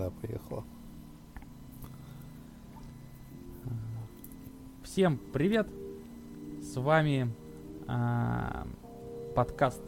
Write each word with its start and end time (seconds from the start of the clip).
Да, 0.00 0.10
поехала. 0.22 0.64
Всем 4.82 5.20
привет! 5.30 5.68
С 6.62 6.80
вами 6.80 7.30
а, 7.86 8.66
подкаст 9.34 9.82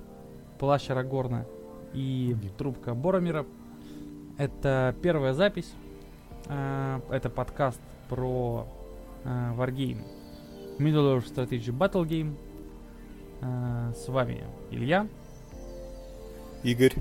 Плащ 0.58 0.90
Арагорна 0.90 1.46
и 1.94 2.36
трубка 2.58 2.92
Боромира. 2.92 3.46
Это 4.36 4.94
первая 5.00 5.32
запись. 5.32 5.72
А, 6.46 7.00
это 7.08 7.30
подкаст 7.30 7.80
про 8.10 8.68
а, 9.24 9.54
Wargame 9.56 10.04
Middle 10.78 11.16
Earth 11.16 11.32
Strategy 11.34 11.74
Battle 11.74 12.06
Game. 12.06 12.36
А, 13.40 13.94
с 13.94 14.06
вами 14.08 14.44
Илья. 14.70 15.08
Игорь. 16.64 16.92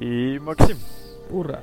И 0.00 0.38
Максим. 0.38 0.78
Ура! 1.30 1.60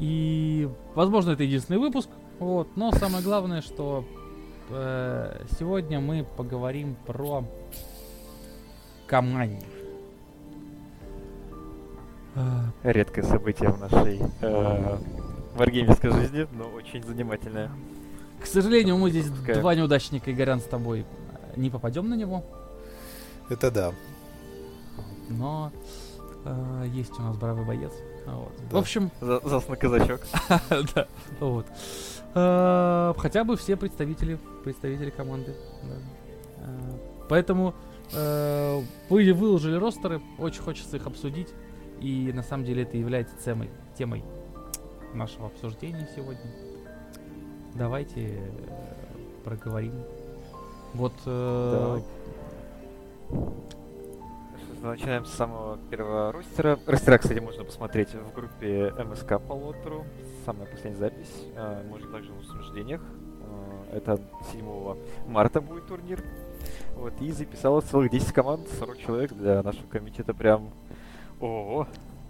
И, 0.00 0.68
возможно, 0.94 1.30
это 1.30 1.42
единственный 1.42 1.78
выпуск. 1.78 2.08
Вот, 2.38 2.68
но 2.76 2.92
самое 2.92 3.24
главное, 3.24 3.62
что 3.62 4.04
э, 4.68 5.44
сегодня 5.58 6.00
мы 6.00 6.24
поговорим 6.36 6.94
про 7.06 7.44
команде. 9.06 9.66
Редкое 12.82 13.22
событие 13.22 13.70
в 13.70 13.78
нашей 13.80 14.20
э, 14.40 14.98
варгеймерской 15.54 16.10
жизни, 16.12 16.46
но 16.52 16.68
очень 16.68 17.02
занимательное. 17.02 17.70
К 18.40 18.46
сожалению, 18.46 18.96
мы 18.96 19.10
здесь 19.10 19.26
Пускай. 19.28 19.54
два 19.60 19.74
неудачника, 19.74 20.32
Игорян, 20.32 20.60
с 20.60 20.64
тобой 20.64 21.04
не 21.56 21.70
попадем 21.70 22.08
на 22.08 22.14
него, 22.14 22.44
Это 23.50 23.70
да. 23.70 23.92
но 25.28 25.70
э, 26.44 26.84
есть 26.88 27.18
у 27.18 27.22
нас 27.22 27.36
бравый 27.36 27.64
боец. 27.64 27.92
Вот. 28.26 28.52
В 28.60 28.72
Да. 28.72 28.78
общем, 28.78 29.10
За, 29.20 29.40
казачок. 29.76 30.20
да, 30.94 31.06
вот. 31.40 31.66
Э, 32.34 33.14
Хотя 33.16 33.44
бы 33.44 33.56
все 33.56 33.76
представители, 33.76 34.38
представители 34.64 35.10
команды. 35.10 35.54
да. 35.82 35.94
Э, 36.58 36.98
Поэтому 37.28 37.74
вы 38.12 39.32
выложили 39.32 39.76
ростеры, 39.76 40.20
очень 40.38 40.60
хочется 40.60 40.96
их 40.98 41.06
обсудить. 41.06 41.48
И 42.00 42.30
на 42.34 42.42
самом 42.42 42.64
деле 42.66 42.82
это 42.82 42.98
является 42.98 43.34
темой, 43.42 43.70
темой 43.96 44.22
нашего 45.14 45.46
обсуждения 45.46 46.06
сегодня. 46.14 46.42
Давайте 47.74 48.42
проговорим. 49.44 49.94
Вот 50.92 51.14
э, 54.82 54.86
Начинаем 54.86 55.24
с 55.24 55.30
самого 55.32 55.78
первого 55.90 56.32
ростера. 56.32 56.78
Ростера, 56.86 57.18
кстати, 57.18 57.38
можно 57.38 57.64
посмотреть 57.64 58.08
в 58.14 58.32
группе 58.34 58.92
МСК 59.04 59.40
по 59.40 59.52
лотеру. 59.52 60.04
Самая 60.44 60.66
последняя 60.66 60.98
запись. 60.98 61.32
Э, 61.56 61.82
Можно 61.88 62.10
также 62.12 62.32
в 62.32 62.38
обсуждениях. 62.38 63.00
Э, 63.90 63.96
Это 63.96 64.20
7 64.52 64.96
марта 65.28 65.60
будет 65.60 65.86
турнир. 65.86 66.22
Вот, 66.96 67.12
и 67.20 67.32
записалось 67.32 67.84
целых 67.86 68.10
10 68.10 68.32
команд, 68.32 68.68
40 68.78 68.98
человек 68.98 69.32
для 69.32 69.62
нашего 69.62 69.86
комитета. 69.88 70.34
Прям 70.34 70.70
ого 71.40 71.86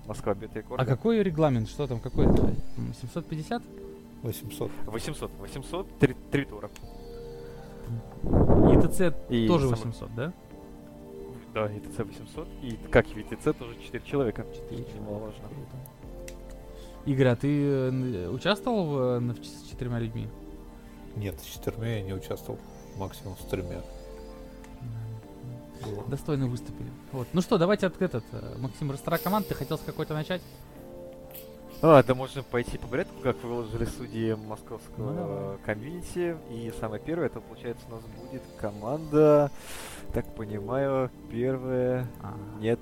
Москва 0.06 0.34
бьет 0.34 0.54
рекорд. 0.56 0.80
а 0.80 0.86
какой 0.86 1.22
регламент? 1.22 1.68
Что 1.68 1.86
там? 1.86 2.00
Какой? 2.00 2.24
М, 2.26 2.56
750? 3.00 3.62
800. 4.22 4.70
800, 4.86 5.30
800, 5.40 5.98
три, 5.98 6.14
три 6.30 6.44
тура. 6.44 6.70
И 8.24 8.76
ТЦ 8.86 9.14
И 9.28 9.46
тоже 9.48 9.68
самый- 9.68 9.78
800, 9.92 10.14
да? 10.14 10.32
Да, 11.54 11.68
ТЦ 11.68 11.98
800. 11.98 12.48
И 12.62 12.78
как 12.90 13.06
и 13.08 13.22
ТЦ 13.22 13.44
тоже 13.58 13.76
4 13.82 14.04
человека. 14.04 14.46
Четыре 14.54 14.84
Немаловажно. 14.94 15.48
Игорь, 17.04 17.26
а 17.28 17.36
ты 17.36 17.48
э, 17.48 17.88
н- 17.88 18.34
участвовал 18.34 18.86
в, 18.86 18.98
э, 18.98 19.18
на- 19.18 19.34
с 19.34 19.68
четырьмя 19.68 19.98
людьми? 19.98 20.28
Нет, 21.16 21.38
с 21.40 21.44
четырьмя 21.44 21.96
я 21.98 22.02
не 22.02 22.14
участвовал. 22.14 22.58
Максимум 22.96 23.36
с 23.36 23.44
тремя. 23.46 23.82
Достойно 26.06 26.46
выступили. 26.46 26.88
Вот. 27.10 27.26
Ну 27.32 27.40
что, 27.42 27.58
давайте 27.58 27.86
от 27.88 28.00
этот. 28.00 28.24
э, 28.32 28.56
Максим, 28.58 28.90
растора 28.90 29.18
команд, 29.18 29.48
ты 29.48 29.54
хотел 29.54 29.78
с 29.78 29.82
какой-то 29.82 30.14
начать? 30.14 30.40
А, 31.84 32.02
да 32.02 32.14
можно 32.14 32.42
пойти 32.44 32.78
по 32.78 32.86
порядку, 32.86 33.20
как 33.22 33.42
выложили 33.42 33.84
судьи 33.84 34.30
Ну, 34.30 34.48
московского 34.48 35.12
давай. 35.12 35.58
комьюнити. 35.64 36.36
И 36.50 36.72
самое 36.78 37.02
первое, 37.02 37.26
это 37.26 37.40
получается 37.40 37.84
у 37.88 37.94
нас 37.94 38.02
будет 38.04 38.42
команда, 38.58 39.50
так 40.14 40.24
понимаю, 40.34 41.10
первая, 41.30 42.06
А, 42.22 42.34
нет. 42.60 42.78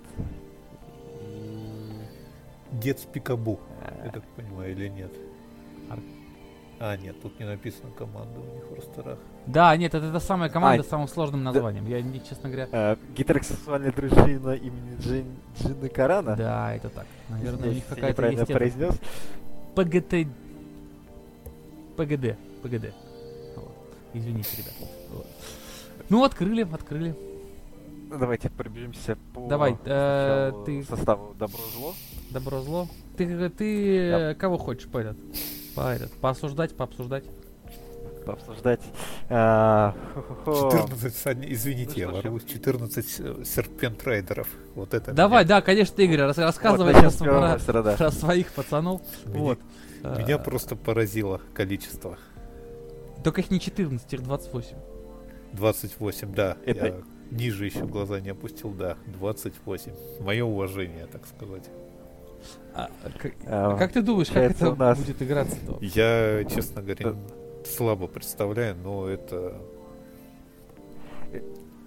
Дед 2.72 3.00
с 3.00 3.04
Пикабу, 3.04 3.58
я 4.04 4.10
так 4.10 4.22
понимаю, 4.36 4.72
или 4.72 4.88
нет? 4.88 5.12
А, 6.82 6.96
нет, 6.96 7.20
тут 7.20 7.38
не 7.38 7.44
написано 7.44 7.90
команда 7.90 8.40
у 8.40 8.54
них 8.54 8.64
в 8.70 8.74
ростерах. 8.74 9.18
Да, 9.46 9.76
нет, 9.76 9.94
это 9.94 10.10
та 10.10 10.18
самая 10.18 10.48
команда 10.48 10.80
А, 10.80 10.84
с 10.84 10.88
самым 10.88 11.08
сложным 11.08 11.42
названием. 11.44 11.86
Я, 11.86 12.00
не, 12.00 12.20
честно 12.24 12.48
говоря... 12.48 12.68
э, 12.72 12.96
Гетеросексуальная 13.14 13.92
дружина 13.92 14.52
имени 14.54 14.96
Джин, 14.98 15.26
Джины 15.60 15.90
Карана. 15.90 16.34
Да, 16.36 16.74
это 16.74 16.88
так. 16.88 17.06
Наверное, 17.28 17.68
у 17.68 17.72
них 17.74 17.84
я 17.86 17.94
какая-то 17.94 18.08
неправильно 18.12 18.40
есть 18.40 18.50
это- 18.50 18.58
произнес. 18.58 19.00
ПГТ... 19.74 20.26
ПГД. 21.98 22.36
ПГД. 22.62 22.94
Вот. 23.56 23.72
Извините, 24.14 24.48
ребят. 24.56 24.74
Вот. 25.12 25.26
Ну, 26.08 26.24
открыли, 26.24 26.62
открыли. 26.62 27.14
Давайте 28.08 28.48
пробежимся 28.48 29.18
по 29.34 29.46
Давай, 29.48 29.76
э, 29.84 30.52
ты- 30.64 30.82
составу 30.84 31.34
добро-зло. 31.34 31.94
Добро, 32.30 32.60
зло. 32.62 32.88
Ты, 33.18 33.50
ты 33.50 33.98
э, 33.98 34.34
кого 34.34 34.56
хочешь 34.56 34.88
по 34.88 34.96
этот? 34.98 35.18
По 35.80 35.94
этот? 35.94 36.12
Поосуждать, 36.12 36.76
пообсуждать? 36.76 37.24
пообсуждать. 38.26 38.80
А, 39.30 39.94
хо-хо-хо. 40.14 40.70
14, 40.70 41.16
Саня, 41.16 41.50
извините, 41.50 41.92
Ну 41.94 41.98
я 42.00 42.08
что 42.08 42.20
ж, 42.20 42.24
ворвусь, 42.24 42.44
14 42.44 43.16
э, 43.18 43.44
серпент 43.46 44.04
райдеров. 44.04 44.46
Вот 44.74 44.92
это 44.92 45.12
Давай, 45.14 45.44
меня, 45.44 45.56
да, 45.56 45.62
конечно, 45.62 46.02
Игорь, 46.02 46.18
рас- 46.20 46.36
рассказывай 46.36 46.92
Вот 46.92 47.16
про, 47.96 48.10
своих 48.10 48.52
пацанов. 48.52 49.00
меня- 49.24 49.38
Вот. 49.38 49.58
Меня 50.18 50.34
А, 50.36 50.38
просто 50.38 50.76
поразило 50.76 51.40
количество. 51.54 52.18
Только 53.24 53.40
их 53.40 53.50
не 53.50 53.58
14, 53.58 54.12
их 54.12 54.22
28. 54.22 54.76
28, 55.54 56.34
да. 56.34 56.58
Это- 56.66 56.86
Я 56.86 56.94
ниже 57.30 57.64
еще 57.64 57.86
глаза 57.86 58.20
не 58.20 58.28
опустил, 58.28 58.70
да. 58.70 58.96
28. 59.06 59.94
Мое 60.20 60.44
уважение, 60.44 61.06
так 61.06 61.22
сказать. 61.26 61.64
А, 62.74 62.88
А, 63.46 63.74
а 63.74 63.76
как 63.78 63.92
ты 63.92 64.02
думаешь, 64.02 64.28
как 64.28 64.50
это 64.52 64.70
у 64.70 64.76
нас- 64.76 64.98
будет 64.98 65.20
играться-то? 65.22 65.78
Я, 65.80 66.44
честно 66.44 66.82
говоря, 66.82 67.14
слабо 67.64 68.06
представляю, 68.06 68.76
но 68.76 69.08
это... 69.08 69.60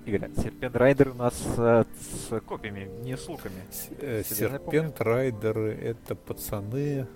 Игорь, 0.06 0.30
Серпент 0.36 0.76
Райдер 0.76 1.10
у 1.10 1.14
нас 1.14 1.42
э, 1.58 1.86
с 2.30 2.40
копьями, 2.42 2.90
не 3.04 3.16
с 3.16 3.28
луками. 3.30 3.56
с- 3.72 3.88
э, 4.02 4.22
Серпент 4.24 5.00
Райдеры 5.00 5.74
это 5.74 6.16
пацаны. 6.16 7.08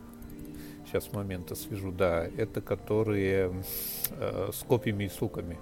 Сейчас 0.86 1.12
момент 1.12 1.52
освежу. 1.52 1.92
Да, 1.92 2.26
это 2.26 2.62
которые 2.62 3.52
э, 4.12 4.50
с 4.54 4.64
копьями 4.64 5.04
и 5.04 5.10
суками. 5.10 5.58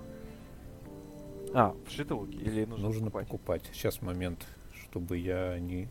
А, 1.55 1.73
вшиты 1.87 2.13
луки 2.13 2.35
или 2.37 2.65
нужно, 2.65 2.85
Нужно 2.85 3.05
покупать? 3.09 3.27
покупать. 3.27 3.61
Сейчас 3.73 4.01
момент, 4.03 4.45
чтобы 4.83 5.17
я 5.17 5.57
не... 5.57 5.87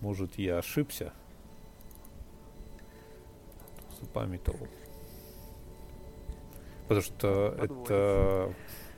Может, 0.00 0.38
я 0.38 0.58
ошибся. 0.58 1.12
Запамятовал. 4.00 4.66
Потому 6.82 7.02
что 7.02 7.54
Подводится. 7.58 7.94
это... 7.94 8.54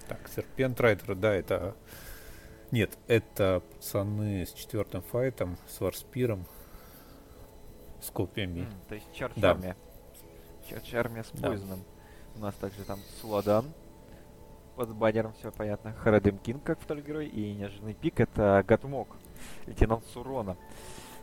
Так, 0.08 0.28
Серпент 0.28 0.80
Райдер, 0.80 1.14
да, 1.14 1.34
это... 1.34 1.76
Нет, 2.70 2.96
это 3.06 3.62
пацаны 3.74 4.46
с 4.46 4.52
четвертым 4.52 5.02
файтом, 5.02 5.58
с 5.68 5.80
Варспиром, 5.80 6.46
с 8.00 8.10
копьями. 8.10 8.60
М, 8.60 8.72
то 8.88 8.94
есть 8.94 9.12
Чарч 9.12 9.34
Да. 9.36 9.50
армия. 9.50 9.76
Чарч 10.68 10.94
армия 10.94 11.22
с 11.24 11.30
Да. 11.32 11.48
Пойзеном. 11.48 11.84
У 12.36 12.38
нас 12.40 12.54
также 12.54 12.82
там 12.84 12.98
Суладан. 13.20 13.66
Под 14.76 14.94
баннером 14.94 15.34
все 15.34 15.52
понятно. 15.52 15.92
Харадым 15.92 16.38
Кинг 16.38 16.62
как 16.64 16.80
второй 16.80 17.02
герой. 17.02 17.26
И 17.26 17.52
неожиданный 17.52 17.92
пик 17.92 18.20
это 18.20 18.64
Гатмок. 18.66 19.08
Лейтенант 19.66 20.04
Сурона. 20.12 20.56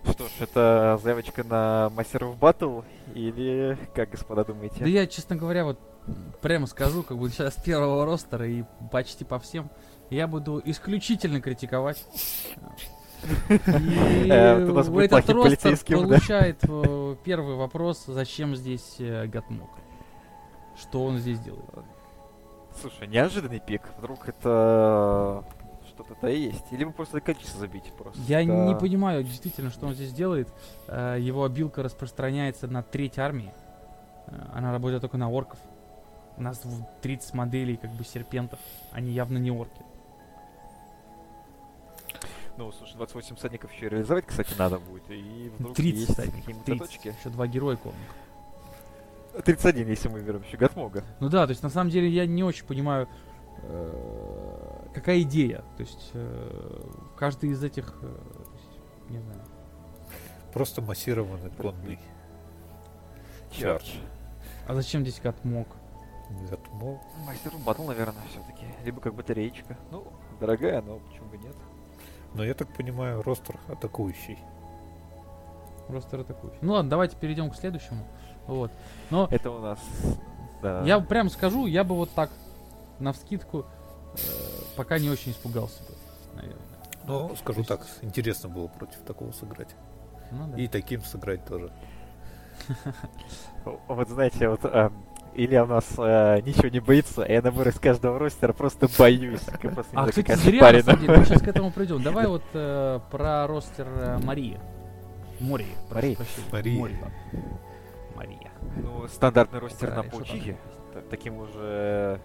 Что 0.10 0.27
ж, 0.27 0.31
это 0.39 1.00
заявочка 1.04 1.44
на 1.44 1.92
мастеров 1.94 2.38
батл 2.38 2.81
или 3.13 3.77
как, 3.94 4.12
господа, 4.12 4.45
думаете? 4.45 4.77
Да 4.80 4.88
я, 4.88 5.07
честно 5.07 5.36
говоря, 5.36 5.66
вот 5.66 5.80
прямо 6.42 6.68
скажу, 6.68 7.04
как 7.04 7.18
бы 7.18 7.30
сейчас 7.30 7.56
с 7.56 7.62
первого 7.62 8.06
ростера 8.06 8.48
и 8.48 8.63
почти 8.92 9.25
по 9.25 9.39
всем, 9.39 9.69
я 10.10 10.27
буду 10.27 10.62
исключительно 10.63 11.42
критиковать. 11.42 12.04
И 13.50 14.30
Э, 14.30 14.81
этот 15.04 15.30
ростер 15.30 15.77
получает 15.98 16.60
э, 16.63 17.16
первый 17.24 17.56
вопрос, 17.56 18.06
зачем 18.07 18.56
здесь 18.56 18.95
э, 19.00 19.27
Гатмок? 19.27 19.69
Что 20.80 21.04
он 21.04 21.18
здесь 21.18 21.39
делает? 21.39 21.66
Слушай, 22.80 23.07
неожиданный 23.07 23.60
пик. 23.60 23.81
Вдруг 23.98 24.30
это 24.30 25.44
что-то-то 26.00 26.28
и 26.28 26.40
есть. 26.40 26.72
Либо 26.72 26.92
просто 26.92 27.19
количество 27.19 27.60
забить 27.60 27.92
просто. 27.98 28.22
Я 28.28 28.44
не 28.44 28.75
понимаю 28.75 29.24
действительно, 29.24 29.69
что 29.69 29.88
он 29.88 29.94
здесь 29.94 30.13
делает. 30.13 30.48
Э, 30.88 31.18
Его 31.19 31.44
обилка 31.44 31.84
распространяется 31.84 32.68
на 32.68 32.84
треть 32.84 33.19
армии. 33.19 33.54
Э, 34.28 34.31
Она 34.54 34.72
работает 34.72 35.01
только 35.01 35.18
на 35.18 35.30
орков. 35.30 35.60
У 36.38 36.42
нас 36.42 36.63
в 36.63 36.86
30 37.01 37.34
моделей 37.34 37.75
как 37.75 37.92
бы 37.92 38.06
серпентов. 38.06 38.60
Они 38.92 39.12
явно 39.12 39.38
не 39.38 39.51
орки. 39.51 39.81
Ну, 42.56 42.72
слушай, 42.72 42.95
28 42.95 43.36
всадников 43.36 43.72
еще 43.74 43.86
и 43.86 43.90
реализовать, 43.90 44.25
кстати, 44.25 44.54
надо 44.57 44.80
будет. 44.80 45.10
И 45.10 45.52
вдруг 45.57 45.75
30 45.75 46.00
есть 46.00 46.16
какие-нибудь 46.16 46.66
30. 46.66 46.80
точки. 46.88 47.16
Еще 47.19 47.30
два 47.30 47.48
героя 47.48 47.78
конных. 47.78 48.00
31, 49.45 49.88
если 49.88 50.10
мы 50.10 50.22
берем 50.22 50.42
еще 50.44 50.57
Гатмога. 50.57 51.04
Ну 51.19 51.30
да, 51.30 51.45
то 51.45 51.52
есть 51.52 51.63
на 51.63 51.69
самом 51.69 51.90
деле 51.90 52.10
я 52.10 52.25
не 52.25 52.44
очень 52.44 52.66
понимаю, 52.66 53.07
какая 54.94 55.22
идея. 55.22 55.64
То 55.78 55.84
есть 55.84 56.12
э, 56.14 56.82
каждый 57.18 57.52
из 57.52 57.64
этих, 57.64 57.98
э, 58.02 58.18
есть, 58.54 59.10
не 59.10 59.20
знаю. 59.20 59.42
Просто 60.54 60.82
массированный 60.82 61.52
конный 61.52 62.00
чардж. 63.52 63.96
А 64.68 64.74
зачем 64.74 65.02
здесь 65.02 65.20
катмог? 65.20 65.68
Гатмог. 66.50 67.02
Мастер 67.26 67.52
батл, 67.66 67.84
наверное, 67.84 68.24
все-таки. 68.30 68.66
Либо 68.84 69.02
как 69.02 69.16
батареечка. 69.16 69.78
Ну, 69.92 70.08
дорогая, 70.40 70.82
но 70.82 71.00
почему 71.00 71.28
бы 71.30 71.38
нет. 71.38 71.56
Но 72.34 72.44
я 72.44 72.54
так 72.54 72.68
понимаю, 72.76 73.24
ростер 73.24 73.58
атакующий. 73.68 74.38
Просто 75.88 76.20
атакующий. 76.22 76.60
Ну 76.62 76.74
ладно, 76.74 76.90
давайте 76.92 77.16
перейдем 77.16 77.50
к 77.50 77.56
следующему. 77.56 78.06
Вот. 78.46 78.72
Но 79.10 79.28
Это 79.32 79.50
у 79.50 79.60
нас... 79.60 79.80
Да. 80.62 80.84
я 80.84 81.00
прям 81.00 81.30
скажу, 81.30 81.66
я 81.66 81.84
бы 81.84 81.96
вот 81.96 82.12
так, 82.12 82.30
на 83.00 83.13
вскидку, 83.13 83.66
пока 84.75 85.00
не 85.00 85.10
очень 85.10 85.31
испугался 85.31 85.81
бы, 85.84 85.96
наверное. 86.36 86.57
Но, 87.06 87.36
скажу 87.36 87.63
То 87.63 87.78
так, 87.78 87.88
интересно 88.01 88.50
было 88.50 88.68
против 88.68 89.00
такого 89.00 89.31
сыграть. 89.31 89.75
Ну 90.31 90.48
да. 90.48 90.57
И 90.62 90.68
таким 90.68 91.01
сыграть 91.04 91.46
тоже. 91.46 91.72
Вот 93.88 94.10
знаете, 94.10 94.50
вот 94.50 94.63
эм, 94.66 94.94
Илья 95.34 95.63
у 95.63 95.68
нас 95.68 95.86
э, 95.98 96.42
ничего 96.42 96.68
не 96.69 96.80
боится, 96.80 97.24
а 97.24 97.31
я 97.31 97.42
на 97.42 97.51
вырос 97.51 97.80
каждого 97.80 98.19
ростера 98.19 98.54
просто 98.54 98.88
боюсь. 98.98 99.42
А, 99.94 100.07
кстати, 100.07 100.36
зря, 100.36 100.72
мы 100.72 101.25
сейчас 101.25 101.42
к 101.42 101.48
этому 101.48 101.72
придем. 101.72 102.02
Давай 102.04 102.28
вот 102.28 102.44
э, 102.54 103.00
про 103.12 103.48
ростер 103.48 103.88
э, 103.88 104.19
Марии. 104.24 104.60
Мории. 105.40 105.75
прошу 106.16 106.42
Марии. 106.52 106.80
Мори, 106.80 106.98
да. 107.02 107.40
Мария. 108.16 108.52
Ну, 108.75 109.07
стандартный 109.07 109.60
ростер 109.60 109.90
Да, 109.90 110.04
на 110.04 110.04
есть? 110.04 110.57
та- 110.94 111.02
Таким 111.10 111.38
уже 111.38 112.19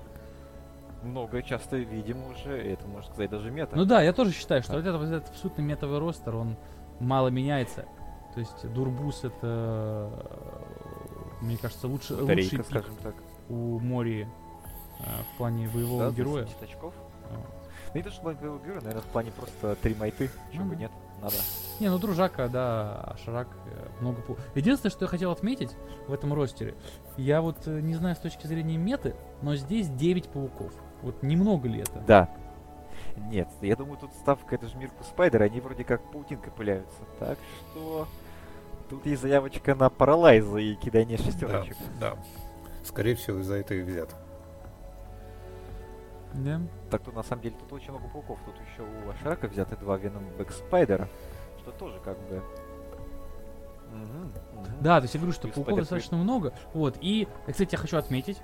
много 1.04 1.42
часто 1.42 1.76
видим 1.76 2.18
уже, 2.26 2.64
и 2.66 2.72
это, 2.72 2.86
можно 2.86 3.12
сказать, 3.12 3.30
даже 3.30 3.50
мета. 3.50 3.76
Ну 3.76 3.84
да, 3.84 4.02
я 4.02 4.12
тоже 4.12 4.32
считаю, 4.32 4.62
что 4.62 4.74
вот 4.74 4.84
этот, 4.86 5.00
вот 5.00 5.08
этот 5.08 5.28
абсолютно 5.30 5.62
метовый 5.62 5.98
ростер, 5.98 6.34
он 6.34 6.56
мало 7.00 7.28
меняется. 7.28 7.86
То 8.34 8.40
есть 8.40 8.72
Дурбус 8.72 9.22
это, 9.22 10.10
мне 11.40 11.56
кажется, 11.56 11.86
лучше, 11.86 12.14
лучший 12.14 12.26
Батарейка, 12.26 12.56
пик 12.56 12.66
скажем 12.66 12.96
так. 13.02 13.14
у 13.48 13.78
Мори 13.78 14.22
э, 14.22 15.04
в 15.34 15.38
плане 15.38 15.68
боевого 15.68 16.06
Да, 16.06 16.10
героя. 16.10 16.46
70 16.46 16.62
очков. 16.62 16.94
Вот. 17.30 17.38
Ну, 17.94 17.98
не 17.98 18.02
то, 18.02 18.10
что 18.10 18.22
плане 18.22 18.38
боевого 18.40 18.60
героя, 18.60 18.80
наверное, 18.80 19.02
в 19.02 19.06
плане 19.06 19.30
просто 19.30 19.76
три 19.76 19.94
майты. 19.94 20.30
Чего 20.52 20.64
Ну 20.64 20.70
бы 20.70 20.74
да. 20.74 20.80
нет, 20.82 20.90
надо. 21.22 21.36
Не, 21.78 21.90
ну 21.90 21.98
Дружака, 21.98 22.48
да, 22.48 22.94
а 23.04 23.16
Шарак 23.24 23.48
э, 23.66 23.88
много 24.00 24.20
пу... 24.22 24.36
Единственное, 24.56 24.90
что 24.90 25.04
я 25.04 25.08
хотел 25.08 25.30
отметить 25.30 25.70
в 26.08 26.12
этом 26.12 26.34
ростере, 26.34 26.74
я 27.16 27.40
вот 27.40 27.58
э, 27.66 27.80
не 27.80 27.94
знаю 27.94 28.16
с 28.16 28.18
точки 28.18 28.48
зрения 28.48 28.76
меты, 28.76 29.14
но 29.42 29.54
здесь 29.54 29.88
9 29.88 30.28
пауков. 30.28 30.72
Вот 31.04 31.22
немного 31.22 31.68
ли 31.68 31.80
это? 31.80 32.00
Да. 32.06 32.30
Нет, 33.16 33.48
я 33.60 33.76
думаю, 33.76 33.98
тут 33.98 34.12
ставка, 34.14 34.54
это 34.54 34.66
же 34.66 34.76
Мирку 34.78 35.04
Спайдер, 35.04 35.42
они 35.42 35.60
вроде 35.60 35.84
как 35.84 36.10
паутинкой 36.10 36.50
пыляются. 36.50 36.98
Так 37.20 37.38
что 37.70 38.08
тут 38.88 39.04
есть 39.06 39.20
заявочка 39.20 39.74
на 39.74 39.90
паралайза 39.90 40.58
и 40.58 40.74
кидание 40.74 41.18
Да, 41.18 41.24
шестерочек. 41.24 41.76
да. 42.00 42.16
Скорее 42.82 43.14
всего, 43.14 43.38
из-за 43.40 43.56
этого 43.56 43.78
и 43.78 43.82
взят. 43.82 44.14
Да? 46.32 46.60
Так 46.90 47.02
тут 47.02 47.14
на 47.14 47.22
самом 47.22 47.42
деле 47.42 47.54
тут 47.60 47.72
очень 47.72 47.90
много 47.90 48.08
пауков. 48.08 48.38
Тут 48.46 48.54
еще 48.56 48.82
у 48.82 49.10
Ашрака 49.10 49.46
взяты 49.46 49.76
два 49.76 49.96
Веном 49.98 50.24
Бэк 50.38 50.50
Спайдера, 50.50 51.08
что 51.60 51.70
тоже 51.72 52.00
как 52.00 52.18
бы... 52.28 52.42
Да, 54.80 54.98
то 54.98 55.04
есть 55.04 55.14
я 55.14 55.20
говорю, 55.20 55.32
что 55.34 55.46
пауков 55.48 55.78
достаточно 55.78 56.16
много. 56.16 56.52
Вот, 56.72 56.96
и, 57.00 57.28
кстати, 57.46 57.72
я 57.74 57.78
хочу 57.78 57.96
отметить, 57.96 58.40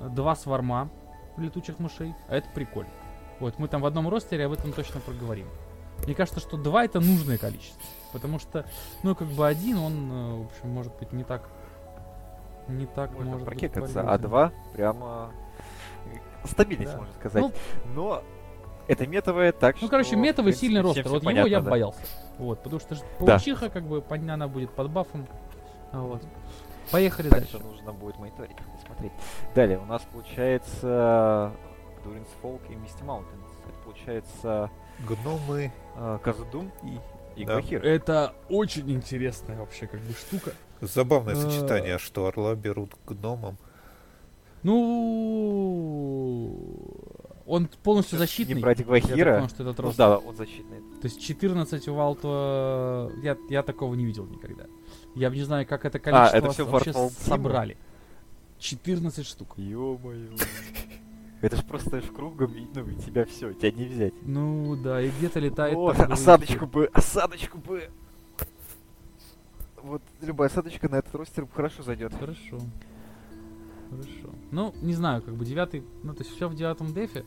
э, 0.00 0.08
два 0.10 0.36
сварма 0.36 0.90
летучих 1.36 1.78
мышей, 1.78 2.14
а 2.28 2.36
это 2.36 2.48
прикольно. 2.54 2.90
Вот, 3.38 3.58
мы 3.58 3.68
там 3.68 3.80
в 3.80 3.86
одном 3.86 4.08
ростере 4.08 4.46
об 4.46 4.52
этом 4.52 4.72
точно 4.72 5.00
проговорим. 5.00 5.46
Мне 6.04 6.14
кажется, 6.14 6.40
что 6.40 6.56
два 6.56 6.84
это 6.84 7.00
нужное 7.00 7.38
количество. 7.38 7.80
Потому 8.12 8.38
что, 8.38 8.66
ну, 9.02 9.14
как 9.14 9.28
бы 9.28 9.46
один, 9.46 9.78
он, 9.78 10.12
э, 10.12 10.34
в 10.42 10.46
общем, 10.46 10.68
может 10.70 10.94
быть, 10.98 11.12
не 11.12 11.24
так... 11.24 11.48
Не 12.68 12.86
так 12.86 13.10
Можно 13.12 13.32
может 13.32 13.48
быть 13.48 13.58
прокекаться, 13.58 14.00
а 14.00 14.04
полезен. 14.04 14.22
два 14.28 14.52
прямо 14.74 15.32
стабильность, 16.44 16.92
Да. 16.92 16.98
можно 16.98 17.14
сказать. 17.14 17.42
Ну, 17.42 17.52
Но 17.94 18.22
это 18.86 19.06
метовое, 19.06 19.52
так 19.52 19.76
что... 19.76 19.86
Ну, 19.86 19.90
короче, 19.90 20.16
в 20.16 20.18
метовый 20.18 20.52
принципе, 20.52 20.66
сильный 20.66 20.80
ростер. 20.82 21.08
Вот 21.08 21.16
его 21.22 21.24
понятно, 21.24 21.48
я 21.48 21.60
да. 21.60 21.70
боялся. 21.70 22.00
Вот, 22.38 22.62
потому 22.62 22.80
что 22.80 22.94
ж 22.94 22.98
Да. 23.18 23.26
паучиха, 23.26 23.70
как 23.70 23.84
бы, 23.84 24.04
она 24.08 24.48
будет 24.48 24.70
под 24.70 24.90
бафом. 24.90 25.26
А 25.92 26.00
Вот. 26.00 26.22
Поехали 26.90 27.28
Дальше 27.28 27.52
дальше. 27.52 27.66
нужно 27.66 27.92
будет 27.92 28.18
мониторить 28.18 28.56
смотреть. 28.90 29.12
Далее 29.54 29.78
у 29.78 29.84
нас 29.84 30.02
получается 30.12 31.52
Durin's 32.04 32.28
Folk 32.42 32.60
и 32.70 32.74
Misty 32.74 33.02
Mountains. 33.02 33.34
Это 33.68 33.78
получается 33.84 34.70
Гномы 35.08 35.72
э, 35.96 36.18
Казад-Дум 36.22 36.70
и... 36.82 36.98
и 37.40 37.44
Да. 37.44 37.54
Гваихир. 37.54 37.84
Это 37.84 38.34
очень 38.48 38.90
интересная 38.90 39.58
вообще 39.58 39.86
как 39.86 40.00
бы 40.00 40.12
штука. 40.12 40.52
Забавное 40.80 41.34
Э, 41.34 41.36
сочетание, 41.36 41.98
что 41.98 42.26
орла 42.26 42.54
берут 42.54 42.94
к 43.04 43.12
гномам. 43.12 43.56
Ну, 44.62 44.74
он 47.46 47.68
полностью 47.82 48.18
защитный. 48.18 48.56
Не 48.56 48.60
брать 48.60 48.84
Гваихира. 48.84 49.36
понял, 49.36 49.48
что 49.48 49.62
этот 49.62 49.78
Ну 49.78 49.84
roster. 49.84 49.96
да, 49.98 50.18
он 50.18 50.36
защитный. 50.36 50.80
То 51.00 51.06
есть 51.08 51.20
14 51.22 51.88
у 51.88 51.94
Валта... 51.94 53.10
Я, 53.22 53.36
я 53.48 53.62
такого 53.62 53.94
не 53.94 54.04
видел 54.04 54.26
никогда. 54.26 54.64
Я 55.14 55.30
не 55.30 55.42
знаю, 55.42 55.66
как 55.66 55.84
это 55.84 55.98
количество 55.98 56.36
А, 56.36 56.38
это 56.38 56.50
всё 56.50 56.66
вообще 56.66 56.92
собрали. 56.92 57.76
14 58.60 59.26
штук. 59.26 59.54
Ё-моё. 59.56 60.36
Это 61.40 61.56
ж 61.56 61.64
просто 61.64 62.00
ж 62.00 62.04
кругом, 62.04 62.54
и, 62.54 62.66
ну, 62.74 62.86
и 62.86 62.94
тебя 62.96 63.24
все, 63.24 63.54
тебя 63.54 63.72
не 63.72 63.86
взять. 63.86 64.12
Ну 64.22 64.76
да, 64.76 65.00
и 65.00 65.10
где-то 65.10 65.40
летает... 65.40 65.74
Вот, 65.74 65.96
там 65.96 66.12
осадочку 66.12 66.66
бы, 66.66 66.86
осадочку 66.92 67.58
бы. 67.58 67.90
Вот 69.82 70.02
любая 70.20 70.50
осадочка 70.50 70.90
на 70.90 70.96
этот 70.96 71.14
ростер 71.14 71.46
хорошо 71.46 71.82
зайдет. 71.82 72.12
Хорошо. 72.12 72.60
Хорошо. 73.88 74.34
Ну, 74.50 74.74
не 74.82 74.92
знаю, 74.92 75.22
как 75.22 75.34
бы 75.34 75.46
девятый, 75.46 75.82
ну, 76.02 76.12
то 76.12 76.22
есть 76.22 76.36
все 76.36 76.46
в 76.46 76.54
девятом 76.54 76.92
дефе. 76.92 77.24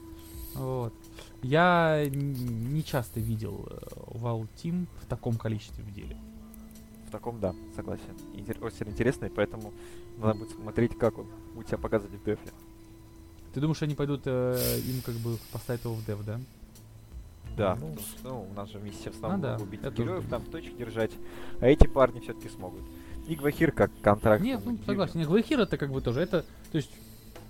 Вот. 0.53 0.93
Я 1.41 2.05
не 2.07 2.83
часто 2.83 3.19
видел 3.19 3.67
Вал 4.07 4.45
Тим 4.55 4.87
в 5.01 5.07
таком 5.07 5.37
количестве 5.37 5.83
в 5.83 5.91
деле. 5.91 6.17
В 7.13 7.15
таком, 7.15 7.39
да, 7.39 7.53
согласен. 7.75 8.05
Интер- 8.33 8.59
ростер 8.59 8.89
интересный, 8.89 9.29
поэтому 9.29 9.71
надо 10.17 10.39
будет 10.39 10.49
смотреть, 10.49 10.97
как 10.97 11.19
он 11.19 11.27
будет 11.53 11.67
себя 11.67 11.77
показывать 11.77 12.19
в 12.19 12.25
дефе. 12.25 12.39
Ты 13.53 13.61
думаешь, 13.61 13.83
они 13.83 13.93
пойдут 13.93 14.21
э, 14.25 14.79
им 14.87 14.99
как 15.05 15.13
бы 15.17 15.37
поставить 15.51 15.83
его 15.83 15.93
в 15.93 16.03
деф, 16.03 16.25
да? 16.25 16.39
Да, 17.55 17.75
Ну, 17.79 17.89
потому 17.91 17.99
что, 18.07 18.27
ну, 18.29 18.47
у 18.49 18.53
нас 18.55 18.71
же 18.71 18.79
вместе 18.79 19.11
в 19.11 19.15
основном 19.15 19.39
А, 19.41 19.43
да, 19.43 19.51
могут 19.59 19.67
убить 19.67 19.81
героев, 19.95 20.25
там 20.27 20.41
точки 20.45 20.73
держать, 20.73 21.11
а 21.61 21.67
эти 21.67 21.85
парни 21.85 22.19
все-таки 22.19 22.49
смогут. 22.49 22.81
И 23.27 23.35
Гвахир 23.35 23.71
как 23.71 23.91
контракт. 24.01 24.43
Нет, 24.43 24.61
ну 24.65 24.75
согласен. 24.83 25.19
Нет, 25.19 25.27
Глэхир 25.27 25.59
это 25.59 25.77
как 25.77 25.91
бы 25.91 26.01
тоже. 26.01 26.19
Это, 26.21 26.43
то 26.71 26.77
есть, 26.77 26.89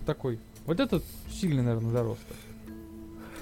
такой. 0.05 0.39
Вот 0.65 0.81
этот 0.81 1.05
сильный, 1.31 1.63
наверное, 1.63 1.91
за 1.91 2.03
роста. 2.03 2.33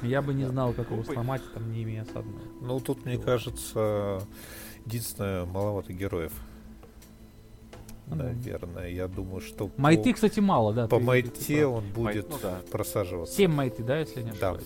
Я 0.03 0.21
бы 0.21 0.35
не 0.35 0.45
знал, 0.45 0.73
как 0.73 0.91
его 0.91 1.03
сломать, 1.03 1.41
там, 1.51 1.71
не 1.73 1.81
имея 1.81 2.03
осадного. 2.03 2.41
Ну, 2.61 2.79
тут, 2.79 3.05
мне 3.05 3.17
кажется, 3.17 4.21
единственное, 4.91 5.45
маловато 5.45 5.93
героев. 5.93 6.33
Ну. 8.07 8.15
Наверное, 8.17 8.89
я 8.89 9.07
думаю, 9.07 9.39
что 9.39 9.69
по- 9.69 9.81
Майты, 9.81 10.13
кстати, 10.13 10.41
мало, 10.41 10.73
да. 10.73 10.87
по 10.87 10.97
ты- 10.97 10.99
ты 10.99 11.05
майте 11.05 11.65
он 11.65 11.85
будет 11.93 12.29
ну 12.29 12.37
да. 12.41 12.59
просаживаться. 12.69 13.33
Семь 13.35 13.51
майты, 13.51 13.83
да, 13.83 13.99
если 13.99 14.21
не 14.21 14.31
ошибаюсь? 14.31 14.63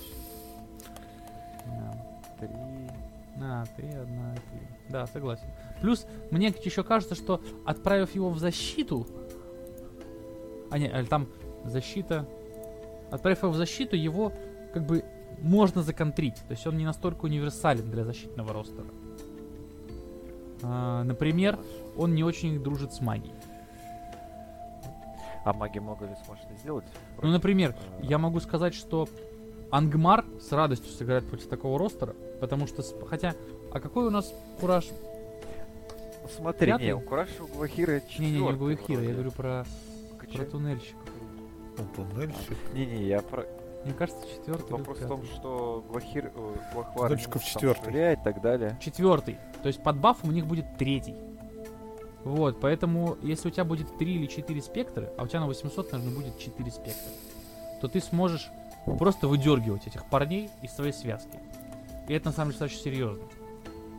Да. 1.68 2.06
Три. 2.40 2.50
А, 3.42 3.66
три, 3.78 3.90
одна, 3.90 4.34
три. 4.34 4.68
Да, 4.90 5.06
согласен. 5.08 5.46
Плюс, 5.82 6.08
мне 6.32 6.48
еще 6.48 6.84
кажется, 6.84 7.14
что 7.14 7.42
отправив 7.66 8.16
его 8.16 8.32
в 8.32 8.40
защиту... 8.40 9.06
А, 10.72 10.80
не, 10.80 10.88
а, 10.88 11.06
там 11.06 11.28
защита... 11.66 12.28
Отправив 13.12 13.44
его 13.44 13.52
в 13.52 13.56
защиту, 13.56 13.96
его 13.96 14.34
как 14.74 14.88
бы 14.88 15.06
можно 15.40 15.84
законтрить. 15.84 16.36
То 16.36 16.52
есть 16.52 16.66
он 16.66 16.78
не 16.78 16.86
настолько 16.86 17.26
универсален 17.26 17.92
для 17.92 18.04
защитного 18.04 18.54
ростера. 18.54 18.88
А, 20.64 21.04
например, 21.04 21.60
он 21.98 22.16
не 22.16 22.24
очень 22.24 22.62
дружит 22.64 22.94
с 22.94 23.02
магией. 23.02 23.36
А 25.44 25.54
маги 25.54 25.78
много 25.80 26.06
ли 26.06 26.16
сможет 26.26 26.46
сделать? 26.60 26.86
Ну, 27.22 27.30
например, 27.30 27.76
Э, 28.00 28.04
я 28.04 28.18
могу 28.18 28.40
сказать, 28.40 28.74
что 28.74 29.08
Ангмар 29.72 30.26
с 30.42 30.52
радостью 30.52 30.92
сыграет 30.92 31.28
против 31.30 31.48
такого 31.48 31.78
ростера, 31.78 32.16
потому 32.42 32.66
что, 32.68 32.82
хотя, 33.08 33.36
а 33.72 33.80
какой 33.80 34.06
у 34.08 34.10
нас 34.10 34.34
кураж? 34.60 34.88
Смотри, 36.36 36.68
Пятый? 36.72 36.86
не, 36.88 36.96
у 36.96 37.02
Кураша 37.02 37.44
у 37.44 37.48
Гвахира 37.48 37.92
Не-не, 37.92 38.02
не 38.32 38.34
четвёртый 38.34 38.58
Гуихира, 38.58 38.94
я 38.94 38.98
вроде. 38.98 39.14
говорю 39.14 39.32
про, 39.32 39.66
Качай. 40.18 40.38
про 40.38 40.46
туннельщиков. 40.46 41.02
Ну, 41.78 41.84
туннельщик. 41.96 42.58
Не-не, 42.74 43.04
я 43.04 43.22
про... 43.22 43.46
Мне 43.84 43.94
кажется, 43.94 44.26
четвертый. 44.28 44.72
Вопрос 44.72 44.98
в 44.98 45.08
том, 45.08 45.24
что 45.26 45.86
Гвахир... 45.92 46.32
э, 46.34 46.54
Гвахвар... 46.74 47.10
Там 47.12 47.20
четвёртый. 47.40 47.84
швырять 47.84 48.20
и 48.20 48.24
так 48.24 48.42
далее. 48.42 48.80
Четвертый. 48.82 49.38
То 49.66 49.70
есть 49.70 49.82
под 49.82 49.98
бафом 49.98 50.30
у 50.30 50.32
них 50.32 50.46
будет 50.46 50.78
третий. 50.78 51.16
Вот, 52.24 52.60
поэтому, 52.60 53.18
если 53.24 53.48
у 53.48 53.52
тебя 53.52 53.66
будет 53.66 53.98
3 53.98 54.14
или 54.14 54.28
4 54.28 54.62
спектра, 54.62 55.10
а 55.18 55.24
у 55.24 55.28
тебя 55.28 55.40
на 55.40 55.48
800, 55.48 55.92
наверное, 55.92 56.16
будет 56.16 56.38
4 56.38 56.70
спектра, 56.70 57.12
то 57.82 57.88
ты 57.88 58.00
сможешь 58.00 58.48
просто 58.86 59.28
выдергивать 59.28 59.88
этих 59.88 60.08
парней 60.08 60.52
из 60.62 60.72
своей 60.72 60.94
связки. 60.94 61.40
И 62.08 62.14
это 62.14 62.28
на 62.28 62.32
самом 62.32 62.52
деле 62.52 62.60
достаточно 62.60 62.92
серьезно. 62.92 63.24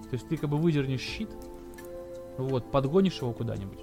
То 0.08 0.12
есть 0.12 0.28
ты 0.28 0.36
как 0.36 0.48
бы 0.50 0.56
выдернешь 0.56 1.00
щит, 1.00 1.30
вот, 2.38 2.70
подгонишь 2.70 3.20
его 3.20 3.32
куда-нибудь. 3.32 3.80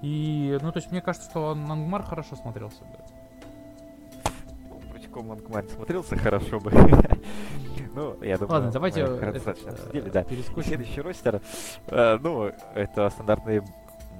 И, 0.00 0.56
ну, 0.62 0.70
то 0.70 0.78
есть 0.78 0.92
мне 0.92 1.00
кажется, 1.00 1.28
что 1.28 1.50
Ангмар 1.50 2.04
хорошо 2.04 2.36
смотрелся 2.36 2.84
бы. 2.84 2.98
Против 4.92 5.10
кого 5.10 5.26
Мангман 5.26 5.68
смотрелся 5.70 6.14
хорошо 6.14 6.60
бы. 6.60 6.70
Ну, 7.94 8.16
я 8.22 8.36
думаю... 8.38 8.52
Ладно, 8.54 8.70
давайте 8.72 9.06
мы 9.06 9.16
э, 9.16 9.32
достаточно 9.32 9.68
этот, 9.68 9.80
обсудили, 9.80 10.08
э, 10.08 10.10
да. 10.10 10.24
Перескочим. 10.24 10.68
Следующий 10.68 11.00
ростер, 11.00 11.40
э, 11.86 12.18
ну, 12.20 12.50
это 12.74 13.10
стандартный... 13.10 13.62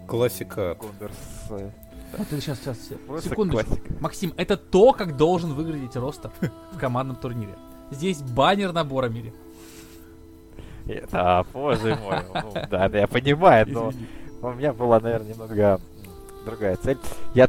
Классика. 0.06 0.76
Гондорс, 0.78 1.16
э, 1.50 1.70
Вот, 2.18 2.26
сейчас, 2.30 2.58
сейчас, 2.58 2.76
Просто 3.06 3.30
секундочку. 3.30 3.66
классика. 3.66 3.92
Максим, 4.00 4.34
это 4.36 4.56
то, 4.56 4.92
как 4.92 5.16
должен 5.16 5.54
выглядеть 5.54 5.96
ростер 5.96 6.30
в 6.72 6.78
командном 6.78 7.16
турнире. 7.16 7.54
Здесь 7.90 8.20
баннер 8.20 8.72
набора 8.72 9.08
мире. 9.08 9.32
Это, 10.86 11.46
боже 11.52 11.96
мой, 11.96 12.18
ну, 12.34 12.52
да, 12.70 12.88
да, 12.90 12.98
я 12.98 13.06
понимаю, 13.06 13.66
но 13.68 13.90
Извини. 13.90 14.06
у 14.42 14.50
меня 14.52 14.72
была, 14.74 15.00
наверное, 15.00 15.30
немного 15.30 15.80
другая 16.44 16.76
цель. 16.76 16.98
Я 17.34 17.48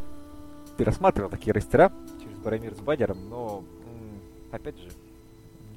пересматривал 0.77 1.29
такие 1.29 1.53
растера 1.53 1.91
через 2.21 2.37
Барамир 2.37 2.73
с 2.73 2.79
Бадером, 2.79 3.17
но, 3.29 3.63
опять 4.51 4.77
же, 4.77 4.87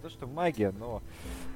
то 0.09 0.15
что 0.15 0.27
магия, 0.27 0.73
но 0.79 1.03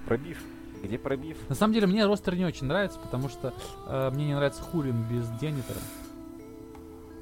пробив. 0.07 0.39
Где 0.83 0.99
пробив? 0.99 1.39
На 1.49 1.55
самом 1.55 1.73
деле 1.75 1.87
мне 1.87 2.05
ростер 2.05 2.35
не 2.37 2.45
очень 2.45 2.67
нравится, 2.67 2.99
потому 2.99 3.29
что 3.29 3.55
э, 3.87 4.11
мне 4.13 4.27
не 4.27 4.35
нравится 4.35 4.63
Хурин 4.63 5.05
без 5.05 5.27
Денитора. 5.41 5.79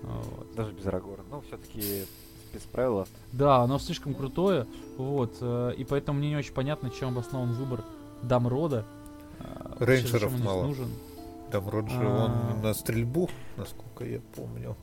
Вот. 0.02 0.54
Даже 0.56 0.72
без 0.72 0.87
Арагора. 0.87 1.22
Но 1.30 1.40
все-таки 1.42 2.04
без 2.52 2.62
правила. 2.62 3.06
Да, 3.32 3.58
оно 3.58 3.78
слишком 3.78 4.14
крутое, 4.14 4.66
вот, 4.96 5.37
э, 5.40 5.75
и 5.76 5.84
поэтому 5.84 6.18
мне 6.18 6.30
не 6.30 6.37
очень 6.37 6.52
понятно, 6.54 6.90
чем 6.90 7.10
обоснован 7.10 7.52
выбор 7.52 7.84
Дамрода. 8.22 8.84
э, 9.38 9.84
Рейнджеров 9.84 10.37
мало. 10.42 10.66
нужен. 10.66 10.88
Там 11.52 11.68
Роджер, 11.68 12.02
А. 12.06 12.25
он 12.54 12.62
на 12.62 12.75
стрельбу, 12.75 13.28
насколько 13.56 14.04
я 14.04 14.20
помню. 14.34 14.75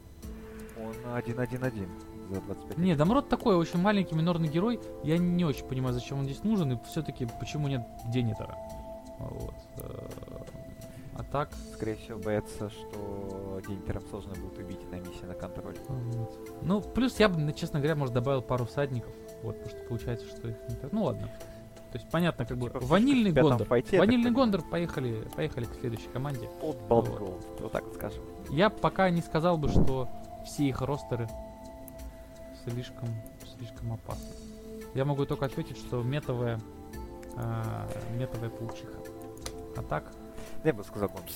Он 0.78 0.94
1-1-1 1.16 1.88
за 2.30 2.42
25 2.42 2.78
Не, 2.78 2.96
Дамрод 2.96 3.30
такой 3.30 3.56
очень 3.56 3.80
маленький 3.80 4.16
минорный 4.16 4.48
герой. 4.48 4.80
Я 5.04 5.18
не 5.18 5.46
очень 5.46 5.66
понимаю, 5.66 5.94
зачем 5.94 6.20
он 6.20 6.26
здесь 6.26 6.44
нужен, 6.44 6.74
и 6.74 6.78
все-таки 6.86 7.28
почему 7.40 7.68
нет 7.68 7.82
Денитора. 8.06 8.56
Вот. 9.20 9.56
э, 9.78 10.08
А 11.16 11.24
так, 11.24 11.50
Скорее 11.74 11.96
всего, 11.96 12.20
боятся, 12.20 12.70
что 12.70 13.62
Дентером 13.68 14.04
сложно 14.10 14.34
будет 14.36 14.58
убить 14.60 14.92
на 14.92 14.96
миссии 14.96 15.26
на 15.26 15.34
контроль. 15.34 15.76
Вот. 15.88 16.40
Ну, 16.62 16.82
плюс 16.82 17.20
я 17.20 17.30
бы, 17.30 17.40
ну, 17.40 17.52
честно 17.52 17.80
говоря, 17.80 17.96
может, 17.96 18.14
добавил 18.14 18.42
пару 18.42 18.66
всадников. 18.66 19.12
Вот, 19.44 19.56
потому 19.62 19.70
что 19.70 19.88
получается, 19.90 20.26
что 20.28 20.48
их 20.50 20.56
не 20.70 20.76
так. 20.76 20.92
Ну 20.92 21.04
ладно. 21.04 21.30
То 21.92 21.98
есть 21.98 22.10
понятно, 22.12 22.46
как 22.46 22.58
бы 22.58 22.68
Типа 22.68 22.80
в 22.80 22.88
ванильный 22.88 23.32
Гондор. 23.32 23.68
Ванильный. 23.68 24.32
Гондор, 24.32 24.62
поехали, 24.62 25.24
поехали 25.36 25.66
к 25.66 25.74
следующей 25.80 26.10
команде. 26.10 26.50
От 26.62 26.78
Балд 26.88 27.08
Вот. 27.08 27.46
Вот 27.62 27.72
так 27.72 27.86
вот 27.86 27.96
скажем. 27.96 28.24
Я 28.50 28.70
пока 28.70 29.10
не 29.10 29.22
сказал 29.22 29.58
бы, 29.58 29.70
что 29.70 30.10
все 30.46 30.66
их 30.68 30.82
ростеры 30.82 31.30
слишком, 32.72 33.10
слишком 33.58 33.94
опасны. 33.94 34.30
Я 34.94 35.06
могу 35.06 35.26
только 35.26 35.46
ответить, 35.46 35.78
что 35.78 36.02
метовая, 36.04 36.60
а, 37.36 37.88
метовая 38.18 38.50
паучиха. 38.50 38.98
А 39.76 39.84
так, 39.84 40.06
Я 40.64 40.74
бы 40.74 40.84
сказал, 40.84 41.10
Гондор. 41.10 41.32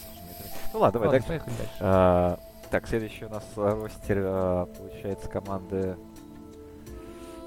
Ну 0.74 0.80
ладно, 0.80 1.00
давай 1.00 1.20
ладно, 1.20 1.28
дальше. 1.28 1.46
дальше. 1.58 1.74
А, 1.80 2.40
так, 2.70 2.88
следующий 2.88 3.26
у 3.26 3.30
нас 3.30 3.44
а, 3.56 3.82
ростер, 3.82 4.18
а, 4.22 4.66
получается, 4.66 5.30
команды 5.30 5.96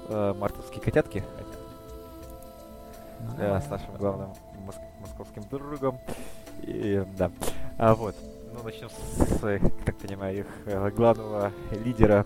а, 0.09 0.33
мартовские 0.35 0.81
котятки 0.81 1.23
Ну, 3.19 3.33
э, 3.33 3.37
давай. 3.47 3.61
с 3.61 3.69
нашим 3.69 3.95
главным 3.97 4.29
мос- 4.65 5.01
московским 5.01 5.43
другом. 5.49 5.99
И, 6.61 7.03
да. 7.17 7.31
А 7.77 7.93
вот, 7.95 8.15
ну 8.53 8.63
начнем 8.63 8.89
с, 8.89 9.43
э, 9.43 9.59
так 9.85 9.97
понимаю, 9.97 10.39
их 10.39 10.47
э, 10.65 10.89
главного 10.91 11.51
лидера. 11.83 12.25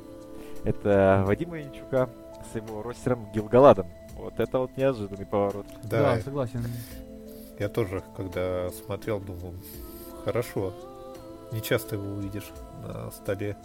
Это 0.64 1.24
Вадима 1.26 1.60
Янчука 1.60 2.10
с 2.52 2.56
его 2.56 2.82
ростером 2.82 3.32
Гилгаладом. 3.34 3.88
Вот 4.16 4.40
это 4.40 4.60
вот 4.60 4.76
неожиданный 4.78 5.26
поворот. 5.26 5.66
Да, 5.84 6.16
Да, 6.16 6.22
согласен. 6.22 6.64
я 7.58 7.70
тоже, 7.70 8.04
когда 8.18 8.70
смотрел, 8.72 9.20
думал, 9.20 9.54
хорошо. 10.26 10.74
Не 11.52 11.62
часто 11.62 11.96
его 11.96 12.06
увидишь 12.16 12.50
на 12.86 13.10
столе. 13.12 13.56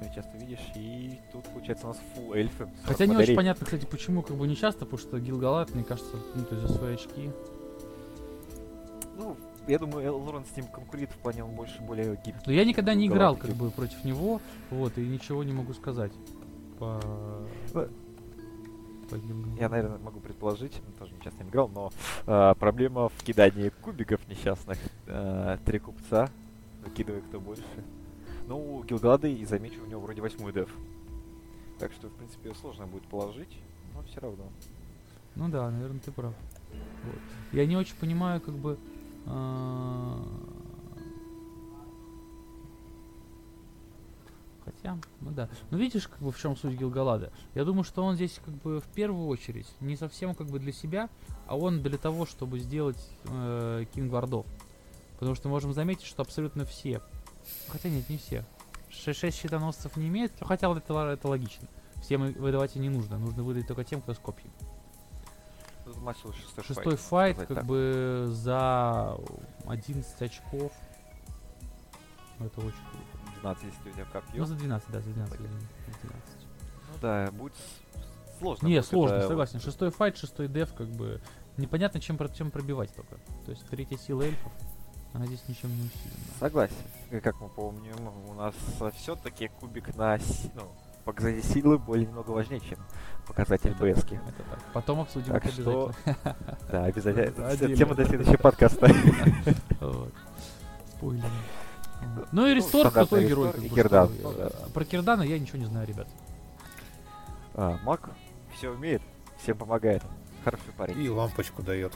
Ну, 0.00 0.08
часто 0.14 0.36
видишь, 0.36 0.60
и 0.74 1.18
тут 1.32 1.44
получается 1.44 1.86
у 1.86 1.88
нас 1.88 1.98
фул 2.14 2.34
эльфы. 2.34 2.68
Хотя 2.84 3.06
не 3.06 3.16
очень 3.16 3.34
понятно, 3.36 3.64
кстати, 3.64 3.86
почему 3.86 4.22
как 4.22 4.36
бы 4.36 4.46
не 4.46 4.54
часто, 4.56 4.80
потому 4.84 4.98
что 4.98 5.18
Гилгалат, 5.18 5.74
мне 5.74 5.82
кажется, 5.84 6.16
ну, 6.34 6.44
то 6.44 6.54
есть 6.54 6.68
за 6.68 6.74
свои 6.74 6.94
очки. 6.94 7.30
Ну, 9.16 9.36
я 9.66 9.78
думаю, 9.78 10.06
Элрон 10.06 10.44
с 10.44 10.56
ним 10.56 10.66
конкурит 10.66 11.10
в 11.10 11.16
плане, 11.16 11.44
он 11.44 11.54
больше 11.54 11.80
более 11.82 12.16
гибкий. 12.16 12.46
Но 12.46 12.52
я 12.52 12.64
никогда 12.64 12.94
не 12.94 13.06
играл 13.06 13.36
как 13.36 13.50
бы 13.50 13.70
против 13.70 14.04
него, 14.04 14.40
вот, 14.70 14.96
и 14.98 15.06
ничего 15.06 15.44
не 15.44 15.52
могу 15.52 15.74
сказать 15.74 16.12
по... 16.78 17.00
Гилгалату. 19.10 19.60
Я, 19.60 19.68
наверное, 19.68 19.98
могу 19.98 20.20
предположить, 20.20 20.80
тоже 20.98 21.12
часто 21.22 21.44
не 21.44 21.50
играл, 21.50 21.68
но 21.68 21.92
а, 22.26 22.54
проблема 22.54 23.08
в 23.08 23.22
кидании 23.22 23.68
кубиков 23.68 24.26
несчастных. 24.28 24.78
А, 25.06 25.58
три 25.64 25.78
купца, 25.78 26.28
выкидывай 26.84 27.20
кто 27.22 27.38
больше. 27.38 27.62
Ну, 28.48 28.78
у 28.78 28.82
Гилгалады, 28.82 29.32
и 29.32 29.44
замечу, 29.44 29.82
у 29.82 29.86
него 29.86 30.00
вроде 30.00 30.20
восьмой 30.20 30.52
деф. 30.52 30.68
Так 31.78 31.92
что, 31.92 32.08
в 32.08 32.12
принципе, 32.12 32.54
сложно 32.54 32.86
будет 32.86 33.04
положить, 33.04 33.56
но 33.94 34.02
все 34.02 34.20
равно. 34.20 34.44
Ну 35.36 35.48
да, 35.48 35.70
наверное, 35.70 36.00
ты 36.00 36.10
прав. 36.10 36.34
Вот. 37.04 37.20
Я 37.52 37.66
не 37.66 37.76
очень 37.76 37.94
понимаю, 37.96 38.40
как 38.40 38.54
бы... 38.54 38.78
а, 39.26 40.22
Хотя, 44.64 44.98
ну 45.20 45.30
да. 45.30 45.48
Ну 45.70 45.78
видишь, 45.78 46.08
как 46.08 46.20
бы 46.20 46.32
в 46.32 46.38
чем 46.38 46.56
суть 46.56 46.74
Гилгалада? 46.74 47.30
Я 47.54 47.64
думаю, 47.64 47.84
что 47.84 48.02
он 48.02 48.14
здесь 48.14 48.40
как 48.44 48.54
бы 48.54 48.80
в 48.80 48.86
первую 48.86 49.26
очередь 49.28 49.66
не 49.80 49.96
совсем 49.96 50.34
как 50.34 50.46
бы 50.46 50.58
для 50.58 50.72
себя, 50.72 51.10
а 51.46 51.56
он 51.56 51.82
для 51.82 51.98
того, 51.98 52.24
чтобы 52.24 52.58
сделать 52.58 53.10
э, 53.24 53.84
кингвардов. 53.94 54.46
Потому 55.18 55.34
что 55.34 55.48
можем 55.48 55.72
заметить, 55.74 56.06
что 56.06 56.22
абсолютно 56.22 56.64
все, 56.64 57.00
хотя 57.68 57.88
нет, 57.88 58.08
не 58.08 58.16
все, 58.16 58.44
6 58.90 59.36
щитоносцев 59.36 59.96
не 59.96 60.08
имеют, 60.08 60.32
ну, 60.40 60.46
хотя 60.46 60.70
это, 60.70 61.08
это 61.08 61.28
логично. 61.28 61.68
Всем 62.02 62.32
выдавать 62.32 62.76
и 62.76 62.78
не 62.78 62.88
нужно, 62.88 63.18
нужно 63.18 63.42
выдать 63.42 63.66
только 63.66 63.84
тем, 63.84 64.00
кто 64.00 64.14
с 64.14 64.18
копьем. 64.18 64.50
Матч 66.04 66.22
был 66.22 66.34
шестой, 66.34 66.64
Шестой 66.64 66.96
файт, 66.96 67.36
сказать 67.36 67.48
как 67.48 67.56
так. 67.58 67.66
бы 67.66 68.26
за 68.28 69.16
11 69.66 70.22
очков. 70.22 70.70
Это 72.38 72.60
очень 72.60 72.76
круто. 72.90 73.32
12, 73.40 73.64
если 73.64 73.88
у 73.88 73.92
тебя 73.92 74.04
копье. 74.04 74.40
Ну, 74.40 74.44
за 74.44 74.54
12, 74.54 74.90
да, 74.90 75.00
за 75.00 75.10
12. 75.10 75.38
Пойдет. 75.38 75.50
извини, 75.50 75.68
за 75.86 76.08
12. 76.08 76.28
Ну 76.88 76.94
да, 77.00 77.30
будет 77.32 77.54
сложно. 78.38 78.66
Не, 78.66 78.82
сложно, 78.82 79.14
это- 79.14 79.28
согласен. 79.28 79.60
Шестой 79.60 79.90
файт, 79.90 80.18
шестой 80.18 80.48
деф, 80.48 80.74
как 80.74 80.88
бы 80.88 81.22
непонятно, 81.56 82.00
чем, 82.00 82.18
чем 82.34 82.50
пробивать 82.50 82.94
только. 82.94 83.16
То 83.46 83.52
есть 83.52 83.66
третья 83.68 83.96
сила 83.96 84.22
эльфов, 84.22 84.52
она 85.14 85.24
здесь 85.24 85.42
ничем 85.48 85.70
не 85.70 85.86
усилена. 85.86 86.38
Согласен. 86.38 86.76
Как 87.22 87.40
мы 87.40 87.48
помним, 87.48 87.96
у 88.28 88.34
нас 88.34 88.54
все-таки 88.96 89.48
кубик 89.48 89.96
на 89.96 90.18
ну, 90.54 90.70
показатель 91.04 91.42
силы 91.42 91.78
более 91.78 92.06
немного 92.06 92.30
важнее, 92.30 92.60
чем 92.60 92.78
показатель 93.26 93.70
Это 93.70 93.84
БСки. 93.84 94.14
Это 94.14 94.42
так. 94.50 94.58
Потом 94.72 95.00
обсудим 95.00 95.32
Так 95.32 95.46
это 95.46 95.54
что 95.54 95.92
обязательно. 96.04 96.34
Да, 96.70 96.84
обязательно. 96.84 97.76
Тема 97.76 97.94
для 97.94 98.04
следующего 98.04 98.36
подкаста. 98.36 98.88
Вот. 99.80 100.12
Спойлеры. 100.96 101.28
Ну 102.32 102.46
и 102.46 102.54
Рестор 102.54 102.88
стандартный 102.88 103.26
крутой 103.26 103.28
герой. 103.28 103.52
Рестор 103.52 103.74
Кирдан. 103.74 104.10
Ну. 104.22 104.70
Про 104.72 104.84
Кирдана 104.84 105.22
я 105.22 105.38
ничего 105.38 105.58
не 105.58 105.66
знаю, 105.66 105.86
ребят. 105.86 106.08
А, 107.54 107.78
Маг 107.84 108.10
все 108.54 108.70
умеет, 108.70 109.02
всем 109.38 109.56
помогает. 109.56 110.02
Хороший 110.44 110.72
парень. 110.76 111.00
И 111.00 111.08
лампочку 111.08 111.62
дает. 111.62 111.92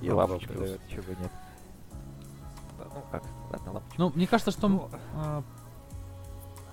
И 0.00 0.08
Ну, 0.08 0.16
лампочку 0.16 0.52
дает, 0.54 0.80
чего 0.88 1.08
нет. 1.08 1.30
Ну 2.78 3.02
как, 3.10 3.22
ладно, 3.50 3.72
лампочку. 3.72 3.94
Ну, 3.98 4.12
мне 4.14 4.26
кажется, 4.26 4.50
что 4.50 4.68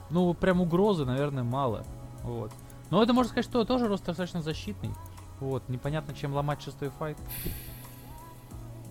Ну, 0.09 0.27
ну, 0.27 0.33
прям 0.33 0.62
угрозы, 0.62 1.05
наверное, 1.05 1.43
мало. 1.43 1.83
Вот. 2.24 2.51
Но 2.89 3.01
это 3.01 3.13
можно 3.13 3.29
сказать, 3.29 3.45
что 3.45 3.65
тоже 3.65 3.88
рост 3.88 4.05
достаточно 4.05 4.41
защитный. 4.41 4.91
Вот, 5.39 5.67
непонятно, 5.67 6.13
чем 6.13 6.33
ломать 6.33 6.62
шестой 6.62 6.89
файт. 6.89 7.17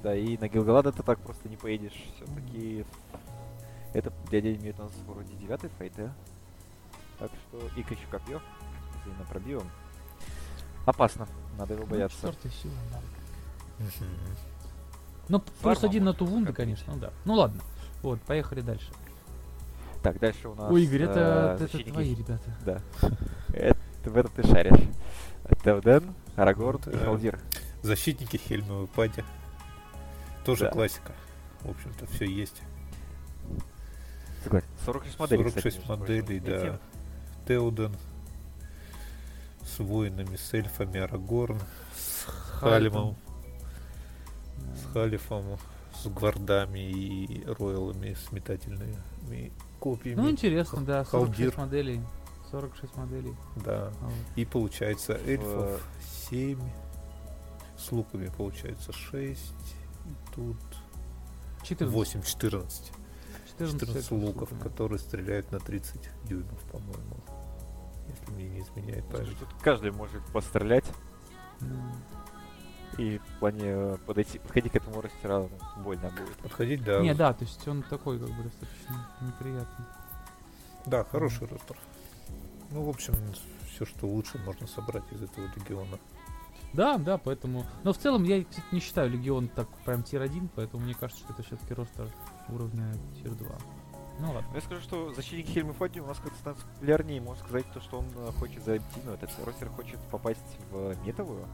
Да, 0.02 0.14
и 0.14 0.36
на 0.36 0.48
Гилгалада 0.48 0.92
ты 0.92 1.02
так 1.02 1.18
просто 1.20 1.48
не 1.48 1.56
поедешь. 1.56 2.04
Все-таки 2.16 2.84
это 3.94 4.12
дядя 4.30 4.54
имеет 4.54 4.78
у 4.78 4.82
нас 4.82 4.92
вроде 5.06 5.32
девятый 5.34 5.70
файт, 5.78 5.92
да? 5.96 6.12
Так 7.18 7.30
что 7.48 7.58
Ика 7.80 7.94
еще 7.94 8.06
копье. 8.10 8.40
На 9.18 9.24
пробивом. 9.26 9.70
Опасно. 10.86 11.28
Надо 11.56 11.74
его 11.74 11.86
бояться. 11.86 12.18
Ну, 12.22 12.32
четвертая 12.32 12.52
сила, 12.52 12.74
да. 12.92 13.00
Ну, 15.28 15.40
плюс 15.62 15.84
один 15.84 16.04
на 16.04 16.12
Тувунда, 16.12 16.48
как-то 16.48 16.62
конечно, 16.62 16.92
ну 16.92 17.00
да. 17.00 17.12
Ну 17.24 17.34
ладно. 17.34 17.60
Вот, 18.02 18.20
поехали 18.22 18.60
дальше. 18.60 18.90
Так, 20.04 20.18
дальше 20.20 20.48
у 20.48 20.54
нас... 20.54 20.70
Ой, 20.70 20.84
Игорь, 20.84 21.04
это, 21.04 21.56
э, 21.58 21.64
это 21.64 21.78
твои 21.90 22.14
ребята. 22.14 22.54
Да. 22.66 22.82
Это, 23.54 23.78
в 24.10 24.16
этом 24.18 24.30
ты 24.32 24.46
шаришь. 24.46 24.86
Теоден, 25.64 26.14
Арагорн 26.36 26.82
и. 26.92 26.96
Халдир. 26.96 27.40
Защитники 27.80 28.36
Хельмовой 28.36 28.86
пади. 28.86 29.24
Тоже 30.44 30.64
Да. 30.64 30.70
классика. 30.72 31.12
В 31.62 31.70
общем-то, 31.70 32.04
все 32.06 32.26
есть. 32.26 32.60
Согласен. 34.42 34.68
46 34.84 35.18
моделей, 35.18 35.44
кстати, 35.44 35.62
46 35.62 35.88
между 35.88 35.96
моделей, 35.96 36.40
да. 36.40 36.78
Теоден 37.48 37.96
с 39.62 39.78
воинами, 39.78 40.36
с 40.36 40.52
эльфами, 40.52 41.00
Арагорн, 41.00 41.60
с 41.96 42.24
Халимом, 42.58 43.16
с 44.58 44.92
Халифом, 44.92 45.58
с 45.94 46.06
гвардами 46.08 46.78
и 46.78 47.44
роялами 47.46 48.12
с 48.12 48.30
метательными 48.32 48.98
копьями. 49.84 50.16
Ну, 50.20 50.30
интересно, 50.30 50.78
Х- 50.78 50.84
да, 50.86 51.04
46 51.04 51.10
Халдир. 51.10 51.58
моделей. 51.58 52.00
46 52.50 52.96
моделей. 52.96 53.34
Да. 53.56 53.92
Вот. 54.00 54.12
И 54.36 54.44
получается 54.46 55.12
эльфов 55.26 55.78
В- 56.00 56.30
7. 56.30 56.58
С 57.76 57.92
луками 57.92 58.30
получается 58.34 58.92
6. 58.92 59.52
И 60.06 60.34
тут 60.34 60.56
14. 61.62 61.92
8, 61.94 62.22
14. 62.22 62.92
14, 63.58 63.80
14 63.80 64.06
это 64.06 64.14
луков, 64.14 64.48
супер. 64.48 64.62
которые 64.62 64.98
стреляют 64.98 65.52
на 65.52 65.58
30 65.60 66.08
дюймов, 66.24 66.60
по-моему. 66.72 67.16
Если 68.08 68.32
мне 68.34 68.48
не 68.48 68.60
изменяет 68.60 69.04
память. 69.08 69.38
Тут 69.38 69.48
каждый 69.62 69.90
может 69.92 70.22
пострелять 70.32 70.84
Да. 71.60 71.66
И 72.98 73.18
в 73.18 73.38
плане 73.38 73.64
э, 73.64 73.96
подойти, 74.06 74.38
подходить 74.38 74.72
к 74.72 74.76
этому 74.76 75.00
ростеру 75.00 75.50
больно 75.78 76.10
будет. 76.10 76.36
Подходить, 76.38 76.84
да. 76.84 77.00
Не, 77.00 77.14
да, 77.14 77.32
то 77.32 77.44
есть 77.44 77.66
он 77.68 77.82
такой, 77.82 78.18
как 78.18 78.28
бы, 78.28 78.42
достаточно 78.42 79.08
неприятный. 79.20 79.86
Да, 80.86 81.04
хороший 81.04 81.46
roster. 81.46 81.76
Ну, 82.70 82.82
в 82.84 82.88
общем, 82.88 83.14
все, 83.72 83.84
что 83.84 84.06
лучше, 84.06 84.38
можно 84.38 84.66
собрать 84.66 85.04
из 85.12 85.22
этого 85.22 85.46
легиона. 85.56 85.98
Да, 86.74 86.98
да, 86.98 87.18
поэтому... 87.18 87.64
Но 87.84 87.92
в 87.92 87.98
целом 87.98 88.24
я, 88.24 88.42
кстати, 88.42 88.66
не 88.72 88.80
считаю 88.80 89.08
Легион 89.08 89.46
так 89.46 89.68
прям 89.84 90.02
tier-1, 90.02 90.48
поэтому 90.56 90.82
мне 90.82 90.94
кажется, 90.94 91.22
что 91.22 91.32
это 91.32 91.44
все-таки 91.44 91.72
roster 91.72 92.08
уровня 92.48 92.92
tier-2. 93.22 93.46
Ну 94.20 94.32
ладно. 94.32 94.48
Но 94.50 94.56
я 94.56 94.60
скажу, 94.60 94.80
что 94.80 95.12
защитник 95.12 95.46
Хельмовой 95.46 95.72
Пади 95.72 96.00
у 96.00 96.06
нас 96.06 96.18
как-то 96.18 96.36
становится 96.38 96.66
популярнее. 96.66 97.20
Можно 97.20 97.44
сказать, 97.44 97.66
то, 97.72 97.80
что 97.80 97.98
он 97.98 98.06
э, 98.16 98.30
хочет 98.38 98.64
зайти, 98.64 98.84
ну, 99.04 99.12
этот 99.12 99.30
roster 99.44 99.68
хочет 99.70 99.98
попасть 100.10 100.58
в 100.70 100.96
метовую. 101.04 101.46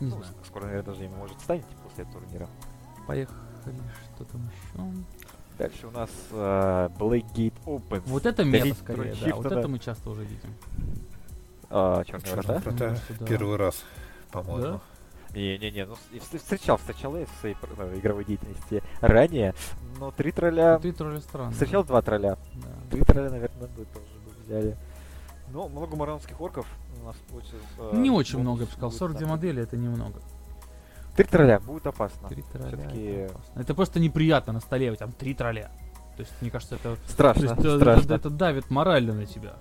Не 0.00 0.10
Ну, 0.10 0.16
знаю. 0.18 0.34
скоро, 0.46 0.64
наверное, 0.64 0.86
даже 0.92 1.04
ему 1.04 1.16
может 1.16 1.40
станет 1.40 1.64
после 1.82 2.04
турнира. 2.04 2.48
Поехали, 3.06 3.38
что 4.14 4.24
там 4.24 4.40
еще? 4.48 5.04
Дальше 5.58 5.86
у 5.86 5.90
нас 5.90 6.10
э, 6.32 6.88
Blackgate 6.98 7.54
Open. 7.64 8.02
Вот 8.06 8.26
это 8.26 8.44
мета 8.44 8.74
скорее, 8.74 9.14
да. 9.24 9.34
Вот 9.36 9.46
это 9.46 9.68
мы 9.68 9.78
часто 9.78 10.10
уже 10.10 10.22
видим. 10.22 10.54
А, 11.70 12.04
Черные 12.04 12.34
врата? 12.34 12.60
что 12.60 12.70
да. 12.72 12.96
Первый 13.26 13.56
раз, 13.56 13.82
по-моему. 14.30 14.62
Да? 14.62 14.80
Не-не-не, 15.34 15.86
ну 15.86 15.96
встречал, 16.20 16.76
встречал 16.78 17.16
я 17.16 17.26
в 17.26 17.30
своей 17.40 17.56
ну, 17.76 17.94
игровой 17.94 18.24
деятельности 18.24 18.82
ранее, 19.00 19.54
но 19.98 20.10
три 20.10 20.32
тролля... 20.32 20.78
Ты 20.78 20.92
тролли 20.92 21.18
странно. 21.20 21.52
Встречал 21.52 21.84
два 21.84 22.00
тролля. 22.00 22.38
Да. 22.54 22.68
Три 22.90 23.02
тролля, 23.02 23.30
наверное, 23.30 23.68
бы 23.68 23.84
тоже 23.84 24.06
бы 24.24 24.42
взяли. 24.44 24.76
Но 25.50 25.68
много 25.68 25.96
маранских 25.96 26.40
орков 26.40 26.66
у 27.02 27.06
нас 27.06 27.16
получится. 27.28 27.56
э, 27.78 27.96
Не 27.96 28.10
очень 28.10 28.38
много, 28.40 28.60
я 28.60 28.66
бы 28.66 28.72
сказал. 28.72 28.90
будет 28.90 28.98
42 28.98 29.26
на- 29.26 29.32
модели 29.34 29.62
это 29.62 29.76
немного. 29.76 30.20
Три 31.16 31.24
тролля, 31.26 31.60
будет 31.60 31.86
опасно. 31.86 32.28
Три 32.28 32.42
тролля. 32.42 32.90
это 32.90 33.32
опасно. 33.34 33.60
Это 33.60 33.74
просто 33.74 34.00
неприятно 34.00 34.52
на 34.52 34.60
столе, 34.60 34.94
там 34.96 35.12
три 35.12 35.34
тролля. 35.34 35.70
То 36.16 36.22
есть, 36.22 36.32
мне 36.40 36.50
кажется, 36.50 36.74
это, 36.76 36.96
то 36.96 37.10
Страшно, 37.10 37.42
есть, 37.42 37.52
это, 37.58 37.76
страшно. 37.78 38.04
это- 38.04 38.14
это 38.14 38.30
давит 38.30 38.70
морально 38.70 39.14
на 39.14 39.26
тебя. 39.26 39.54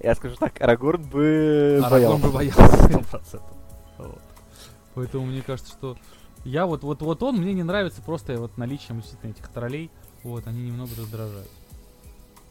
Я 0.00 0.14
скажу 0.14 0.36
так, 0.36 0.60
Арагорн 0.60 1.02
бы 1.02 1.80
Арагорн 1.82 2.20
боялся. 2.20 2.26
бы 2.26 2.32
боялся 2.32 2.88
100%. 2.88 3.42
Вот. 3.98 4.20
Поэтому 4.94 5.26
мне 5.26 5.40
кажется, 5.42 5.72
что 5.72 5.96
я 6.44 6.66
вот, 6.66 6.82
вот, 6.84 7.00
вот 7.02 7.22
он, 7.22 7.36
мне 7.36 7.54
не 7.54 7.62
нравится 7.62 8.02
просто 8.02 8.38
вот 8.38 8.56
наличием 8.58 9.00
действительно 9.00 9.30
этих 9.30 9.48
троллей. 9.48 9.90
Вот, 10.22 10.46
они 10.46 10.62
немного 10.62 10.90
раздражают. 10.98 11.50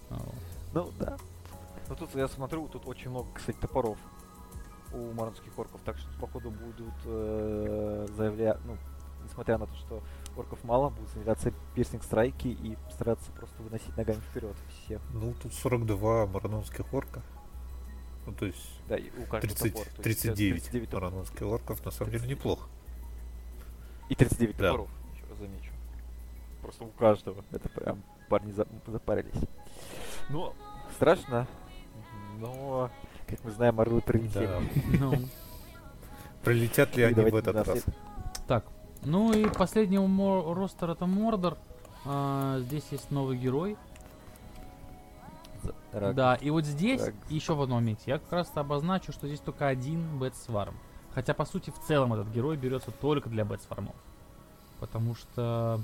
Вот. 0.09 0.33
Ну 0.73 0.91
да. 0.99 1.17
Но 1.89 1.95
тут 1.95 2.15
я 2.15 2.27
смотрю, 2.27 2.67
тут 2.67 2.87
очень 2.87 3.09
много, 3.09 3.27
кстати, 3.33 3.57
топоров 3.57 3.97
у 4.93 5.11
маранских 5.13 5.57
орков, 5.57 5.81
так 5.83 5.97
что 5.97 6.07
походу 6.19 6.51
будут 6.51 6.93
э, 7.05 8.07
заявлять, 8.15 8.57
ну, 8.65 8.77
несмотря 9.23 9.57
на 9.57 9.65
то, 9.65 9.75
что 9.75 10.03
орков 10.37 10.63
мало, 10.63 10.89
будут 10.89 11.09
заявляться 11.09 11.51
пирсинг 11.75 12.03
страйки 12.03 12.47
и 12.47 12.77
стараться 12.91 13.31
просто 13.31 13.61
выносить 13.63 13.95
ногами 13.97 14.19
вперед 14.29 14.55
всех. 14.85 15.01
Ну, 15.13 15.33
тут 15.41 15.53
42 15.53 16.27
маранонских 16.27 16.93
орка. 16.93 17.21
Ну, 18.25 18.33
то 18.33 18.45
есть 18.45 18.81
Да, 18.87 18.95
и 18.95 19.09
у 19.09 19.23
каждого 19.25 19.41
30, 19.41 19.73
топора. 19.73 19.83
то 19.85 19.89
есть, 19.89 19.99
э, 19.99 20.03
39 20.33 20.61
39 20.63 20.89
топоров. 20.89 21.11
маранонских 21.11 21.41
орков, 21.47 21.85
на 21.85 21.91
самом 21.91 22.11
деле, 22.11 22.27
неплохо. 22.27 22.69
И 24.09 24.15
39 24.15 24.57
Да. 24.57 24.71
топоров, 24.71 24.89
еще 25.15 25.25
раз 25.29 25.37
замечу. 25.39 25.71
Просто 26.61 26.83
у 26.85 26.89
каждого. 26.91 27.43
Это 27.51 27.67
прям 27.69 28.01
парни 28.29 28.51
за- 28.51 28.67
запарились. 28.87 29.33
Ну, 30.29 30.53
страшно, 30.95 31.47
но, 32.39 32.89
как 33.27 33.43
мы 33.43 33.51
знаем, 33.51 33.79
орлы 33.79 34.01
прилетели. 34.01 34.45
Да. 34.47 34.61
Ну, 34.99 35.13
Прилетят 36.43 36.95
ли 36.97 37.03
И 37.03 37.05
они 37.05 37.29
в 37.31 37.35
этот 37.35 37.55
раз? 37.55 37.81
след- 37.81 37.95
так. 38.47 38.65
Ну 39.03 39.31
и 39.33 39.47
последний 39.49 39.97
мо- 39.97 40.53
ростер 40.53 40.89
это 40.89 41.05
Мордор. 41.05 41.57
А, 42.05 42.59
здесь 42.59 42.83
есть 42.91 43.11
новый 43.11 43.37
герой. 43.37 43.77
Раг- 45.93 46.15
Да, 46.15 46.35
и 46.35 46.49
вот 46.49 46.65
здесь 46.65 47.01
Так. 47.01 47.13
еще 47.29 47.53
в 47.55 47.61
одном 47.61 47.79
моменте 47.79 48.03
я 48.07 48.19
как 48.19 48.31
раз 48.31 48.51
обозначу, 48.55 49.11
что 49.13 49.27
здесь 49.27 49.39
только 49.39 49.67
один 49.67 50.17
Бэтсварм. 50.19 50.75
Хотя, 51.13 51.33
по 51.33 51.45
сути, 51.45 51.69
в 51.69 51.79
целом 51.87 52.13
этот 52.13 52.27
герой 52.29 52.57
берется 52.57 52.91
только 52.91 53.29
для 53.29 53.45
Бэтсвармов. 53.45 53.95
Потому 54.79 55.15
что, 55.15 55.79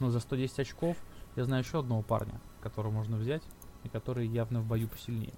ну, 0.00 0.08
за 0.10 0.18
110 0.20 0.58
очков 0.58 0.96
я 1.36 1.44
знаю 1.44 1.62
еще 1.62 1.78
одного 1.80 2.02
парня, 2.02 2.40
которого 2.62 2.90
можно 2.90 3.16
взять, 3.16 3.42
и 3.84 3.88
который 3.88 4.26
явно 4.26 4.60
в 4.60 4.64
бою 4.66 4.88
посильнее. 4.88 5.34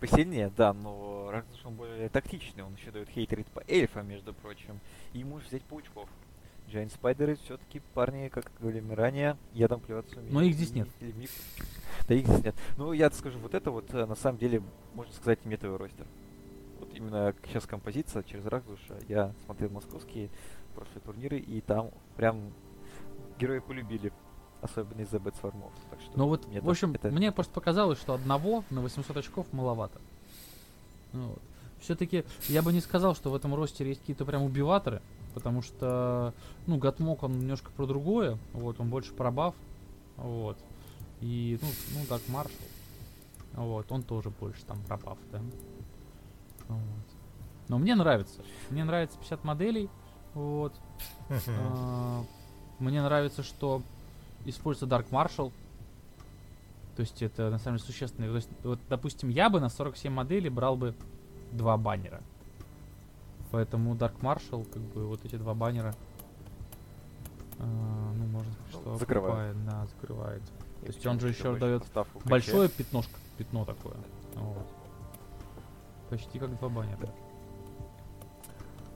Посильнее, 0.00 0.52
да, 0.56 0.72
но 0.72 1.30
Рагнус 1.30 1.60
он 1.64 1.74
более 1.74 2.08
тактичный, 2.08 2.62
он 2.62 2.74
еще 2.74 2.90
дает 2.90 3.08
хейтерит 3.08 3.46
по 3.48 3.62
эльфам, 3.66 4.08
между 4.08 4.32
прочим. 4.32 4.80
И 5.12 5.24
можешь 5.24 5.48
взять 5.48 5.62
паучков. 5.64 6.08
Giant 6.68 6.92
Спайдеры 6.92 7.36
все-таки 7.36 7.80
парни, 7.94 8.28
как 8.28 8.50
говорили 8.60 8.80
мы 8.80 8.94
ранее, 8.94 9.36
ядом 9.54 9.80
плеваться 9.80 10.16
умеют. 10.16 10.32
Но 10.32 10.42
их 10.42 10.54
здесь 10.54 10.72
нет. 10.72 10.88
Да 12.06 12.14
их 12.14 12.26
здесь 12.26 12.44
нет. 12.44 12.54
Ну, 12.76 12.92
я 12.92 13.10
скажу, 13.10 13.38
вот 13.38 13.54
это 13.54 13.70
вот, 13.70 13.92
э, 13.94 14.04
на 14.04 14.14
самом 14.14 14.38
деле, 14.38 14.62
можно 14.94 15.12
сказать, 15.14 15.44
метовый 15.44 15.78
ростер. 15.78 16.06
Вот 16.78 16.94
именно 16.94 17.34
сейчас 17.46 17.66
композиция 17.66 18.22
через 18.22 18.44
Рагдуша. 18.44 18.98
Я 19.08 19.32
смотрел 19.46 19.70
московские 19.70 20.28
прошлые 20.74 21.00
турниры, 21.00 21.38
и 21.38 21.60
там 21.60 21.90
прям 22.16 22.52
герои 23.38 23.60
полюбили. 23.60 24.12
Особенно 24.60 25.02
из-за 25.02 25.20
бэтсвармов. 25.20 25.72
Так 25.90 26.00
что 26.00 26.10
Но 26.18 26.28
вот, 26.28 26.46
мне 26.48 26.60
в 26.60 26.68
общем, 26.68 26.92
это- 26.92 27.10
мне 27.10 27.30
просто 27.30 27.52
показалось, 27.52 27.98
что 27.98 28.14
одного 28.14 28.64
на 28.70 28.80
800 28.80 29.16
очков 29.16 29.46
маловато. 29.52 30.00
Ну 31.12 31.28
вот. 31.28 31.42
Все-таки 31.80 32.24
я 32.48 32.62
бы 32.62 32.72
не 32.72 32.80
сказал, 32.80 33.14
что 33.14 33.30
в 33.30 33.36
этом 33.36 33.54
ростере 33.54 33.90
есть 33.90 34.00
какие-то 34.00 34.24
прям 34.24 34.42
убиваторы, 34.42 35.00
потому 35.32 35.62
что, 35.62 36.34
ну, 36.66 36.76
Гатмок, 36.76 37.22
он 37.22 37.38
немножко 37.38 37.70
про 37.70 37.86
другое, 37.86 38.36
вот, 38.52 38.80
он 38.80 38.90
больше 38.90 39.12
про 39.12 39.30
баф, 39.30 39.54
вот. 40.16 40.58
И, 41.20 41.56
ну, 41.62 41.68
ну, 41.94 42.06
так, 42.08 42.20
Маршал, 42.28 42.56
вот, 43.54 43.92
он 43.92 44.02
тоже 44.02 44.30
больше 44.30 44.64
там 44.64 44.82
про 44.82 44.96
баф, 44.96 45.18
да. 45.30 45.40
Вот. 46.66 46.80
Но 47.68 47.78
мне 47.78 47.94
нравится. 47.94 48.42
Мне 48.70 48.82
нравится 48.82 49.16
50 49.18 49.44
моделей, 49.44 49.88
вот. 50.34 50.74
А, 51.48 52.24
Мне 52.80 53.02
нравится, 53.02 53.42
что 53.44 53.82
используется 54.50 54.94
Dark 54.94 55.10
Marshal. 55.10 55.52
То 56.96 57.02
есть 57.02 57.22
это 57.22 57.50
на 57.50 57.58
самом 57.58 57.78
деле 57.78 57.86
существенно. 57.86 58.26
То 58.28 58.36
есть, 58.36 58.48
вот, 58.64 58.80
допустим, 58.88 59.28
я 59.28 59.48
бы 59.50 59.60
на 59.60 59.68
47 59.68 60.12
моделей 60.12 60.50
брал 60.50 60.76
бы 60.76 60.94
два 61.52 61.76
баннера. 61.76 62.20
Поэтому 63.50 63.94
Dark 63.94 64.20
Marshal, 64.20 64.68
как 64.70 64.82
бы 64.82 65.06
вот 65.06 65.24
эти 65.24 65.36
два 65.36 65.54
баннера, 65.54 65.94
а, 67.58 68.12
ну, 68.14 68.26
можно 68.26 68.52
сказать, 68.52 68.70
что 68.70 68.96
закрывает. 68.96 69.50
окупает, 69.52 69.64
да, 69.64 69.86
закрывает. 69.86 70.42
И 70.82 70.86
есть 70.86 71.06
он 71.06 71.18
же 71.18 71.28
еще 71.28 71.56
дает. 71.56 71.84
Большое 72.24 72.68
пятношко, 72.68 73.18
пятно 73.36 73.64
такое. 73.64 73.96
Вот. 74.34 74.66
Почти 76.10 76.38
как 76.38 76.56
два 76.58 76.68
баннера. 76.68 77.10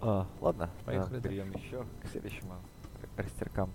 А, 0.00 0.26
ладно, 0.40 0.70
Поехали 0.84 1.18
а, 1.18 1.20
перейдем 1.20 1.52
еще 1.52 1.84
к 2.02 2.08
следующему 2.08 2.54
растеркам. 3.16 3.72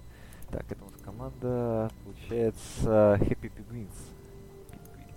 Так, 0.51 0.63
это 0.71 0.83
вот 0.83 0.93
команда, 1.03 1.91
получается, 2.03 3.17
Happy 3.21 3.51
Penguins. 3.51 3.89
Penguins. 4.71 5.13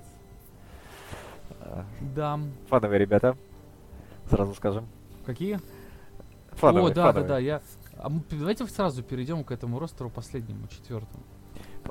А, 1.60 1.84
Да. 2.14 2.40
Фановые 2.68 2.98
ребята, 2.98 3.36
сразу 4.28 4.54
скажем. 4.54 4.86
Какие? 5.24 5.60
Фановые, 6.52 6.90
О, 6.92 6.94
да, 6.94 7.04
да, 7.06 7.12
фановые. 7.12 7.28
да. 7.28 7.38
Я. 7.38 7.62
А 7.98 8.08
мы- 8.08 8.22
давайте 8.30 8.66
сразу 8.66 9.02
перейдем 9.02 9.44
к 9.44 9.52
этому 9.52 9.78
ростеру 9.78 10.10
последнему, 10.10 10.66
четвертому. 10.68 11.22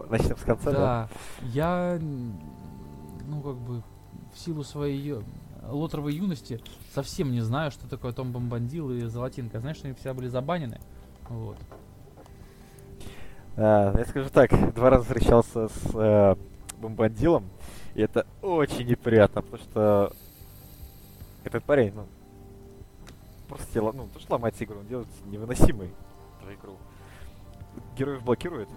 Начнем 0.10 0.38
с 0.38 0.42
конца, 0.42 0.72
да? 0.72 0.78
Да, 0.78 1.10
я, 1.44 2.00
ну, 2.02 3.42
как 3.42 3.56
бы, 3.58 3.84
в 4.34 4.40
силу 4.40 4.64
своей 4.64 5.16
лотровой 5.64 6.14
юности 6.16 6.60
совсем 6.94 7.32
не 7.32 7.42
знаю, 7.42 7.70
что 7.72 7.88
такое 7.88 8.12
Том 8.12 8.32
Бомбандил 8.32 8.92
и 8.92 9.02
Золотинка. 9.06 9.60
Знаешь, 9.60 9.78
что 9.78 9.88
они 9.88 9.96
все 9.96 10.14
были 10.14 10.28
забанены? 10.28 10.80
Вот. 11.30 11.58
А, 13.62 13.94
я 13.98 14.06
скажу 14.06 14.30
так, 14.30 14.52
два 14.74 14.90
раза 14.90 15.04
встречался 15.04 15.68
с 15.68 15.94
э, 15.94 16.36
бомбандилом, 16.78 17.44
и 17.94 18.02
это 18.02 18.26
очень 18.42 18.88
неприятно, 18.88 19.42
потому 19.42 19.62
что 19.62 20.14
этот 21.44 21.66
парень, 21.66 21.92
ну, 21.94 22.06
просто 23.50 23.68
тело, 23.74 23.92
ну, 23.92 24.08
то, 24.14 24.20
что 24.22 24.34
ломать 24.36 24.56
игру, 24.64 24.80
он 24.80 24.88
делает 24.88 25.10
невыносимой 25.26 25.90
эту 26.42 26.54
игру. 26.54 26.78
Героев 27.98 28.24
блокирует, 28.24 28.70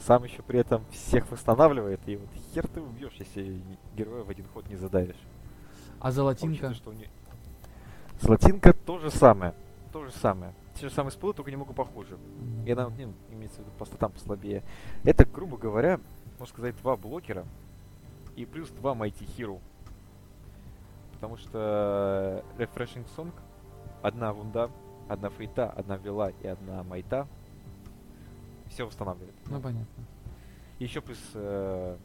сам 0.00 0.24
еще 0.24 0.40
при 0.40 0.58
этом 0.58 0.82
всех 0.90 1.30
восстанавливает, 1.30 2.00
и 2.06 2.16
вот 2.16 2.28
хер 2.54 2.66
ты 2.66 2.80
убьешь, 2.80 3.16
если 3.18 3.60
героя 3.94 4.22
в 4.24 4.30
один 4.30 4.46
ход 4.54 4.66
не 4.70 4.76
задавишь. 4.76 5.20
А 6.00 6.10
Золотинка? 6.10 6.52
Учитывая, 6.52 6.74
что 6.74 6.90
у 6.90 6.92
не- 6.94 7.10
Золотинка 8.22 8.72
то 8.72 8.98
же 8.98 9.10
самое, 9.10 9.52
то 9.92 10.02
же 10.02 10.12
самое. 10.12 10.54
Те 10.74 10.88
же 10.88 10.94
самые 10.94 11.12
спылы, 11.12 11.34
только 11.34 11.50
немного 11.50 11.72
похуже. 11.72 12.18
Я 12.64 12.74
там, 12.74 12.96
не, 12.96 13.04
имеется 13.30 13.58
в 13.58 13.60
виду, 13.60 13.70
просто 13.76 13.96
там 13.96 14.12
послабее. 14.12 14.62
Это, 15.04 15.24
грубо 15.24 15.56
говоря, 15.56 16.00
можно 16.38 16.52
сказать, 16.52 16.76
два 16.78 16.96
блокера 16.96 17.46
и 18.36 18.44
плюс 18.44 18.70
два 18.70 18.94
Mighty 18.94 19.26
Hero. 19.36 19.60
Потому 21.12 21.36
что 21.36 22.44
Refreshing 22.58 23.06
Song, 23.16 23.32
одна 24.02 24.32
вунда, 24.32 24.70
одна 25.08 25.30
фейта, 25.30 25.70
одна 25.70 25.96
вела 25.96 26.30
и 26.30 26.46
одна 26.46 26.82
майта 26.82 27.28
все 28.68 28.84
восстанавливает. 28.84 29.34
Ну, 29.46 29.60
понятно. 29.60 30.04
Еще 30.80 31.00
плюс 31.00 31.18
э, 31.34 31.96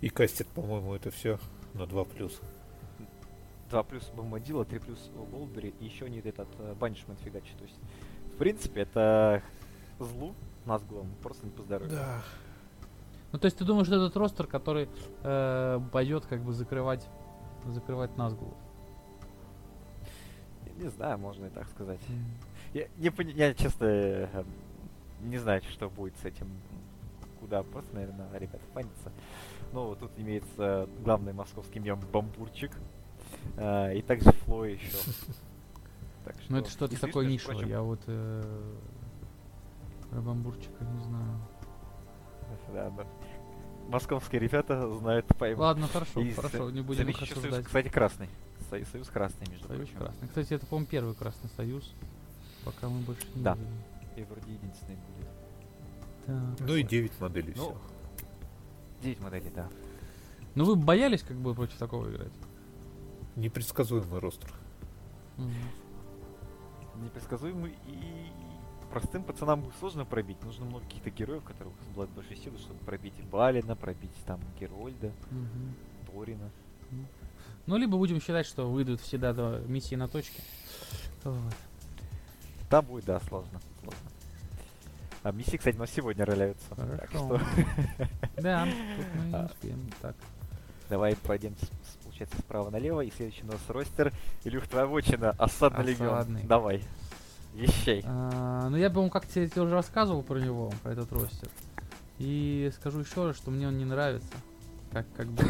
И 0.00 0.08
кастит, 0.08 0.48
по-моему, 0.48 0.94
это 0.94 1.10
все 1.10 1.38
на 1.74 1.86
2 1.86 2.04
плюс. 2.04 2.40
2 3.70 3.82
плюс 3.84 4.10
Бомбандила, 4.16 4.64
3 4.64 4.78
плюс 4.80 5.10
Болбери, 5.30 5.72
и 5.78 5.84
еще 5.84 6.10
не 6.10 6.18
этот 6.18 6.48
банишмент 6.76 7.20
фигачит. 7.20 7.56
То 7.56 7.64
есть, 7.64 7.78
принципе, 8.40 8.80
это 8.80 9.42
злу 9.98 10.34
нас 10.64 10.82
главным 10.84 11.14
просто 11.22 11.46
не 11.46 11.52
поздоровится. 11.52 11.96
Да. 11.98 12.22
Ну, 13.32 13.38
то 13.38 13.44
есть 13.44 13.58
ты 13.58 13.64
думаешь, 13.64 13.86
что 13.86 13.96
этот 13.96 14.16
ростер, 14.16 14.46
который 14.46 14.88
э, 15.22 15.80
пойдет 15.92 16.24
как 16.26 16.40
бы 16.42 16.52
закрывать, 16.52 17.06
закрывать 17.66 18.16
Назгулов? 18.16 18.56
Не 20.78 20.88
знаю, 20.88 21.18
можно 21.18 21.46
и 21.46 21.50
так 21.50 21.68
сказать. 21.68 22.00
Я, 22.72 22.86
не 22.96 23.10
пони- 23.10 23.32
я 23.32 23.52
честно 23.52 23.84
э, 23.84 24.44
не 25.20 25.36
знаю, 25.36 25.62
что 25.68 25.90
будет 25.90 26.16
с 26.16 26.24
этим. 26.24 26.50
Куда 27.40 27.62
просто, 27.62 27.94
наверное, 27.94 28.26
ребята 28.38 28.64
фанятся. 28.72 29.12
Но 29.72 29.88
вот 29.88 29.98
тут 29.98 30.10
имеется 30.16 30.88
главный 31.04 31.32
московский 31.34 31.78
мем 31.78 32.00
Бамбурчик. 32.12 32.72
А, 33.58 33.92
и 33.92 34.00
также 34.02 34.32
Фло 34.32 34.64
еще. 34.64 34.96
Так 36.32 36.42
Ну, 36.48 36.58
это 36.58 36.70
что-то 36.70 37.00
такое 37.00 37.26
нишевое. 37.26 37.56
прочим, 37.56 37.70
Я 37.70 37.82
вот 37.82 38.00
э, 38.06 38.72
про 40.10 40.20
бамбурчика 40.20 40.84
не 40.84 41.04
знаю. 41.04 41.40
да, 42.72 42.90
да. 42.90 43.06
Московские 43.88 44.40
ребята 44.40 44.88
знают 44.98 45.26
пойму. 45.36 45.62
Ладно, 45.62 45.88
хорошо, 45.88 46.20
И 46.20 46.32
хорошо, 46.32 46.70
не 46.70 46.80
будем 46.80 47.08
их 47.08 47.16
что 47.16 47.26
Союз, 47.26 47.38
осуждать. 47.38 47.64
кстати, 47.66 47.88
красный. 47.88 48.28
Союз, 48.68 48.88
Союз 48.88 49.08
красный, 49.08 49.46
между 49.50 49.66
Союз 49.66 49.88
прочим. 49.88 49.98
красный. 49.98 50.28
Кстати, 50.28 50.54
это, 50.54 50.66
по-моему, 50.66 50.86
первый 50.88 51.14
красный 51.14 51.50
союз. 51.56 51.92
Пока 52.64 52.88
мы 52.88 53.00
больше 53.00 53.26
не 53.34 53.42
Да. 53.42 53.54
видели. 53.54 53.70
И 54.16 54.22
вроде 54.24 54.52
единственный 54.52 54.96
будет. 54.96 55.28
Так. 56.26 56.68
Ну 56.68 56.76
и 56.76 56.82
9 56.84 57.20
моделей 57.20 57.54
Ну, 57.56 57.62
все. 57.64 57.76
9 59.02 59.20
моделей, 59.20 59.50
да. 59.54 59.68
Ну 60.54 60.64
вы 60.64 60.76
боялись 60.76 61.22
как 61.22 61.36
бы 61.36 61.54
против 61.54 61.76
такого 61.78 62.08
играть? 62.10 62.32
Непредсказуемый 63.36 64.20
ростер. 64.20 64.52
Мгм. 65.36 65.52
Непредсказуемый 67.00 67.74
и 67.86 68.30
простым 68.92 69.22
пацанам 69.22 69.64
сложно 69.78 70.04
пробить. 70.04 70.42
Нужно 70.42 70.64
много 70.64 70.84
каких-то 70.84 71.10
героев, 71.10 71.42
которых 71.44 71.72
обладают 71.90 72.10
большой 72.16 72.36
силой, 72.36 72.58
чтобы 72.58 72.78
пробить 72.80 73.14
и 73.18 73.22
Балина, 73.22 73.76
пробить 73.76 74.10
там 74.26 74.40
Герольда, 74.58 75.12
Мгм. 75.30 75.74
Торина. 76.06 76.50
Ну, 77.66 77.76
либо 77.76 77.96
будем 77.98 78.20
считать, 78.20 78.46
что 78.46 78.68
выйдут 78.70 79.00
всегда 79.00 79.32
до 79.32 79.60
миссии 79.68 79.94
на 79.94 80.08
точке. 80.08 80.42
Вот. 81.22 81.54
Там 82.68 82.84
будет, 82.84 83.04
да, 83.04 83.20
сложно. 83.20 83.60
сложно. 83.82 84.00
А 85.22 85.32
миссии, 85.32 85.56
кстати, 85.56 85.76
у 85.76 85.80
нас 85.80 85.90
сегодня 85.90 86.24
роляются. 86.24 86.68
Так 86.74 87.10
Хорошо. 87.10 87.38
что 87.38 87.40
Да, 88.42 88.64
тут 88.96 89.06
мы 89.16 89.24
не 89.26 89.34
А. 89.34 89.46
успеем. 89.46 89.90
Так. 90.00 90.16
Давай 90.90 91.16
пройдем, 91.16 91.54
получается, 92.02 92.36
справа 92.38 92.68
налево. 92.68 93.00
И 93.00 93.10
следующий 93.10 93.44
у 93.44 93.46
нас 93.46 93.60
ростер. 93.68 94.12
Илюх, 94.44 94.66
твоя 94.66 94.86
вотчина, 94.86 95.30
Осадный 95.38 95.84
Легион. 95.84 96.40
Давай. 96.44 96.82
Вещай. 97.54 98.02
А, 98.04 98.68
ну, 98.68 98.76
я, 98.76 98.90
по-моему, 98.90 99.10
как-то 99.10 99.32
тебе 99.32 99.62
уже 99.62 99.74
рассказывал 99.74 100.22
про 100.22 100.38
него, 100.38 100.72
про 100.82 100.92
этот 100.92 101.10
ростер. 101.12 101.48
И 102.18 102.70
скажу 102.74 103.00
еще 103.00 103.28
раз, 103.28 103.36
что 103.36 103.50
мне 103.50 103.66
он 103.66 103.78
не 103.78 103.84
нравится. 103.84 104.28
Как, 104.92 105.06
как 105.16 105.28
бы, 105.28 105.44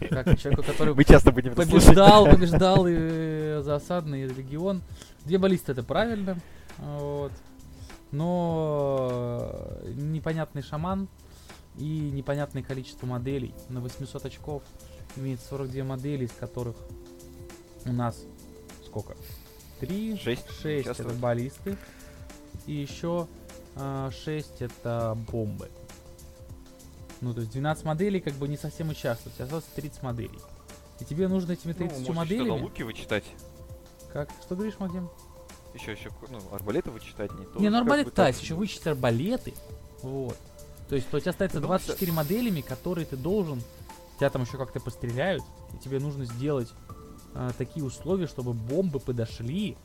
как 0.08 0.38
человеку, 0.38 0.62
который 0.62 0.94
Мы 0.94 1.04
часто 1.04 1.30
будем 1.30 1.54
побеждал, 1.54 2.26
побеждал 2.26 2.86
и 2.86 2.94
э, 2.96 3.62
за 3.62 3.76
осадный 3.76 4.26
легион. 4.26 4.82
Две 5.24 5.38
баллисты 5.38 5.72
это 5.72 5.82
правильно. 5.82 6.38
Вот. 6.78 7.32
Но 8.10 9.10
э, 9.82 9.92
непонятный 9.94 10.62
шаман 10.62 11.08
и 11.78 12.10
непонятное 12.10 12.62
количество 12.62 13.06
моделей. 13.06 13.54
На 13.68 13.80
800 13.80 14.26
очков 14.26 14.62
имеет 15.16 15.40
42 15.40 15.84
модели, 15.84 16.24
из 16.24 16.32
которых 16.32 16.76
у 17.84 17.92
нас 17.92 18.24
сколько? 18.84 19.16
Три? 19.80 20.16
Шесть. 20.16 20.48
Шесть 20.60 20.86
Сейчас 20.86 21.00
это 21.00 21.10
вот. 21.10 21.18
баллисты. 21.18 21.76
И 22.66 22.72
еще 22.72 23.28
6 23.76 24.62
это 24.62 25.16
бомбы. 25.30 25.70
Ну, 27.20 27.34
то 27.34 27.40
есть 27.40 27.52
12 27.52 27.84
моделей 27.84 28.20
как 28.20 28.34
бы 28.34 28.48
не 28.48 28.56
совсем 28.56 28.90
участвуют. 28.90 29.40
Осталось 29.40 29.64
30 29.74 30.02
моделей. 30.02 30.38
И 31.00 31.04
тебе 31.04 31.28
нужно 31.28 31.52
этими 31.52 31.72
30 31.72 32.08
моделями... 32.10 32.60
луки 32.60 32.82
вычитать. 32.82 33.24
Как? 34.12 34.30
Что 34.42 34.56
говоришь, 34.56 34.78
Максим? 34.78 35.08
Еще, 35.74 35.92
еще, 35.92 36.10
ну, 36.28 36.40
арбалеты 36.50 36.90
вычитать 36.90 37.32
не 37.34 37.44
то. 37.44 37.60
Не, 37.60 37.68
ну 37.68 37.78
как 37.78 37.86
бы 37.86 37.94
арбалет, 37.94 38.14
да, 38.14 38.28
еще 38.28 38.54
ну, 38.54 38.60
вычесть 38.60 38.86
арбалеты. 38.86 39.54
Вот. 40.02 40.36
То 40.88 40.94
есть 40.94 41.12
у 41.12 41.20
тебя 41.20 41.30
остается 41.30 41.60
Ну, 41.60 41.66
24 41.66 42.12
моделями, 42.12 42.60
которые 42.60 43.06
ты 43.06 43.16
должен... 43.16 43.62
Тебя 44.18 44.30
там 44.30 44.42
еще 44.42 44.58
как-то 44.58 44.80
постреляют, 44.80 45.44
и 45.72 45.78
тебе 45.78 46.00
нужно 46.00 46.24
сделать 46.24 46.72
а, 47.34 47.52
такие 47.56 47.84
условия, 47.84 48.26
чтобы 48.26 48.52
бомбы 48.52 48.98
подошли, 48.98 49.76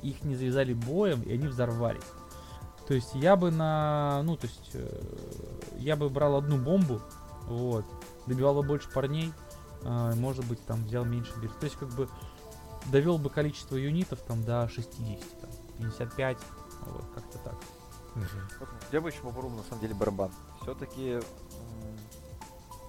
их 0.00 0.22
не 0.22 0.36
завязали 0.36 0.74
боем, 0.74 1.22
и 1.22 1.32
они 1.32 1.48
взорвались. 1.48 2.04
То 2.86 2.94
есть 2.94 3.14
я 3.14 3.36
бы 3.36 3.50
на... 3.50 4.22
Ну, 4.24 4.36
то 4.36 4.46
есть 4.46 4.70
э, 4.74 5.02
я 5.78 5.96
бы 5.96 6.08
брал 6.08 6.36
одну 6.36 6.56
бомбу, 6.56 7.00
вот, 7.46 7.84
добивал 8.26 8.54
бы 8.54 8.62
больше 8.62 8.88
парней, 8.90 9.32
а, 9.82 10.14
может 10.14 10.44
быть, 10.46 10.64
там 10.66 10.84
взял 10.84 11.04
меньше 11.04 11.32
бирс. 11.40 11.54
То 11.58 11.64
есть 11.64 11.76
как 11.76 11.88
бы 11.90 12.08
довел 12.86 13.18
бы 13.18 13.30
количество 13.30 13.76
юнитов 13.76 14.20
там 14.20 14.44
до 14.44 14.68
60, 14.68 15.40
там, 15.40 15.50
55, 15.78 16.38
вот, 16.86 17.04
как-то 17.14 17.38
так. 17.38 17.54
Вот 18.14 18.68
Я 18.92 19.00
бы 19.00 19.08
еще 19.08 19.20
попробовал, 19.20 19.56
на 19.56 19.62
самом 19.64 19.80
деле, 19.80 19.94
барабан. 19.94 20.30
Все-таки 20.62 21.20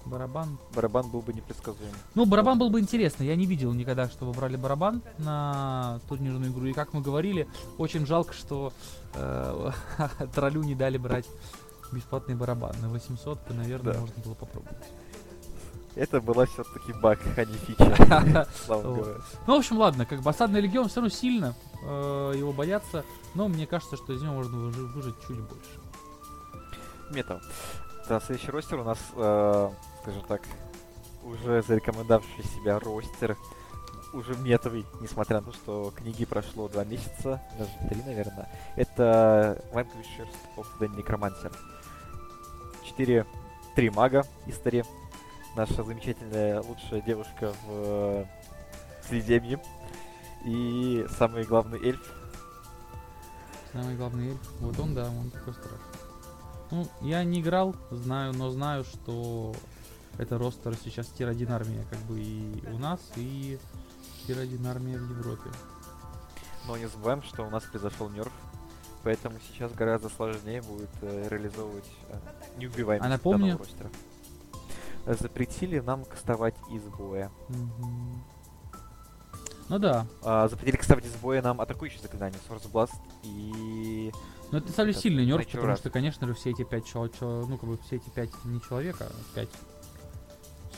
Барабан. 0.04 0.58
барабан 0.74 1.08
был 1.08 1.20
бы 1.20 1.32
непредсказуем. 1.32 1.92
Ну, 2.14 2.26
барабан 2.26 2.58
был 2.58 2.70
бы 2.70 2.80
интересно. 2.80 3.22
Я 3.22 3.36
не 3.36 3.46
видел 3.46 3.72
никогда, 3.72 4.08
чтобы 4.08 4.32
брали 4.32 4.56
барабан 4.56 5.00
на 5.18 6.00
турнирную 6.08 6.50
игру. 6.50 6.66
И 6.66 6.72
как 6.72 6.92
мы 6.92 7.00
говорили, 7.00 7.48
очень 7.78 8.04
жалко, 8.04 8.32
что 8.32 8.72
э, 9.14 9.70
троллю 10.34 10.62
не 10.64 10.74
дали 10.74 10.98
брать 10.98 11.26
бесплатный 11.92 12.34
барабан. 12.34 12.74
На 12.82 12.88
800 12.88 13.46
то, 13.46 13.54
наверное, 13.54 13.94
Да. 13.94 14.00
можно 14.00 14.22
было 14.24 14.34
попробовать. 14.34 14.76
Это 15.94 16.20
была 16.20 16.46
все-таки 16.46 16.92
баг, 16.94 17.20
а 17.36 17.44
не 17.44 17.54
фича. 17.54 18.46
Ну, 19.46 19.54
в 19.54 19.58
общем, 19.58 19.78
ладно, 19.78 20.04
как 20.04 20.20
бы 20.22 20.30
осадный 20.30 20.60
легион 20.62 20.88
все 20.88 20.96
равно 20.96 21.10
сильно 21.10 21.54
э, 21.84 22.32
его 22.36 22.52
боятся, 22.52 23.04
но 23.34 23.46
мне 23.46 23.66
кажется, 23.66 23.96
что 23.96 24.12
из 24.14 24.22
него 24.22 24.34
можно 24.34 24.56
выжи- 24.56 24.86
выжить 24.94 25.14
чуть 25.28 25.38
больше. 25.38 25.78
Метал. 27.12 27.40
Да, 28.08 28.20
следующий 28.20 28.50
ростер 28.50 28.80
у 28.80 28.84
нас, 28.84 28.98
э, 29.14 29.70
скажем 30.02 30.22
так, 30.22 30.42
уже 31.22 31.62
зарекомендовавший 31.62 32.44
себя 32.44 32.78
ростер, 32.78 33.36
уже 34.12 34.34
метовый, 34.36 34.84
несмотря 35.00 35.40
на 35.40 35.46
то, 35.46 35.52
что 35.52 35.92
книги 35.96 36.24
прошло 36.24 36.68
два 36.68 36.84
месяца, 36.84 37.40
даже 37.58 37.70
три, 37.88 38.02
наверное. 38.02 38.48
Это 38.76 39.62
Vanquishers 39.72 40.34
of 40.56 40.66
the 40.80 40.88
Necromancer. 40.94 41.54
Четыре, 42.84 43.26
три 43.74 43.88
мага 43.90 44.24
истории. 44.46 44.84
Наша 45.56 45.84
замечательная 45.84 46.60
лучшая 46.60 47.00
девушка 47.02 47.52
в 47.66 48.26
Средиземье. 49.08 49.62
И 50.44 51.06
самый 51.16 51.44
главный 51.44 51.78
эльф. 51.78 52.12
Самый 53.72 53.96
главный 53.96 54.30
эльф. 54.30 54.52
Вот 54.60 54.78
он, 54.78 54.94
да, 54.94 55.08
он 55.08 55.30
такой 55.30 55.54
страшный. 55.54 55.91
Ну, 56.72 56.88
я 57.02 57.22
не 57.22 57.40
играл, 57.42 57.76
знаю, 57.90 58.32
но 58.32 58.50
знаю, 58.50 58.84
что 58.84 59.54
это 60.16 60.38
roster 60.38 60.74
сейчас 60.82 61.06
tier-1 61.08 61.52
армия, 61.52 61.84
как 61.90 61.98
бы 62.00 62.18
и 62.18 62.64
у 62.72 62.78
нас, 62.78 62.98
и 63.16 63.58
tier-1 64.26 64.66
армия 64.66 64.96
в 64.96 65.18
Европе. 65.18 65.50
Но 66.66 66.76
не 66.78 66.86
забываем, 66.88 67.22
что 67.22 67.42
у 67.46 67.50
нас 67.50 67.62
произошел 67.64 68.08
nerf, 68.08 68.32
поэтому 69.02 69.36
сейчас 69.46 69.70
гораздо 69.72 70.08
сложнее 70.08 70.62
будет 70.62 70.88
э, 71.02 71.28
реализовывать 71.28 71.90
э, 72.08 72.16
неубиваемость 72.56 73.06
А 73.06 73.10
напомню- 73.10 73.40
данного 73.48 73.58
ростера. 73.58 73.90
Запретили 75.04 75.78
нам 75.80 76.06
кастовать 76.06 76.54
из 76.70 76.82
боя. 76.84 77.30
Ну 79.68 79.78
да, 79.78 80.06
А, 80.22 80.48
запретили 80.48 80.76
кастовать 80.76 81.04
из 81.04 81.14
боя 81.16 81.42
нам 81.42 81.60
атакующие 81.60 82.00
заклинания 82.00 82.38
Source 82.48 82.70
Blast 82.70 82.94
и... 83.24 84.10
но 84.52 84.58
это 84.58 84.70
самый 84.72 84.90
Это 84.90 85.00
сильный 85.00 85.26
нерв, 85.26 85.44
потому 85.46 85.66
Wrath. 85.72 85.78
что, 85.78 85.90
конечно 85.90 86.26
же, 86.28 86.34
все 86.34 86.50
эти 86.50 86.62
пять 86.62 86.86
чел- 86.86 87.08
чел- 87.08 87.46
ну, 87.48 87.58
как 87.58 87.68
бы 87.68 87.78
все 87.78 87.96
эти 87.96 88.08
пять 88.10 88.30
не 88.44 88.60
человека, 88.60 89.06
а 89.10 89.34
пять 89.34 89.48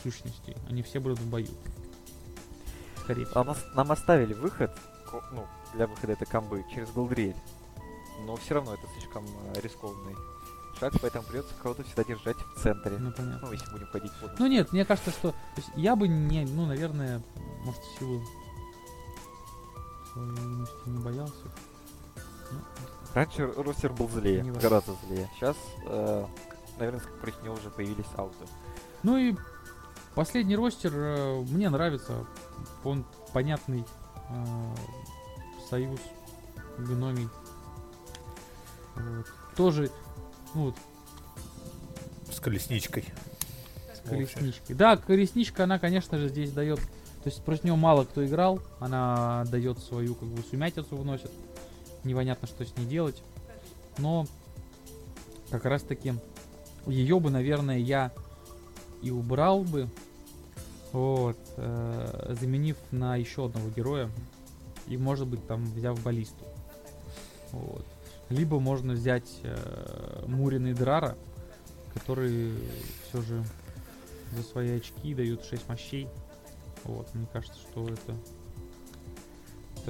сущностей, 0.01 0.55
они 0.69 0.81
все 0.81 0.99
будут 0.99 1.19
в 1.19 1.29
бою. 1.29 1.47
Скорее 3.03 3.25
всего. 3.25 3.41
А 3.41 3.43
нас, 3.43 3.63
нам 3.75 3.91
оставили 3.91 4.33
выход, 4.33 4.71
ну, 5.31 5.45
для 5.73 5.87
выхода 5.87 6.13
этой 6.13 6.25
комбы 6.25 6.63
через 6.73 6.89
Голдриэль. 6.91 7.35
Но 8.25 8.35
все 8.37 8.55
равно 8.55 8.73
это 8.73 8.87
слишком 8.97 9.25
э, 9.25 9.61
рискованный 9.61 10.15
шаг, 10.79 10.93
поэтому 11.01 11.23
придется 11.25 11.53
кого-то 11.61 11.83
всегда 11.83 12.03
держать 12.05 12.37
в 12.37 12.61
центре. 12.61 12.97
Ну, 12.97 13.11
понятно. 13.11 13.47
Ну, 13.47 13.51
если 13.51 13.69
будем 13.71 13.87
ходить 13.87 14.11
под 14.21 14.39
Ну 14.39 14.47
нет, 14.47 14.71
мне 14.71 14.85
кажется, 14.85 15.11
что 15.11 15.35
я 15.75 15.95
бы 15.95 16.07
не, 16.07 16.45
ну, 16.45 16.65
наверное, 16.65 17.21
может, 17.63 17.81
в 17.81 17.99
силу 17.99 18.23
своей 20.13 20.29
юности 20.37 20.89
не 20.89 20.99
боялся. 20.99 21.33
Ну, 22.51 22.59
Раньше 23.15 23.47
ростер 23.55 23.93
был 23.93 24.09
злее, 24.09 24.41
Не 24.43 24.51
важно. 24.51 24.61
гораздо 24.69 24.93
злее. 25.07 25.29
Сейчас, 25.35 25.55
э, 25.87 26.25
наверное, 26.77 27.01
против 27.21 27.41
него 27.43 27.55
уже 27.55 27.69
появились 27.69 28.05
ауты. 28.17 28.45
Ну 29.03 29.17
и 29.17 29.35
последний 30.15 30.55
ростер 30.57 30.91
э, 30.93 31.41
мне 31.49 31.69
нравится. 31.69 32.25
Он 32.83 33.05
понятный. 33.33 33.85
э, 34.29 34.75
союз 35.69 35.99
гномий. 36.77 37.29
Вот. 38.95 39.25
Тоже, 39.55 39.89
ну, 40.53 40.65
вот, 40.65 40.75
С 42.33 42.39
колесничкой. 42.39 43.05
с 43.93 44.07
колесничкой. 44.09 44.75
Да, 44.75 44.97
колесничка, 44.97 45.63
она, 45.63 45.79
конечно 45.79 46.17
же, 46.17 46.27
здесь 46.29 46.51
дает. 46.51 46.79
То 47.23 47.29
есть 47.29 47.43
против 47.43 47.63
нее 47.63 47.75
мало 47.75 48.03
кто 48.03 48.25
играл. 48.25 48.59
Она 48.79 49.45
дает 49.47 49.79
свою, 49.79 50.15
как 50.15 50.27
бы, 50.27 50.43
сумятицу 50.43 50.97
вносит. 50.97 51.31
Непонятно, 52.05 52.47
что 52.47 52.65
с 52.65 52.75
ней 52.77 52.85
делать. 52.85 53.21
Но 53.97 54.25
как 55.49 55.65
раз 55.65 55.83
таки 55.83 56.13
ее 56.87 57.19
бы, 57.19 57.29
наверное, 57.29 57.77
я 57.77 58.11
и 59.01 59.11
убрал 59.11 59.63
бы. 59.63 59.89
Вот. 60.91 61.37
э, 61.57 62.35
заменив 62.39 62.77
на 62.91 63.17
еще 63.17 63.45
одного 63.47 63.69
героя. 63.69 64.09
И, 64.87 64.97
может 64.97 65.27
быть, 65.27 65.45
там 65.47 65.65
взяв 65.65 66.01
баллисту. 66.01 66.45
Вот. 67.51 67.85
Либо 68.29 68.59
можно 68.59 68.93
взять 68.93 69.39
э, 69.43 70.23
Мурина 70.27 70.67
и 70.67 70.73
Драра, 70.73 71.17
которые 71.93 72.53
все 73.07 73.21
же 73.21 73.43
за 74.35 74.43
свои 74.43 74.77
очки 74.77 75.13
дают 75.13 75.43
6 75.43 75.67
мощей. 75.67 76.07
Вот, 76.83 77.13
мне 77.13 77.27
кажется, 77.31 77.59
что 77.59 77.87
это... 77.87 78.15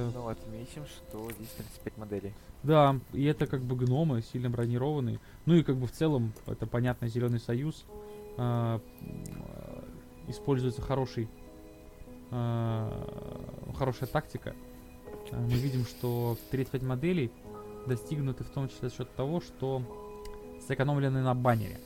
это- 0.02 0.12
Ну, 0.14 0.28
отметим, 0.28 0.86
что 0.86 1.30
здесь 1.32 1.50
35 1.58 1.98
моделей. 1.98 2.34
Да, 2.64 3.00
и 3.14 3.24
это 3.26 3.46
как 3.48 3.62
бы 3.62 3.76
гномы, 3.76 4.22
сильно 4.22 4.50
бронированные. 4.50 5.20
Ну 5.46 5.54
и 5.56 5.64
как 5.64 5.78
бы 5.78 5.88
в 5.88 5.92
целом, 5.92 6.34
это 6.48 6.66
понятно, 6.66 7.08
Зеленый 7.08 7.40
Союз. 7.40 7.86
а, 8.38 8.82
используется 10.28 10.82
хороший, 10.82 11.30
а, 12.32 13.72
хорошая 13.78 14.10
тактика. 14.10 14.56
А, 15.32 15.36
мы 15.38 15.52
видим, 15.52 15.86
что 15.86 16.38
35 16.52 16.84
моделей 16.84 17.32
достигнуты 17.88 18.44
в 18.44 18.50
том 18.50 18.68
числе 18.68 18.90
за 18.90 18.96
счет 18.96 19.16
того, 19.16 19.42
что 19.42 19.82
сэкономлены 20.68 21.22
на 21.22 21.34
баннере. 21.36 21.80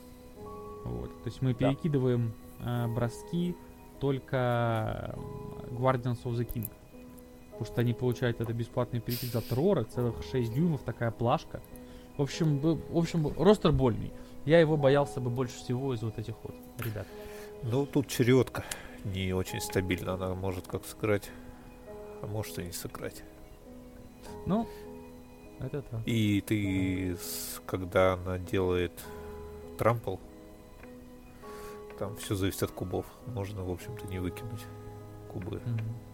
Вот. 0.86 1.10
То 1.24 1.28
есть 1.30 1.42
мы 1.42 1.54
Да. 1.54 1.60
перекидываем 1.70 2.34
а, 2.62 2.88
броски 2.88 3.56
только 4.00 5.16
Guardians 5.72 6.22
of 6.24 6.34
the 6.34 6.46
King. 6.52 6.70
Потому 7.60 7.74
что 7.74 7.82
они 7.82 7.94
получают 7.94 8.40
это 8.40 8.54
бесплатный 8.54 9.02
перекид 9.02 9.34
за 9.34 9.42
Трора, 9.42 9.84
целых 9.84 10.24
6 10.32 10.54
дюймов, 10.54 10.82
такая 10.84 11.12
плашка. 11.12 11.60
В 12.16 12.22
общем, 12.22 12.58
в 12.58 12.98
общем, 12.98 13.34
ростер 13.38 13.74
больный. 13.74 14.14
Я 14.46 14.62
его 14.62 14.78
боялся 14.78 15.20
бы 15.20 15.30
больше 15.30 15.58
всего 15.58 15.94
из 15.94 16.02
вот 16.02 16.18
этих 16.18 16.36
вот 16.42 16.56
ребят. 16.78 17.06
Ну, 17.64 17.86
тут 17.86 18.08
чередка 18.08 18.64
не 19.04 19.34
очень 19.34 19.60
стабильна. 19.60 20.14
Она 20.14 20.36
может 20.36 20.68
как 20.68 20.86
сыграть, 20.86 21.30
а 22.22 22.28
может 22.28 22.58
и 22.60 22.64
не 22.64 22.72
сыграть. 22.72 23.24
Ну, 24.46 24.66
это 25.60 25.82
так. 25.82 26.00
И 26.06 26.40
ты, 26.40 27.18
когда 27.66 28.14
она 28.14 28.38
делает 28.38 28.94
трампл, 29.78 30.16
там 31.98 32.16
все 32.16 32.36
зависит 32.36 32.64
от 32.64 32.72
кубов. 32.72 33.06
Можно, 33.26 33.66
в 33.66 33.70
общем-то, 33.70 34.08
не 34.08 34.20
выкинуть 34.20 34.64
кубы. 35.30 35.62
Мгм. 35.66 36.09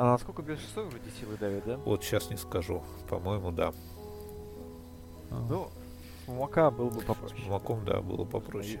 А 0.00 0.04
насколько 0.12 0.42
без 0.42 0.60
6 0.60 0.76
вроде 0.76 1.10
силы 1.20 1.36
давит, 1.36 1.64
да? 1.64 1.76
Вот 1.84 2.04
сейчас 2.04 2.30
не 2.30 2.36
скажу. 2.36 2.82
По-моему, 3.08 3.50
да. 3.50 3.72
А. 5.30 5.44
Ну, 5.48 5.68
у 6.28 6.32
Мака 6.34 6.70
был 6.70 6.88
бы 6.90 7.00
С 7.00 7.04
попроще. 7.04 7.40
молоком, 7.46 7.84
да, 7.84 8.00
было 8.00 8.24
попроще. 8.24 8.80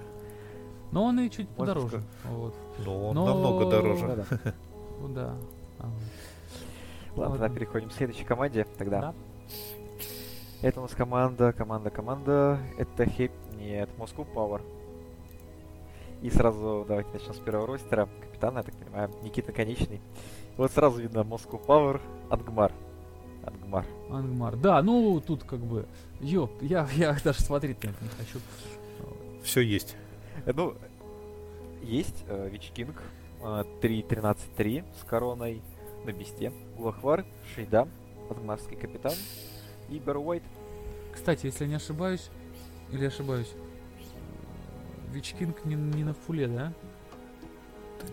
Но 0.92 1.04
он 1.04 1.18
и 1.20 1.28
чуть 1.28 1.48
Можно 1.58 1.74
подороже. 1.74 1.88
сказать. 1.88 2.06
Вот. 2.30 2.54
Но 2.84 3.08
он 3.08 3.14
Но- 3.16 3.26
намного 3.26 3.66
дороже. 3.70 4.26
Ну 5.00 5.08
да. 5.08 5.34
А, 5.80 5.84
Ладно, 7.20 7.22
Ладно. 7.34 7.38
тогда 7.38 7.54
переходим 7.54 7.88
к 7.88 7.92
следующей 7.92 8.24
команде 8.24 8.64
тогда. 8.78 9.00
Да. 9.00 9.14
Это 10.62 10.80
у 10.80 10.82
нас 10.82 10.92
команда, 10.92 11.52
команда, 11.52 11.90
команда. 11.90 12.58
Это 12.78 13.06
Хейп, 13.06 13.32
нет, 13.56 13.88
Moscow 13.96 14.26
Power. 14.34 14.60
И 16.22 16.30
сразу 16.30 16.84
давайте 16.86 17.10
начнем 17.12 17.32
с 17.34 17.38
первого 17.38 17.66
ростера. 17.68 18.08
Капитан, 18.20 18.56
я 18.56 18.62
так 18.64 18.74
понимаю, 18.74 19.10
Никита 19.22 19.52
Конечный. 19.52 20.00
Вот 20.58 20.72
сразу 20.72 21.00
видно 21.00 21.20
Moscow 21.20 21.64
Power, 21.64 22.00
Ангмар. 22.30 22.72
Ангмар. 23.44 23.86
Ангмар. 24.10 24.56
Да, 24.56 24.82
ну 24.82 25.20
тут 25.20 25.44
как 25.44 25.60
бы. 25.60 25.86
Ёп, 26.20 26.50
я, 26.60 26.86
я 26.96 27.16
даже 27.24 27.40
смотреть 27.40 27.82
на 27.84 27.88
это 27.90 28.04
не 28.04 28.10
хочу. 28.10 28.40
Все 29.42 29.60
есть. 29.60 29.96
Э, 30.44 30.52
Ну, 30.54 30.74
есть 31.82 32.24
э, 32.26 32.48
Вич 32.50 32.70
Кинг, 32.74 33.00
э, 33.40 33.64
3.13.3 33.80 34.84
с 35.00 35.04
короной 35.04 35.62
на 36.04 36.12
бесте. 36.12 36.52
Гулахвар, 36.76 37.24
Шейда, 37.54 37.88
Ангмарский 38.28 38.76
капитан 38.76 39.14
и 39.88 39.98
Бэру 40.00 40.22
Уайт. 40.22 40.42
Кстати, 41.14 41.46
если 41.46 41.66
не 41.66 41.76
ошибаюсь, 41.76 42.30
или 42.90 43.06
ошибаюсь, 43.06 43.52
Вичкинг 45.12 45.64
не, 45.64 45.74
не 45.74 46.04
на 46.04 46.14
фуле, 46.14 46.48
да? 46.48 46.72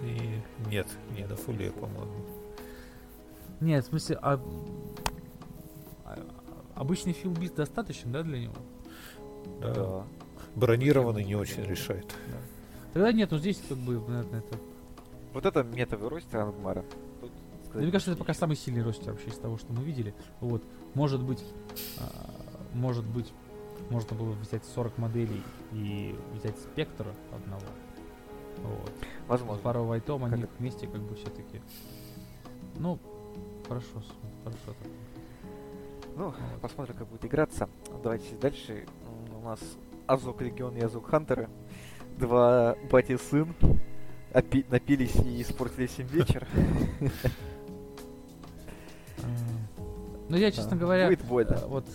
И 0.03 0.41
нет, 0.69 0.87
не 1.15 1.25
фуле, 1.35 1.71
по-моему. 1.71 2.13
Нет, 3.61 3.85
в 3.85 3.89
смысле, 3.89 4.17
а, 4.21 4.39
а- 6.05 6.19
обычный 6.75 7.13
филбист 7.13 7.55
достаточно, 7.55 8.11
да, 8.11 8.23
для 8.23 8.39
него? 8.39 8.55
Да. 9.61 10.05
Бронированный 10.55 11.23
не 11.23 11.35
очень 11.35 11.63
решает. 11.63 12.13
Тогда 12.93 13.11
нет, 13.11 13.31
ну 13.31 13.37
здесь 13.37 13.61
как 13.67 13.77
бы, 13.77 13.99
наверное, 14.07 14.39
это... 14.39 14.57
Вот 15.33 15.45
это 15.45 15.63
метовый 15.63 16.09
ростер 16.09 16.39
Ангмара. 16.39 16.85
Тут 17.19 17.31
Да, 17.73 17.79
мне 17.79 17.91
кажется, 17.91 18.11
это 18.11 18.19
пока 18.19 18.33
самый 18.33 18.55
сильный 18.55 18.83
ростер 18.83 19.11
вообще 19.11 19.29
из 19.29 19.37
того, 19.37 19.57
что 19.57 19.73
мы 19.73 19.83
видели. 19.83 20.13
Вот, 20.39 20.63
может 20.93 21.21
быть, 21.21 21.43
а, 21.99 22.31
может 22.73 23.05
быть, 23.05 23.31
можно 23.89 24.15
было 24.15 24.31
взять 24.31 24.63
40 24.63 24.97
моделей 24.97 25.43
и 25.73 26.15
взять 26.33 26.57
спектра 26.57 27.13
одного. 27.33 27.65
Вот. 28.63 28.91
Возможно. 29.27 29.63
Баро 29.63 29.85
Вайтом 29.85 30.23
они 30.25 30.41
Как 30.41 30.51
вместе 30.59 30.87
как 30.87 31.01
бы 31.01 31.15
все-таки. 31.15 31.61
Ну, 32.77 32.99
хорошо, 33.67 34.03
хорошо 34.43 34.59
так. 34.65 34.75
Ну, 36.15 36.33
посмотрим, 36.61 36.95
как 36.95 37.07
будет 37.07 37.25
играться. 37.25 37.69
Давайте 38.03 38.35
дальше. 38.35 38.85
У 39.37 39.45
нас 39.45 39.59
Азук 40.07 40.41
Легион 40.41 40.75
и 40.77 40.81
Азук 40.81 41.07
Хантеры. 41.09 41.49
Два 42.17 42.75
бати 42.89 43.17
сын. 43.17 43.53
опи- 44.35 44.65
напились 44.69 45.15
и 45.15 45.41
испортили 45.41 45.87
всем 45.87 46.07
вечер. 46.07 46.47
Ну, 50.27 50.37
я, 50.37 50.51
честно 50.51 50.75
говоря, 50.75 51.11
э, 51.11 51.17
вот... 51.67 51.85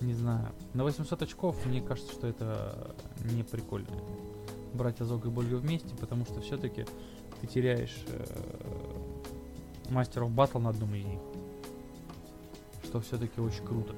э, 0.00 0.04
Не 0.04 0.14
знаю. 0.14 0.48
На 0.74 0.84
800 0.84 1.22
очков, 1.22 1.64
мне 1.66 1.80
кажется, 1.80 2.12
что 2.12 2.26
это 2.26 2.94
не 3.24 3.42
прикольно. 3.42 3.96
Брать 4.74 5.00
Азога 5.00 5.28
и 5.28 5.30
Больга 5.30 5.56
вместе, 5.56 5.94
потому 5.96 6.24
что 6.24 6.40
все-таки 6.40 6.86
ты 7.40 7.46
теряешь 7.46 8.04
мастеров 9.90 10.30
батл 10.30 10.58
на 10.58 10.70
одном 10.70 10.94
из 10.94 11.04
них. 11.04 11.20
Что 12.84 13.00
все-таки 13.00 13.40
очень 13.40 13.64
круто. 13.64 13.94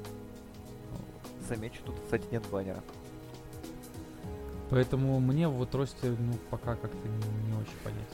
Замечу, 1.48 1.82
тут, 1.84 1.96
кстати, 2.04 2.26
нет 2.30 2.44
баннера. 2.50 2.82
Поэтому 4.70 5.20
мне 5.20 5.48
вот 5.48 5.74
ростер, 5.74 6.16
ну, 6.18 6.32
пока 6.50 6.76
как-то 6.76 7.08
не, 7.08 7.48
не 7.50 7.60
очень 7.60 7.76
понятен. 7.84 8.06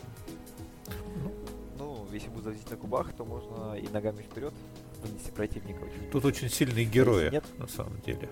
Ну, 1.79 2.07
если 2.13 2.29
будет 2.31 2.45
зависеть 2.45 2.71
на 2.71 2.77
кубах, 2.77 3.13
то 3.13 3.25
можно 3.25 3.75
и 3.75 3.87
ногами 3.89 4.23
вперед 4.23 4.53
вынести 4.99 5.31
противника. 5.31 5.83
Очень 5.83 6.11
Тут 6.11 6.25
очень 6.25 6.49
сильные 6.49 6.85
герои, 6.85 7.31
Нет. 7.31 7.45
на 7.59 7.67
самом 7.67 8.01
деле. 8.01 8.29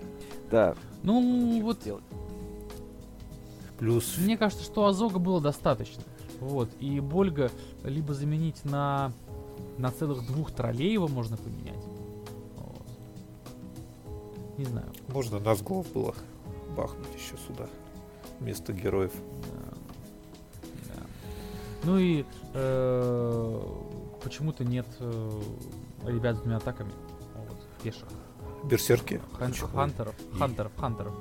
Да. 0.50 0.74
Ну, 1.02 1.60
вот 1.62 1.80
сделать. 1.80 2.04
Плюс 3.78 4.16
Мне 4.18 4.38
кажется, 4.38 4.64
что 4.64 4.86
Азога 4.86 5.18
было 5.18 5.40
достаточно. 5.40 6.02
Вот. 6.40 6.70
И 6.80 7.00
Больга 7.00 7.50
либо 7.84 8.14
заменить 8.14 8.64
на, 8.64 9.12
на 9.78 9.90
целых 9.90 10.26
двух 10.26 10.50
троллей 10.52 10.92
его 10.92 11.08
можно 11.08 11.36
поменять. 11.36 11.84
Вот. 12.56 12.86
Не 14.56 14.64
знаю. 14.64 14.90
можно 15.08 15.38
на 15.38 15.54
сглов 15.54 15.90
было 15.92 16.14
бахнуть 16.76 17.14
еще 17.14 17.36
сюда. 17.46 17.68
Вместо 18.40 18.72
героев. 18.72 19.12
Да. 19.42 20.94
Да. 20.94 21.02
Ну 21.84 21.98
и 21.98 22.24
э, 22.54 23.60
почему-то 24.22 24.64
нет 24.64 24.86
э, 25.00 25.40
ребят 26.06 26.36
с 26.36 26.40
двумя 26.40 26.56
атаками. 26.56 26.92
Вот, 27.34 27.56
пеших. 27.82 28.06
Берсерки. 28.64 29.20
Хан- 29.38 29.52
хантеров. 29.72 30.14
Хантеров, 30.38 30.72
хантеров. 30.76 31.14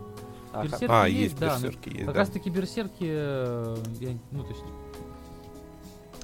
А, 0.54 0.64
Берсерки 0.64 0.86
А, 0.90 1.06
есть, 1.08 1.22
есть 1.22 1.40
да, 1.40 1.48
берсерки, 1.56 1.90
есть, 1.90 2.06
Как 2.06 2.14
да. 2.14 2.20
раз 2.22 2.30
таки 2.30 2.50
берсерки, 2.50 3.06
э, 3.06 3.78
я- 4.00 4.18
ну 4.32 4.44
то 4.44 4.50
есть, 4.50 4.64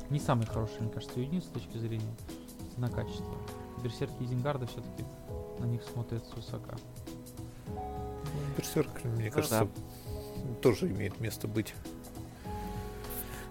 не 0.10 0.20
самый 0.20 0.46
хороший, 0.46 0.80
мне 0.82 0.90
кажется, 0.90 1.20
юнит 1.20 1.44
с 1.44 1.48
точки 1.48 1.78
зрения 1.78 2.16
на 2.78 2.90
качество. 2.90 3.36
Берсерки 3.84 4.24
и 4.24 4.26
Зингарда 4.26 4.68
все-таки 4.68 5.04
на 5.60 5.66
них 5.66 5.84
смотрят 5.84 6.26
свысока. 6.28 6.76
Берсерк, 8.58 9.04
мне 9.04 9.26
Ну 9.26 9.32
кажется, 9.32 9.68
тоже 10.62 10.88
имеет 10.90 11.20
место 11.20 11.48
быть. 11.48 11.74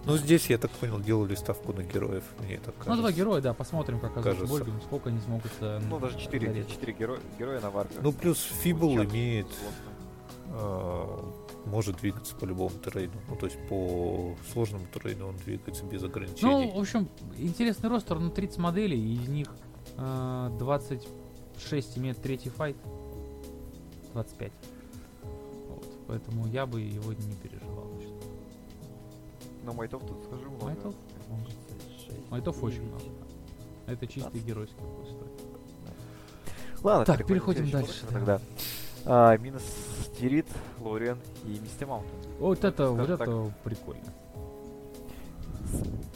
Ну, 0.05 0.17
здесь, 0.17 0.49
я 0.49 0.57
так 0.57 0.71
понял, 0.71 0.99
делали 0.99 1.35
ставку 1.35 1.73
на 1.73 1.83
героев, 1.83 2.23
мне 2.39 2.57
так 2.57 2.73
кажется. 2.75 2.89
Ну, 2.89 2.97
два 2.97 3.11
героя, 3.11 3.39
да, 3.41 3.53
посмотрим, 3.53 3.99
как 3.99 4.11
Азов 4.17 4.23
Кажется. 4.23 4.47
Больгин, 4.47 4.81
сколько 4.81 5.09
они 5.09 5.19
смогут 5.19 5.51
э, 5.59 5.79
Ну, 5.89 5.99
даже 5.99 6.17
4, 6.19 6.47
зарезать. 6.47 6.71
4 6.71 6.93
героя, 6.93 7.19
героя 7.37 7.61
на 7.61 7.69
варках. 7.69 7.97
Ну, 8.01 8.11
плюс 8.11 8.39
Фибл 8.39 9.03
имеет, 9.03 9.45
а, 10.47 11.31
может 11.65 11.97
двигаться 11.97 12.35
по 12.35 12.45
любому 12.45 12.71
террейну. 12.83 13.13
Ну, 13.29 13.35
то 13.35 13.45
есть 13.45 13.57
по 13.69 14.35
сложному 14.51 14.85
террейну 14.93 15.27
он 15.27 15.35
двигается 15.37 15.85
без 15.85 16.01
Ну, 16.01 16.07
ограничений. 16.07 16.71
в 16.75 16.79
общем, 16.79 17.07
интересный 17.37 17.89
ростер, 17.89 18.17
ну, 18.17 18.31
30 18.31 18.57
моделей, 18.57 18.99
и 18.99 19.13
из 19.21 19.27
них 19.29 19.47
э, 19.97 20.49
26 20.57 21.97
имеет 21.99 22.19
третий 22.21 22.49
файт. 22.49 22.75
25. 24.13 24.51
Вот, 25.69 25.85
поэтому 26.07 26.47
я 26.47 26.65
бы 26.65 26.81
его 26.81 27.13
не 27.13 27.35
переживал. 27.35 27.70
Но 29.63 29.73
майтов 29.73 30.03
тут 30.05 30.23
скажу 30.23 30.49
много. 30.49 30.65
Майтов? 30.65 30.95
Майтов 32.29 32.63
очень 32.63 32.83
много. 32.83 33.03
Это 33.87 34.07
чистый 34.07 34.39
15. 34.39 34.45
геройский 34.47 34.77
стоить. 34.77 35.41
Ладно, 36.83 37.05
Так, 37.05 37.25
переходим 37.27 37.69
дальше, 37.69 38.05
Тогда. 38.11 38.39
А, 39.05 39.37
минус 39.37 39.63
Стирит, 40.03 40.47
Лориан 40.79 41.17
и 41.45 41.59
Мистер 41.59 41.87
Маунт. 41.87 42.07
Вот 42.39 42.63
это, 42.63 42.89
вот 42.89 43.07
так. 43.07 43.21
это 43.21 43.53
прикольно. 43.63 44.13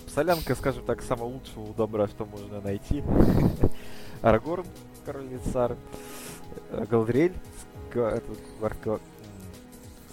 Солянка, 0.07 0.55
скажем 0.55 0.85
так, 0.85 1.01
самого 1.01 1.27
лучшего 1.27 1.73
добра, 1.73 2.07
что 2.07 2.25
можно 2.25 2.61
найти. 2.61 3.03
Арагорн, 4.21 4.65
король 5.05 5.27
Лицар, 5.27 5.75
э, 6.71 6.85
Галдриэль, 6.89 7.33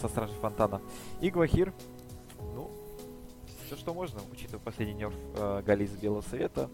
со 0.00 0.08
стражей 0.08 0.36
фонтана, 0.40 0.80
и 1.20 1.30
Гвахир. 1.30 1.72
Все, 3.72 3.80
что 3.80 3.94
можно, 3.94 4.20
учитывая 4.30 4.60
последний 4.60 4.92
нерв 4.92 5.14
э, 5.34 5.62
Гали 5.64 5.84
из 5.84 5.92
Белого 5.92 6.20
Совета, 6.20 6.68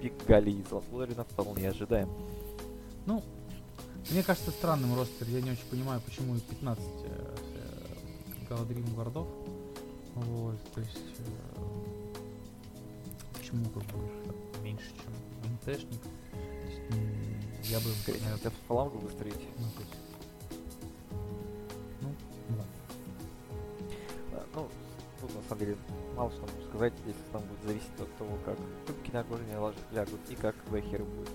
пик 0.00 0.14
Гали 0.26 0.50
из 0.50 0.72
Лотлорина 0.72 1.24
вполне 1.24 1.68
ожидаем. 1.68 2.08
Ну, 3.04 3.22
мне 4.10 4.22
кажется 4.22 4.50
странным 4.50 4.96
ростер. 4.96 5.28
Я 5.28 5.42
не 5.42 5.50
очень 5.50 5.66
понимаю, 5.70 6.00
почему 6.00 6.34
15 6.38 6.82
э, 6.82 7.34
э, 7.58 8.46
Галадрим 8.48 8.86
вардов. 8.94 9.26
Вот, 10.14 10.58
то 10.72 10.80
есть... 10.80 10.96
э, 11.18 11.60
почему 13.36 13.66
как 13.66 13.82
бы 13.82 13.98
меньше, 14.64 14.86
чем 14.94 15.12
МТшник? 15.52 16.00
Есть, 16.64 17.70
я 17.70 17.78
бы, 17.80 17.90
Скорее 17.90 18.20
наверное, 18.20 18.38
хотят 18.38 18.54
фалангу 18.66 18.96
выстроить. 19.00 19.34
ну, 19.58 19.66
то 19.76 19.82
есть, 19.82 19.96
ну, 22.00 22.08
да. 22.56 22.64
А, 24.32 24.46
Ну, 24.54 24.68
на 25.36 25.42
самом 25.42 25.60
деле 25.60 25.76
мало 26.16 26.30
что 26.30 26.40
можно 26.42 26.62
сказать, 26.68 26.92
если 27.06 27.20
там 27.32 27.42
будет 27.42 27.62
зависеть 27.64 28.00
от 28.00 28.16
того, 28.16 28.30
как 28.44 28.56
кубки 28.86 29.10
на 29.12 29.20
окружение 29.20 29.58
лаж- 29.58 29.74
лягут 29.92 30.20
и 30.30 30.34
как 30.34 30.54
Гвахир 30.68 31.04
будет 31.04 31.30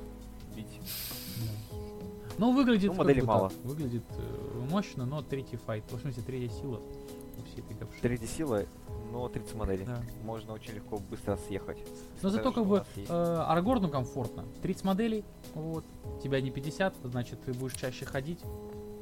бить. 0.55 0.79
Ну, 2.37 2.55
выглядит 2.55 2.91
Ну, 2.95 3.03
бы 3.03 3.21
мало. 3.23 3.49
так. 3.49 3.57
Выглядит 3.63 4.03
э, 4.17 4.65
мощно, 4.69 5.05
но 5.05 5.21
третий 5.21 5.57
файт. 5.57 5.83
В 5.91 5.99
смысле, 5.99 6.23
третья 6.23 6.49
сила 6.55 6.81
у 7.37 7.43
всей 7.43 7.61
этой 7.61 7.75
говши. 7.75 8.01
Третья 8.01 8.27
сила, 8.27 8.65
но 9.11 9.27
30 9.29 9.55
моделей. 9.55 9.85
Да. 9.85 10.01
Можно 10.23 10.53
очень 10.53 10.73
легко 10.73 10.97
быстро 10.97 11.37
съехать. 11.47 11.77
Но 12.21 12.29
зато 12.29 12.51
как 12.51 12.65
бы 12.65 12.83
э, 12.95 13.43
Арагорну 13.47 13.89
комфортно. 13.89 14.45
30 14.61 14.83
моделей, 14.85 15.23
вот. 15.53 15.85
Тебя 16.23 16.41
не 16.41 16.51
50, 16.51 16.95
значит 17.03 17.43
ты 17.43 17.53
будешь 17.53 17.73
чаще 17.75 18.05
ходить. 18.05 18.39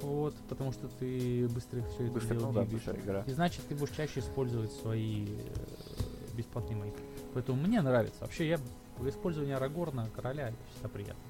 Вот, 0.02 0.36
потому 0.48 0.72
что 0.72 0.88
ты 0.88 1.48
быстро 1.50 1.82
все 1.84 2.06
это 2.06 2.14
Быстро, 2.14 2.36
дело 2.36 2.52
ну 2.52 2.54
да, 2.54 2.92
игра. 2.94 3.24
И 3.28 3.32
значит 3.32 3.68
ты 3.68 3.76
будешь 3.76 3.96
чаще 3.96 4.22
использовать 4.22 4.72
свои 4.72 5.26
э, 5.26 6.36
бесплатные 6.36 6.78
мои. 6.78 6.92
Поэтому 7.34 7.62
мне 7.62 7.82
нравится. 7.82 8.22
Вообще 8.22 8.48
я 8.48 8.60
использование 9.08 9.56
Арагорна, 9.56 10.10
короля, 10.16 10.50
это 10.50 10.58
всегда 10.72 10.90
приятно. 10.90 11.24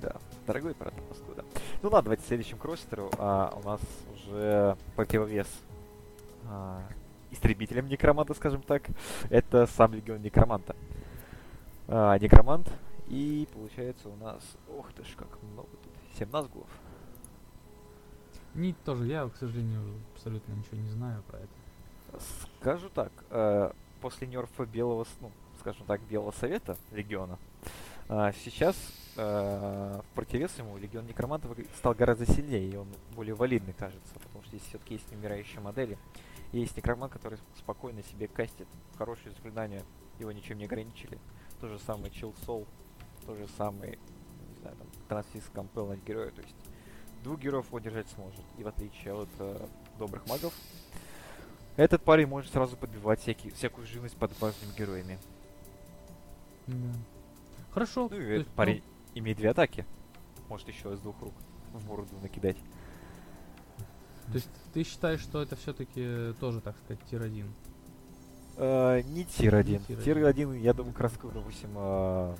Да, 0.00 0.16
дорогой 0.46 0.74
парад 0.74 0.94
паскуда. 1.08 1.44
Ну 1.82 1.88
ладно, 1.88 2.02
давайте 2.02 2.22
к 2.22 2.26
следующему 2.26 2.60
кростеру. 2.60 3.10
А, 3.18 3.58
у 3.62 3.66
нас 3.66 3.80
уже 4.14 4.76
противовес 4.94 5.48
а, 6.44 6.82
истребителям 7.30 7.88
некроманта, 7.88 8.34
скажем 8.34 8.62
так. 8.62 8.82
Это 9.30 9.66
сам 9.66 9.94
легион 9.94 10.20
некроманта. 10.20 10.76
А, 11.88 12.18
некромант. 12.18 12.70
И 13.08 13.48
получается 13.52 14.08
у 14.08 14.16
нас... 14.16 14.42
Ох 14.76 14.92
ты 14.92 15.04
ж, 15.04 15.08
как 15.16 15.28
много 15.42 15.68
тут. 15.82 15.92
7 16.18 16.30
назгулов. 16.30 16.68
Не 18.56 18.72
тоже, 18.72 19.06
я, 19.06 19.28
к 19.28 19.36
сожалению, 19.36 19.82
абсолютно 20.14 20.52
ничего 20.52 20.78
не 20.78 20.88
знаю 20.88 21.22
про 21.24 21.38
это. 21.40 22.22
Скажу 22.58 22.88
так, 22.88 23.12
э, 23.28 23.70
после 24.00 24.26
нерфа 24.26 24.64
белого, 24.64 25.06
ну, 25.20 25.30
скажем 25.60 25.84
так, 25.86 26.00
белого 26.02 26.32
совета 26.32 26.78
легиона, 26.90 27.38
а, 28.08 28.32
сейчас 28.32 28.76
э, 29.16 30.00
в 30.00 30.14
противес 30.14 30.56
ему 30.58 30.78
легион 30.78 31.06
некромантов 31.06 31.54
стал 31.76 31.94
гораздо 31.94 32.24
сильнее, 32.24 32.70
и 32.70 32.76
он 32.76 32.88
более 33.14 33.34
валидный 33.34 33.74
кажется, 33.74 34.14
потому 34.14 34.42
что 34.44 34.56
здесь 34.56 34.68
все-таки 34.68 34.94
есть 34.94 35.12
умирающие 35.12 35.60
модели. 35.60 35.98
И 36.52 36.60
есть 36.60 36.74
некромант, 36.76 37.12
который 37.12 37.38
спокойно 37.58 38.02
себе 38.04 38.26
кастит 38.26 38.68
хорошие 38.96 39.32
заклинания, 39.32 39.82
его 40.18 40.32
ничем 40.32 40.56
не 40.56 40.64
ограничили. 40.64 41.18
То 41.60 41.68
же 41.68 41.78
самое 41.80 42.10
Chill 42.10 42.34
Soul, 42.46 42.66
то 43.26 43.34
же 43.34 43.46
самое, 43.58 43.98
не 44.48 44.60
знаю, 44.60 44.76
там, 44.76 45.18
Transfix 45.18 45.44
Compel 45.52 45.88
на 45.88 45.96
героя, 45.96 46.30
то 46.30 46.40
есть 46.40 46.54
двух 47.26 47.40
героев 47.40 47.66
он 47.70 47.82
держать 47.82 48.08
сможет. 48.10 48.44
И 48.56 48.62
в 48.62 48.68
отличие 48.68 49.14
от 49.14 49.28
э, 49.38 49.66
добрых 49.98 50.26
магов, 50.26 50.54
этот 51.76 52.02
парень 52.02 52.26
может 52.26 52.52
сразу 52.52 52.76
подбивать 52.76 53.20
всякие, 53.20 53.52
всякую 53.52 53.86
живность 53.86 54.16
под 54.16 54.38
важными 54.40 54.72
героями. 54.76 55.18
Да. 56.66 56.88
Хорошо. 57.72 58.08
Ну 58.10 58.16
и 58.16 58.24
есть, 58.24 58.42
этот 58.42 58.52
парень 58.54 58.82
имеет 59.14 59.36
две 59.36 59.50
атаки. 59.50 59.84
Может 60.48 60.68
еще 60.68 60.92
из 60.94 61.00
двух 61.00 61.20
рук 61.20 61.34
в 61.72 61.86
бороду 61.86 62.16
накидать. 62.22 62.56
ну, 64.26 64.32
то 64.32 64.34
есть 64.34 64.48
ты 64.72 64.84
считаешь, 64.84 65.20
что 65.20 65.42
это 65.42 65.56
все-таки 65.56 66.32
тоже, 66.40 66.60
так 66.60 66.76
сказать, 66.78 67.02
tier-1? 67.10 67.44
Э, 68.56 69.02
не 69.02 69.24
tier 69.24 69.54
1. 69.54 69.80
tier 69.84 70.02
Tier 70.02 70.16
один. 70.18 70.52
1, 70.52 70.62
я 70.62 70.72
думаю, 70.72 70.92
как 70.94 71.02
раз, 71.02 71.12
допустим, 71.34 71.70
э, 71.74 72.36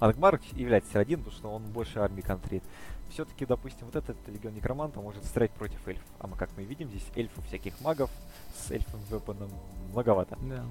Ангмар 0.00 0.40
является 0.52 0.98
один, 0.98 1.20
потому 1.20 1.36
что 1.36 1.50
он 1.50 1.62
больше 1.64 1.98
армии 1.98 2.22
контрит. 2.22 2.62
Все-таки, 3.10 3.46
допустим, 3.46 3.86
вот 3.86 3.96
этот 3.96 4.16
легион 4.28 4.54
некроманта 4.54 5.00
может 5.00 5.24
стрелять 5.24 5.50
против 5.52 5.86
эльфов. 5.88 6.06
А 6.18 6.26
мы, 6.26 6.36
как 6.36 6.50
мы 6.56 6.64
видим, 6.64 6.88
здесь 6.88 7.06
эльфов 7.16 7.44
всяких 7.46 7.80
магов 7.80 8.10
с 8.54 8.70
эльфом 8.70 9.00
вепоном 9.10 9.50
многовато. 9.92 10.36
Да. 10.42 10.64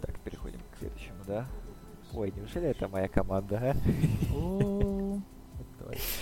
Так, 0.00 0.18
переходим 0.20 0.60
к 0.74 0.78
следующему, 0.78 1.18
да? 1.26 1.46
Ой, 2.14 2.32
неужели 2.34 2.68
это 2.68 2.88
моя 2.88 3.08
команда, 3.08 3.74
а? 3.74 3.76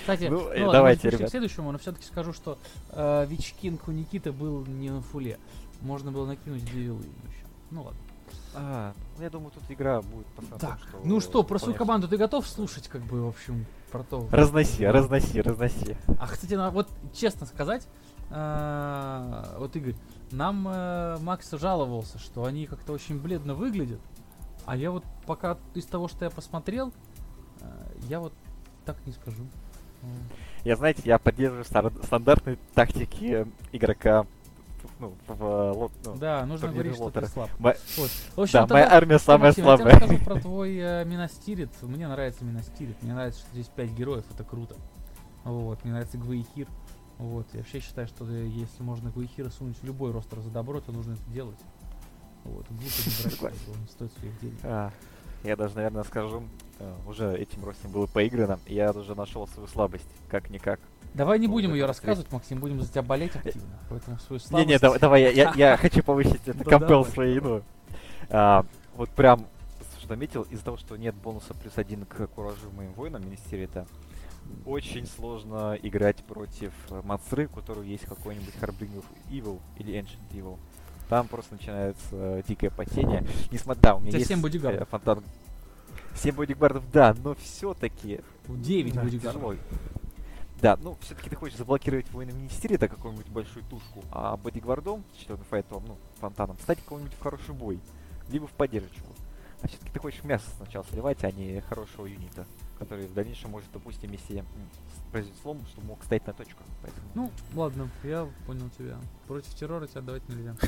Кстати, 0.03 0.25
Ну, 0.25 0.49
ну, 0.57 0.73
давайте, 0.73 1.11
ребят. 1.11 1.29
к 1.29 1.31
следующему, 1.31 1.73
но 1.73 1.79
все-таки 1.79 2.05
скажу, 2.05 2.33
что 2.33 2.59
э, 2.91 3.27
Вичкинг 3.29 3.89
у 3.89 3.91
Никиты 3.93 4.31
был 4.33 4.65
не 4.67 4.91
на 4.91 5.03
фуле. 5.03 5.39
Можно 5.81 6.13
было 6.13 6.27
накинуть 6.27 6.65
две 6.65 6.83
вилы 6.85 7.03
ему 7.03 7.15
еще. 7.29 7.45
Ну 7.71 7.83
ладно. 7.83 8.01
А, 8.55 8.93
ну 9.19 9.23
я 9.25 9.31
думаю, 9.31 9.51
тут 9.51 9.63
игра 9.69 10.01
будет 10.03 10.27
посмотрим, 10.29 10.59
Так, 10.59 10.79
ну 11.05 11.21
что, 11.21 11.43
про 11.43 11.59
свою 11.59 11.75
команду 11.75 12.09
ты 12.09 12.17
готов 12.17 12.47
слушать, 12.47 12.89
как 12.89 13.03
бы, 13.03 13.23
в 13.23 13.29
общем, 13.29 13.67
про 13.93 14.03
то? 14.03 14.27
Разноси, 14.31 14.87
разноси, 14.87 15.41
разноси. 15.43 15.97
А, 16.19 16.27
кстати, 16.27 16.55
на- 16.55 16.71
вот 16.71 16.89
честно 17.13 17.47
сказать, 17.47 17.87
э, 18.31 19.45
вот 19.59 19.77
Игорь, 19.77 19.95
нам 20.31 20.67
э, 20.69 21.19
Макс 21.21 21.51
жаловался, 21.53 22.19
что 22.19 22.45
они 22.45 22.67
как-то 22.67 22.93
очень 22.93 23.21
бледно 23.21 23.55
выглядят, 23.55 24.01
а 24.65 24.77
я 24.77 24.91
вот 24.91 25.05
пока 25.27 25.59
из 25.75 25.85
того, 25.85 26.09
что 26.09 26.25
я 26.25 26.31
посмотрел, 26.31 26.93
э, 27.61 27.65
я 28.09 28.21
вот 28.21 28.33
так 28.85 28.97
не 29.07 29.13
скажу. 29.13 29.43
Я, 30.65 30.77
знаете, 30.77 31.03
я 31.05 31.19
поддерживаю 31.19 31.65
стандартные 32.05 32.59
тактики 32.75 33.47
игрока 33.73 34.27
ну, 34.99 35.15
в, 35.27 35.43
лот- 35.73 35.93
ну, 36.05 36.17
Да, 36.17 36.45
нужно 36.47 36.69
говорить, 36.69 36.95
что 36.95 37.11
ты 37.11 37.27
слаб. 37.27 37.51
Ма- 37.59 37.75
Вот. 37.97 38.11
В 38.37 38.41
общем, 38.41 38.53
Да, 38.53 38.61
тогда- 38.63 38.75
моя 38.75 38.93
армия 38.93 39.19
самая 39.19 39.49
Максим, 39.49 39.65
я 39.67 39.77
слабая. 39.77 39.99
расскажу 39.99 40.25
про 40.25 40.41
твой 40.41 40.77
э, 40.77 41.05
Минастирит. 41.05 41.71
Мне 41.83 42.09
нравится 42.09 42.45
Минастирит. 42.45 43.03
Мне 43.03 43.15
нравится, 43.15 43.41
что 43.41 43.51
здесь 43.53 43.67
5 43.69 43.91
героев, 43.91 44.25
это 44.33 44.45
круто. 44.45 44.75
Вот, 45.45 45.83
мне 45.85 45.93
нравится 45.93 46.19
Гвейхир. 46.19 46.67
Вот, 47.19 47.47
я 47.55 47.61
вообще 47.61 47.81
считаю, 47.81 48.07
что 48.09 48.25
э, 48.29 48.47
если 48.47 48.83
можно 48.83 49.11
Гвейхира 49.11 49.49
сунуть 49.51 49.79
в 49.79 49.85
любой 49.85 50.13
ростер 50.13 50.41
за 50.41 50.51
добро, 50.51 50.81
то 50.81 50.93
нужно 50.93 51.13
это 51.15 51.25
делать. 51.31 51.59
Вот, 52.45 52.67
глупо 52.69 52.81
не 53.25 53.41
брать, 53.41 53.55
не 53.81 53.87
стоит 53.89 54.13
своих 54.13 54.41
денег. 54.41 54.59
А, 54.63 54.93
я 55.43 55.57
даже, 55.57 55.75
наверное, 55.77 56.05
скажу, 56.05 56.43
э, 56.79 56.95
уже 57.07 57.37
этим 57.37 57.65
ростом 57.65 57.91
было 57.91 58.07
поиграно, 58.07 58.59
я 58.67 58.91
уже 58.93 59.15
нашел 59.15 59.47
свою 59.49 59.67
слабость, 59.69 60.07
как-никак. 60.29 60.79
Давай 61.17 61.39
не 61.39 61.49
будем 61.49 61.71
это 61.71 61.79
ее 61.79 61.87
рассказывать, 61.87 62.31
Максим, 62.31 62.59
будем 62.59 62.83
за 62.83 62.91
тебя 62.91 63.03
болеть 63.03 63.35
активно. 63.35 63.79
Поэтому 63.89 64.19
свою 64.19 64.39
слабость... 64.39 64.69
Не-не, 64.69 64.79
давай, 64.79 64.99
давай, 64.99 65.35
я, 65.35 65.53
я, 65.57 65.77
хочу 65.79 66.03
повысить 66.03 66.47
это 66.47 66.63
компел 66.63 67.07
своей, 67.07 67.41
ну. 67.41 67.63
А, 68.29 68.67
вот 68.97 69.09
прям, 69.11 69.47
что 69.99 70.09
заметил, 70.09 70.43
из-за 70.43 70.65
того, 70.67 70.77
что 70.77 70.95
нет 70.97 71.15
бонуса 71.15 71.55
плюс 71.55 71.79
один 71.79 72.05
к 72.05 72.27
куражу 72.27 72.71
моим 72.77 72.93
воинам 72.93 73.25
Министерита, 73.25 73.87
очень 74.67 75.07
сложно 75.07 75.79
играть 75.83 76.19
против 76.19 76.73
Мацры, 76.91 77.47
у 77.47 77.49
которого 77.49 77.83
есть 77.83 78.05
какой-нибудь 78.05 78.55
Harbinger 78.61 79.05
Evil 79.31 79.59
или 79.79 79.99
Ancient 79.99 80.21
Evil. 80.33 80.59
Там 81.09 81.29
просто 81.29 81.55
начинается 81.55 82.43
дикое 82.47 82.69
потение. 82.69 83.27
Несмотря, 83.51 83.81
да, 83.81 83.95
у 83.95 84.01
меня 84.01 84.19
есть 84.19 84.29
семь 84.29 84.43
бодигардов. 84.43 84.83
э, 84.83 84.91
фонтан. 84.91 85.25
7 86.17 86.35
бодигардов, 86.35 86.91
да, 86.93 87.15
но 87.23 87.35
все-таки 87.35 88.21
9 88.49 88.95
да, 88.95 89.09
тяжело. 89.09 89.55
Да, 90.61 90.79
ну, 90.81 90.97
все-таки 91.01 91.29
ты 91.29 91.37
хочешь 91.37 91.59
заблокировать 91.59 92.11
воина 92.11 92.31
Министерия, 92.31 92.79
какую-нибудь 92.79 93.29
большую 93.29 93.65
тушку, 93.65 94.03
а 94.11 94.37
бодигвардом, 94.37 95.05
четвертым 95.19 95.47
файтом, 95.47 95.85
ну, 95.87 95.99
фонтаном, 96.19 96.59
стать 96.59 96.79
кого-нибудь 96.85 97.15
в 97.15 97.21
хороший 97.21 97.55
бой, 97.55 97.79
либо 98.31 98.47
в 98.47 98.53
поддержку. 98.53 99.13
А 99.63 99.69
все-таки 99.69 99.91
ты 99.91 99.99
хочешь 99.99 100.25
мясо 100.25 100.45
сначала 100.57 100.85
сливать, 100.91 101.25
а 101.25 101.31
не 101.31 101.61
хорошего 101.61 102.07
юнита, 102.07 102.47
который 102.79 103.07
в 103.07 103.15
дальнейшем 103.15 103.51
может, 103.51 103.69
допустим, 103.73 104.13
если 104.13 104.45
произойдет 105.11 105.41
слом, 105.41 105.65
чтобы 105.67 105.89
мог 105.89 106.05
стоять 106.05 106.27
на 106.27 106.33
точку. 106.33 106.63
Поэтому... 106.83 107.07
Ну, 107.15 107.31
ладно, 107.55 107.89
я 108.03 108.29
понял 108.47 108.69
тебя. 108.79 108.99
Против 109.27 109.55
террора 109.55 109.87
тебя 109.87 110.03
давать 110.03 110.29
нельзя. 110.29 110.55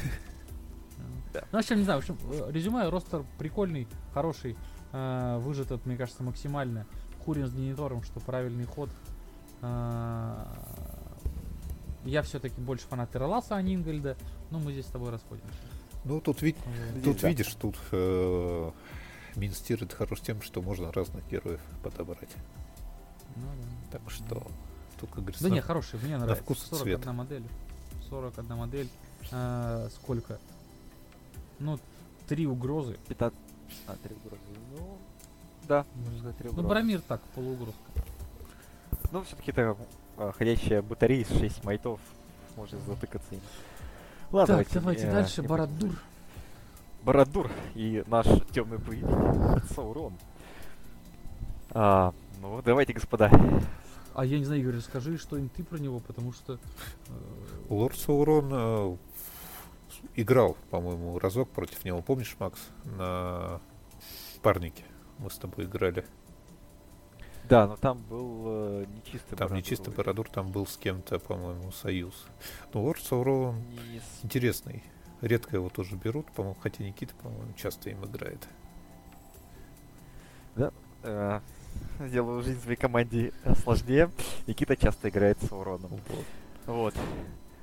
Да. 1.32 1.44
Ну, 1.52 1.58
в 1.58 1.60
общем, 1.60 1.76
не 1.76 1.84
знаю, 1.84 2.00
в 2.00 2.02
общем, 2.02 2.18
э, 2.32 2.50
резюме, 2.50 2.88
ростер 2.88 3.24
прикольный, 3.38 3.86
хороший, 4.12 4.56
э, 4.92 5.38
выжат, 5.38 5.70
мне 5.86 5.96
кажется, 5.96 6.24
максимально. 6.24 6.86
Хурин 7.24 7.46
с 7.46 7.52
генератором, 7.52 8.02
что 8.02 8.18
правильный 8.18 8.64
ход. 8.64 8.90
Э, 9.62 10.44
Я 12.04 12.22
все-таки 12.22 12.60
больше 12.60 12.86
фанат 12.86 13.10
Терраласа, 13.10 13.56
а 13.56 13.62
не 13.62 13.74
Ингольда, 13.74 14.16
но 14.50 14.58
мы 14.58 14.72
здесь 14.72 14.86
с 14.86 14.90
тобой 14.90 15.10
расходимся. 15.10 15.52
Ну, 16.04 16.20
тут, 16.20 16.40
вид- 16.42 16.56
Вот. 16.94 17.04
тут 17.04 17.20
да. 17.20 17.28
видишь, 17.28 17.54
тут 17.54 17.76
э, 17.92 18.70
Минстир 19.36 19.86
хорош 19.88 20.20
тем, 20.20 20.40
что 20.42 20.62
можно 20.62 20.90
разных 20.92 21.26
героев 21.28 21.60
подобрать. 21.82 22.30
Ну 23.36 23.42
да. 23.90 23.98
Так 23.98 24.10
что 24.10 24.46
тут, 25.00 25.10
как 25.10 25.18
говорится, 25.20 25.44
Да 25.44 25.50
не, 25.50 25.60
хороший, 25.60 25.98
мне 26.00 26.16
нравится. 26.16 26.42
вкус 26.42 26.64
и 26.64 26.74
41 26.76 27.02
цвет. 27.02 27.14
модель. 27.14 27.44
41 28.08 28.56
модель. 28.56 28.88
Э, 29.32 29.88
сколько? 29.94 30.38
Ну, 31.58 31.78
три 32.28 32.46
угрозы. 32.46 32.96
15... 33.08 33.38
А, 33.86 33.96
три 34.02 34.14
угрозы. 34.14 34.42
Ну, 34.78 34.98
да, 35.66 35.84
можно 35.96 36.18
сказать, 36.20 36.36
три 36.38 36.46
Ну, 36.46 36.52
угрозы. 36.52 36.68
Барамир 36.68 37.00
так, 37.02 37.20
полуугрозка. 37.34 37.82
Ну, 39.10 39.22
все-таки 39.22 39.50
это 39.50 39.76
а, 40.16 40.32
ходящая 40.32 40.82
батарея 40.82 41.22
из 41.22 41.28
6 41.28 41.64
майтов. 41.64 42.00
Может 42.56 42.80
затыкаться 42.82 43.34
им. 43.34 43.40
Ладно, 44.30 44.58
так, 44.58 44.68
давайте 44.72 45.06
э, 45.06 45.12
дальше. 45.12 45.42
Барадур. 45.42 45.98
Барадур 47.02 47.50
и 47.74 48.04
наш 48.06 48.26
темный 48.52 48.78
повелитель 48.78 49.62
Саурон. 49.74 50.12
А, 51.70 52.12
ну, 52.40 52.60
давайте, 52.62 52.92
господа. 52.92 53.30
А 54.14 54.24
я 54.24 54.38
не 54.38 54.44
знаю, 54.44 54.60
Игорь, 54.60 54.76
расскажи 54.76 55.16
что-нибудь 55.16 55.52
ты 55.52 55.64
про 55.64 55.78
него, 55.78 56.00
потому 56.00 56.32
что... 56.32 56.54
э, 56.54 57.12
Лорд 57.68 57.96
Саурон 57.96 58.50
э, 58.52 58.96
играл, 60.16 60.56
по-моему, 60.70 61.18
разок 61.18 61.48
против 61.50 61.84
него. 61.84 62.02
Помнишь, 62.02 62.36
Макс, 62.38 62.60
на 62.84 63.60
парнике? 64.42 64.84
Мы 65.18 65.30
с 65.30 65.38
тобой 65.38 65.64
играли. 65.64 66.04
Да, 67.48 67.66
но 67.66 67.76
там 67.76 68.02
был 68.02 68.42
э, 68.46 68.86
нечистый 68.94 69.36
Там 69.38 69.46
не 69.48 69.50
Барадур 69.54 69.62
чисто 69.68 69.84
вроде. 69.84 69.96
Барадур, 69.96 70.28
там 70.28 70.50
был 70.52 70.66
с 70.66 70.76
кем-то, 70.76 71.18
по-моему, 71.18 71.70
союз. 71.72 72.26
Но 72.74 72.82
Лорд 72.82 73.00
Саурон 73.02 73.56
Не 73.92 74.00
с- 74.00 74.24
интересный. 74.24 74.82
Редко 75.20 75.56
его 75.56 75.68
тоже 75.68 75.96
берут, 75.96 76.30
по-моему, 76.32 76.56
хотя 76.60 76.84
Никита, 76.84 77.14
по-моему, 77.16 77.52
часто 77.56 77.90
им 77.90 78.04
играет. 78.04 78.46
э, 81.02 81.40
Сделаю 82.00 82.42
жизнь 82.42 82.60
своей 82.60 82.76
команде 82.76 83.32
сложнее. 83.62 84.10
Никита 84.46 84.76
часто 84.76 85.08
играет 85.08 85.40
с 85.42 85.46
Сауроном. 85.48 85.90
Вот. 85.90 86.24
Вот. 86.66 86.94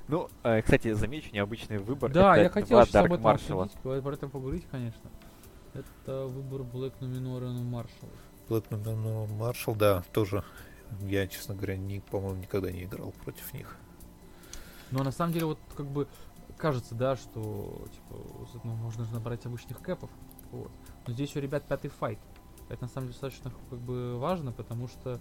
Ну, 0.08 0.28
э, 0.44 0.62
кстати, 0.62 0.92
замечу 0.92 1.30
необычный 1.32 1.78
выбор. 1.78 2.12
Да, 2.12 2.34
Это 2.34 2.42
я 2.44 2.50
хотел 2.50 2.84
сейчас 2.84 2.94
об 3.04 3.12
этом 3.12 3.26
обсудить, 3.26 3.76
говорить- 3.82 4.04
про 4.04 4.12
это 4.14 4.28
поговорить, 4.28 4.66
конечно. 4.70 5.10
Это 5.74 6.26
выбор 6.26 6.62
Блэк 6.62 6.92
Нуминора 7.00 7.48
Маршал. 8.48 8.58
Black 8.58 8.68
Number 8.70 9.28
Marshall, 9.38 9.76
да, 9.76 10.04
тоже. 10.12 10.44
Я, 11.00 11.26
честно 11.26 11.54
говоря, 11.54 11.76
не, 11.76 12.00
по-моему, 12.00 12.40
никогда 12.40 12.70
не 12.70 12.84
играл 12.84 13.12
против 13.24 13.52
них. 13.52 13.76
Но 14.90 15.02
на 15.02 15.10
самом 15.10 15.32
деле, 15.32 15.46
вот 15.46 15.58
как 15.76 15.86
бы 15.86 16.06
кажется, 16.56 16.94
да, 16.94 17.16
что 17.16 17.86
типа 17.92 18.60
ну, 18.64 18.74
можно 18.74 19.04
же 19.04 19.12
набрать 19.12 19.44
обычных 19.46 19.80
кэпов. 19.80 20.10
Вот. 20.52 20.70
Но 21.06 21.12
здесь 21.12 21.34
у 21.36 21.40
ребят 21.40 21.66
пятый 21.66 21.88
файт. 21.88 22.18
Это 22.68 22.82
на 22.82 22.88
самом 22.88 23.08
деле 23.08 23.12
достаточно 23.20 23.52
как 23.70 23.78
бы 23.78 24.18
важно, 24.18 24.52
потому 24.52 24.88
что 24.88 25.20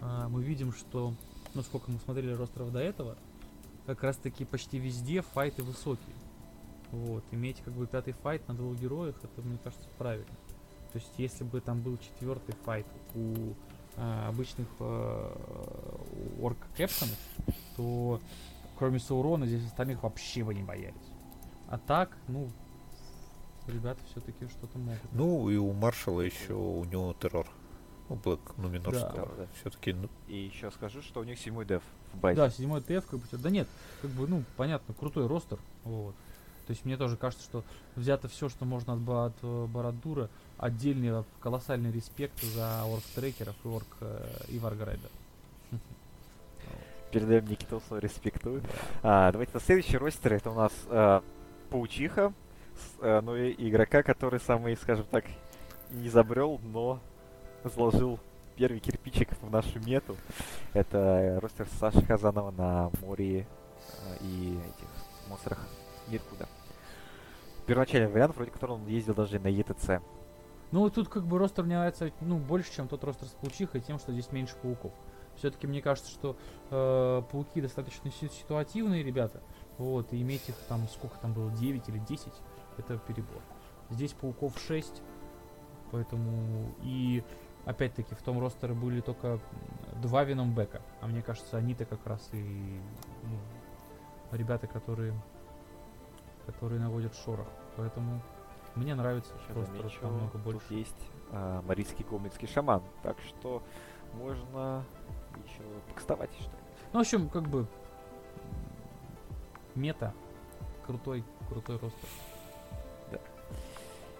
а, 0.00 0.28
мы 0.28 0.42
видим, 0.42 0.72
что, 0.72 1.14
ну 1.54 1.62
сколько 1.62 1.90
мы 1.90 1.98
смотрели 1.98 2.32
ростеров 2.32 2.72
до 2.72 2.80
этого, 2.80 3.16
как 3.86 4.02
раз 4.02 4.16
таки 4.16 4.44
почти 4.44 4.78
везде 4.78 5.22
файты 5.22 5.62
высокие. 5.62 6.14
Вот. 6.90 7.24
Иметь 7.32 7.60
как 7.64 7.74
бы 7.74 7.86
пятый 7.86 8.12
файт 8.12 8.46
на 8.48 8.54
двух 8.54 8.76
героях, 8.76 9.16
это 9.22 9.42
мне 9.42 9.58
кажется 9.62 9.88
правильно. 9.98 10.26
То 10.96 11.00
есть 11.00 11.12
если 11.18 11.44
бы 11.44 11.60
там 11.60 11.82
был 11.82 11.98
четвертый 11.98 12.54
файт 12.64 12.86
у 13.14 13.52
а, 13.98 14.30
обычных 14.30 14.66
орк 16.40 16.56
кэпсонов, 16.74 17.18
то 17.76 18.18
кроме 18.78 18.98
Саурона 18.98 19.44
здесь 19.44 19.66
остальных 19.66 20.02
вообще 20.02 20.42
бы 20.42 20.54
не 20.54 20.62
боялись. 20.62 20.96
А 21.68 21.76
так, 21.76 22.16
ну, 22.28 22.48
ребята 23.66 24.00
все-таки 24.10 24.48
что-то 24.48 24.78
могут. 24.78 25.12
Ну, 25.12 25.50
и 25.50 25.56
у 25.58 25.70
Маршала 25.74 26.22
еще 26.22 26.54
у 26.54 26.82
него 26.86 27.12
террор. 27.12 27.46
У 28.08 28.14
Блэк 28.14 28.56
Нуминорского. 28.56 29.26
Да, 29.36 29.42
да. 29.42 29.46
Все-таки, 29.60 29.92
ну, 29.92 30.08
И 30.28 30.46
еще 30.46 30.70
скажу, 30.70 31.02
что 31.02 31.20
у 31.20 31.24
них 31.24 31.38
седьмой 31.38 31.66
деф 31.66 31.82
в 32.14 32.18
базе. 32.18 32.36
Да, 32.38 32.48
седьмой 32.48 32.80
ТФ, 32.80 33.06
как 33.06 33.20
бы, 33.20 33.26
да 33.32 33.50
нет, 33.50 33.68
как 34.00 34.12
бы, 34.12 34.26
ну, 34.26 34.44
понятно, 34.56 34.94
крутой 34.94 35.26
ростер, 35.26 35.58
вот. 35.84 36.14
То 36.66 36.72
есть 36.72 36.84
мне 36.84 36.96
тоже 36.96 37.16
кажется, 37.16 37.44
что 37.44 37.64
взято 37.94 38.28
все, 38.28 38.48
что 38.48 38.64
можно 38.64 38.94
от, 38.94 39.08
от 39.08 39.36
э, 39.42 39.66
Барадура, 39.66 40.28
отдельный 40.58 41.20
э, 41.20 41.22
колоссальный 41.40 41.92
респект 41.92 42.42
за 42.42 42.82
орк-трекеров 42.82 43.54
и 43.64 43.68
орк 43.68 43.86
э, 44.00 44.26
и 44.48 44.58
варграйдер. 44.58 45.10
Передаем 47.12 47.46
Никиту 47.46 47.80
свой 47.86 48.00
респектую. 48.00 48.62
А, 49.02 49.30
давайте 49.30 49.52
на 49.54 49.60
следующий 49.60 49.96
ростер. 49.96 50.32
Это 50.32 50.50
у 50.50 50.54
нас 50.54 50.72
э, 50.88 51.20
Паучиха. 51.70 52.32
с, 52.74 53.02
э, 53.02 53.20
ну 53.20 53.36
и 53.36 53.54
игрока, 53.68 54.02
который 54.02 54.40
самый, 54.40 54.76
скажем 54.76 55.06
так, 55.08 55.24
не 55.90 56.08
забрел, 56.08 56.60
но 56.64 56.98
заложил 57.62 58.18
первый 58.56 58.80
кирпичик 58.80 59.40
в 59.40 59.50
нашу 59.50 59.78
мету. 59.86 60.16
Это 60.72 61.38
ростер 61.40 61.68
Саши 61.78 62.02
Казанова 62.02 62.50
на 62.50 62.90
море 63.02 63.46
и 64.20 64.58
этих 64.74 64.88
монстрах 65.28 65.60
Ниткуда. 66.08 66.48
Первоначальный 67.66 68.08
вариант, 68.08 68.36
вроде 68.36 68.50
которого 68.50 68.76
он 68.76 68.86
ездил 68.86 69.14
даже 69.14 69.38
на 69.38 69.48
ЕТЦ. 69.48 70.00
Ну, 70.72 70.88
тут 70.90 71.08
как 71.08 71.24
бы 71.26 71.38
ростер 71.38 71.64
мне 71.64 71.76
нравится, 71.76 72.10
ну, 72.20 72.38
больше, 72.38 72.72
чем 72.72 72.88
тот 72.88 73.04
ростер 73.04 73.28
с 73.28 73.32
паучихой, 73.32 73.80
тем, 73.80 73.98
что 73.98 74.12
здесь 74.12 74.32
меньше 74.32 74.56
пауков. 74.62 74.92
Все-таки 75.36 75.66
мне 75.66 75.82
кажется, 75.82 76.10
что 76.10 76.36
э, 76.70 77.22
пауки 77.30 77.60
достаточно 77.60 78.10
си- 78.10 78.30
ситуативные 78.30 79.02
ребята. 79.02 79.42
Вот, 79.78 80.12
и 80.12 80.22
иметь 80.22 80.48
их 80.48 80.56
там, 80.68 80.88
сколько 80.88 81.18
там 81.18 81.34
было, 81.34 81.50
9 81.50 81.88
или 81.88 81.98
10, 81.98 82.32
это 82.78 82.98
перебор. 82.98 83.42
Здесь 83.90 84.12
пауков 84.12 84.58
6, 84.58 85.02
поэтому 85.92 86.74
и 86.82 87.22
опять-таки 87.64 88.14
в 88.14 88.22
том 88.22 88.40
ростере 88.40 88.74
были 88.74 89.00
только 89.00 89.38
два 90.00 90.24
Веномбека, 90.24 90.82
а 91.00 91.06
мне 91.06 91.22
кажется, 91.22 91.58
они-то 91.58 91.84
как 91.84 92.06
раз 92.06 92.28
и 92.32 92.80
ну, 93.24 93.38
ребята, 94.32 94.66
которые 94.66 95.12
которые 96.46 96.80
наводят 96.80 97.14
шорох. 97.14 97.48
Поэтому 97.76 98.20
мне 98.74 98.94
нравится 98.94 99.32
Еще 99.42 99.52
просто 99.52 99.72
замечу, 99.76 99.98
намного 100.02 100.38
больше. 100.38 100.60
тут 100.60 100.70
есть 100.70 101.10
а, 101.32 101.62
марийский 101.62 102.04
гомельский 102.04 102.48
шаман, 102.48 102.82
так 103.02 103.16
что 103.20 103.62
можно 104.14 104.84
еще 105.44 105.62
покастовать 105.88 106.30
что 106.34 106.44
ли. 106.44 106.62
Ну, 106.92 106.98
в 106.98 107.02
общем, 107.02 107.28
как 107.28 107.42
бы 107.44 107.66
мета. 109.74 110.14
Крутой, 110.86 111.24
крутой 111.48 111.78
ростер. 111.78 112.08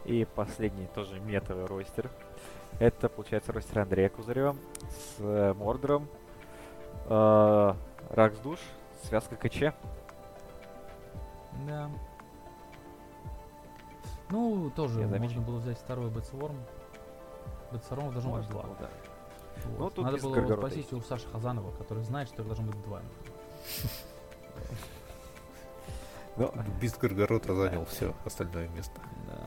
И 0.04 0.24
последний 0.36 0.86
тоже 0.86 1.18
метовый 1.18 1.66
ростер. 1.66 2.08
Это, 2.78 3.08
получается, 3.08 3.52
ростер 3.52 3.80
Андрея 3.80 4.08
Кузарева 4.08 4.54
с 4.88 5.54
Мордором, 5.54 6.06
э, 7.06 7.74
Ракс 8.10 8.38
Душ, 8.38 8.60
связка 9.02 9.34
КЧ. 9.34 9.74
Да. 11.66 11.90
Ну, 14.30 14.70
тоже 14.74 15.00
Я 15.00 15.06
можно 15.06 15.40
было 15.40 15.58
взять 15.58 15.78
второй 15.78 16.10
Бэтсворм. 16.10 16.56
Бэтсворм 17.72 18.12
должно 18.12 18.36
быть 18.36 18.48
два. 18.48 18.64
да. 18.80 18.88
Вот. 19.64 19.78
Ну, 19.78 19.90
тут 19.90 20.04
Надо 20.04 20.18
было 20.18 20.34
Горгорота 20.34 20.68
спросить 20.68 20.92
у 20.92 21.00
Саши 21.00 21.26
Хазанова, 21.32 21.70
который 21.72 22.04
знает, 22.04 22.28
что 22.28 22.42
их 22.42 22.48
должно 22.48 22.66
быть 22.66 22.82
два. 22.82 23.00
Ну, 26.38 26.52
Без 26.82 26.94
Горгорота 26.98 27.54
занял 27.54 27.86
все 27.86 28.14
остальное 28.26 28.68
место. 28.68 29.00
Да. 29.26 29.38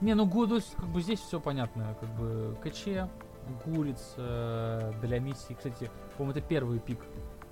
Не, 0.00 0.14
ну 0.14 0.24
Гу- 0.24 0.46
то 0.46 0.54
есть, 0.54 0.74
как 0.76 0.86
бы 0.86 1.02
здесь 1.02 1.20
все 1.20 1.38
понятно. 1.38 1.94
Как 2.00 2.08
бы 2.10 2.56
КЧ, 2.62 3.06
Гуриц 3.66 4.14
э, 4.16 4.92
для 5.02 5.18
миссии. 5.20 5.52
Кстати, 5.52 5.90
по-моему, 6.16 6.38
это 6.38 6.46
первый 6.46 6.78
пик 6.78 7.00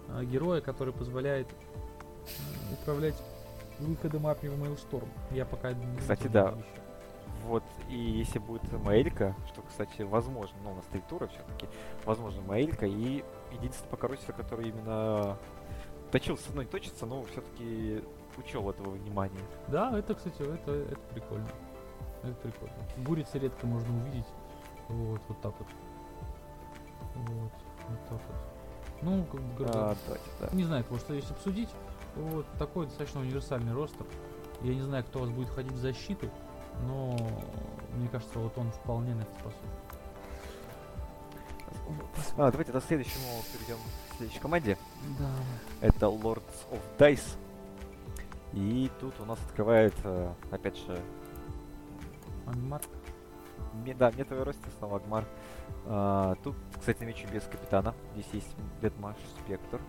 э, 0.08 0.24
героя, 0.24 0.62
который 0.62 0.94
позволяет 0.94 1.48
э, 1.48 2.72
управлять 2.72 3.16
выходом 3.88 4.26
армии 4.26 4.48
в 4.48 4.62
Mailstorm. 4.62 5.08
Я 5.30 5.44
пока 5.44 5.72
не 5.72 5.96
Кстати, 5.98 6.26
да. 6.28 6.48
ещё. 6.50 6.58
Вот, 7.46 7.64
и 7.88 7.96
если 7.96 8.38
будет 8.38 8.70
Маэлька, 8.70 9.34
что, 9.48 9.62
кстати, 9.62 10.02
возможно, 10.02 10.56
ну, 10.62 10.72
у 10.72 10.74
нас 10.74 10.84
три 10.92 11.00
тура 11.08 11.26
все-таки, 11.26 11.66
возможно, 12.04 12.42
Маэлька, 12.42 12.86
и 12.86 13.24
единственный 13.50 13.88
пока 13.88 14.08
ростер, 14.08 14.34
который 14.34 14.68
именно 14.68 15.38
точился, 16.12 16.50
ну, 16.54 16.60
не 16.62 16.68
точится, 16.68 17.06
но 17.06 17.22
все-таки 17.24 18.04
учел 18.36 18.68
этого 18.70 18.90
внимания. 18.90 19.40
Да, 19.68 19.98
это, 19.98 20.14
кстати, 20.14 20.42
это, 20.42 20.70
это 20.72 21.00
прикольно. 21.12 21.48
Это 22.22 22.34
прикольно. 22.34 22.74
Гурицы 22.98 23.38
редко 23.38 23.66
можно 23.66 23.96
увидеть. 23.96 24.26
Вот, 24.88 25.20
вот 25.28 25.40
так 25.40 25.54
вот. 25.58 25.68
Вот, 27.14 27.52
вот 27.88 28.08
так 28.08 28.20
вот. 28.28 29.02
Ну, 29.02 29.24
как 29.24 29.40
бы, 29.40 29.64
А, 29.66 29.96
давайте, 30.04 30.30
да. 30.40 30.48
Не 30.52 30.64
знаю, 30.64 30.84
кого 30.84 30.98
что 30.98 31.14
здесь 31.18 31.30
обсудить. 31.30 31.70
Вот 32.20 32.46
такой 32.58 32.86
достаточно 32.86 33.20
универсальный 33.20 33.72
ростер. 33.72 34.06
Я 34.62 34.74
не 34.74 34.82
знаю, 34.82 35.04
кто 35.04 35.20
у 35.20 35.22
вас 35.22 35.30
будет 35.30 35.48
ходить 35.50 35.72
в 35.72 35.78
защиту, 35.78 36.28
но 36.82 37.16
мне 37.94 38.08
кажется, 38.08 38.38
вот 38.38 38.56
он 38.58 38.70
вполне 38.72 39.14
на 39.14 39.22
это 39.22 39.32
способен. 39.32 39.70
А, 42.36 42.50
давайте 42.50 42.72
до 42.72 42.80
следующему 42.80 43.24
перейдем 43.52 43.76
к 44.10 44.16
следующей 44.16 44.38
команде. 44.40 44.76
Да. 45.18 45.30
Это 45.80 46.06
Lords 46.06 46.42
of 46.70 46.80
Dice. 46.98 47.36
И 48.52 48.90
тут 49.00 49.14
у 49.20 49.24
нас 49.24 49.38
открывает, 49.46 49.94
э, 50.04 50.32
опять 50.50 50.76
же, 50.76 51.00
Ангмар. 52.46 52.82
ме- 53.84 53.94
да, 53.94 54.10
метовый 54.12 54.44
ростер 54.44 54.70
снова 54.78 54.96
Ангмар. 54.96 55.24
А, 55.86 56.34
тут, 56.42 56.56
кстати, 56.78 56.98
замечу 56.98 57.26
без 57.32 57.44
капитана. 57.44 57.94
Здесь 58.14 58.26
есть 58.32 58.56
Dead 58.82 58.97
Marsh 58.97 59.16
Spectre 59.44 59.80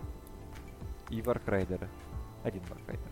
и 1.10 1.20
варг-райдеры. 1.22 1.88
Один 2.44 2.62
варг-райдер. 2.68 3.06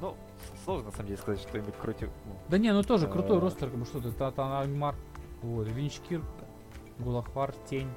Ну, 0.00 0.16
сложно 0.64 0.86
на 0.86 0.92
самом 0.92 1.06
деле 1.08 1.18
сказать 1.18 1.40
что-нибудь 1.40 1.74
против... 1.74 2.08
ну, 2.26 2.32
Да 2.48 2.58
не, 2.58 2.72
ну 2.72 2.82
тоже 2.82 3.06
Э. 3.06 3.10
крутой 3.10 3.38
ростер, 3.40 3.68
как 3.68 3.78
бы 3.78 3.84
что-то. 3.84 4.12
Тата 4.12 4.60
Анмар. 4.60 4.94
Вот, 5.42 5.66
Винчкир, 5.68 6.22
Гулахвар, 6.98 7.52
Тень. 7.68 7.90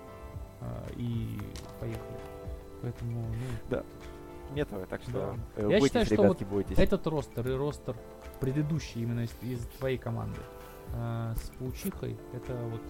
э, 0.62 0.66
и 0.96 1.40
поехали. 1.80 2.20
Поэтому, 2.82 3.22
ну, 3.70 3.84
метовый, 4.56 4.86
так 4.88 5.02
что 5.04 5.12
Да. 5.12 5.36
э, 5.56 5.70
Я 5.72 5.80
считаю, 5.82 6.06
что 6.06 6.16
ребятки, 6.16 6.44
бойтесь. 6.44 6.78
этот 6.78 7.06
ростер 7.08 7.48
и 7.48 7.54
ростер 7.56 7.96
предыдущий 8.40 9.02
именно 9.04 9.22
из, 9.22 9.32
из 9.42 9.66
твоей 9.80 9.98
команды 9.98 10.40
э, 10.94 11.34
с 11.36 11.50
паучихой, 11.58 12.18
это 12.34 12.56
вот 12.70 12.82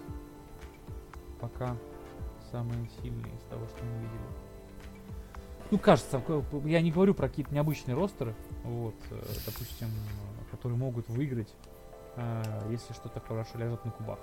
пока 1.40 1.76
самые 2.50 2.88
сильные 3.00 3.34
из 3.34 3.42
того, 3.44 3.66
что 3.68 3.84
мы 3.84 3.94
видели. 3.98 4.41
Ну, 5.72 5.78
кажется, 5.78 6.22
я 6.66 6.82
не 6.82 6.92
говорю 6.92 7.14
про 7.14 7.30
какие-то 7.30 7.54
необычные 7.54 7.96
ростеры, 7.96 8.34
вот, 8.62 8.94
э, 9.10 9.22
допустим, 9.46 9.88
которые 10.50 10.76
могут 10.76 11.08
выиграть, 11.08 11.54
э, 12.16 12.68
если 12.68 12.92
что-то 12.92 13.20
хорошо 13.20 13.56
ляжет 13.56 13.82
на 13.86 13.90
кубах. 13.90 14.18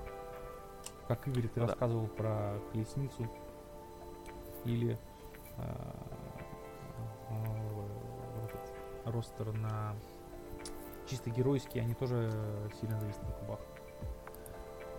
Как 1.08 1.28
Игорь, 1.28 1.48
ты 1.48 1.60
да. 1.60 1.66
рассказывал 1.66 2.06
про 2.06 2.54
колесницу 2.72 3.28
или 4.64 5.00
э, 5.58 5.64
ростер 9.06 9.52
на 9.52 9.96
чисто 11.08 11.32
геройские, 11.32 11.82
они 11.82 11.96
тоже 11.96 12.32
сильно 12.80 13.00
зависят 13.00 13.24
на 13.24 13.32
кубах. 13.32 13.60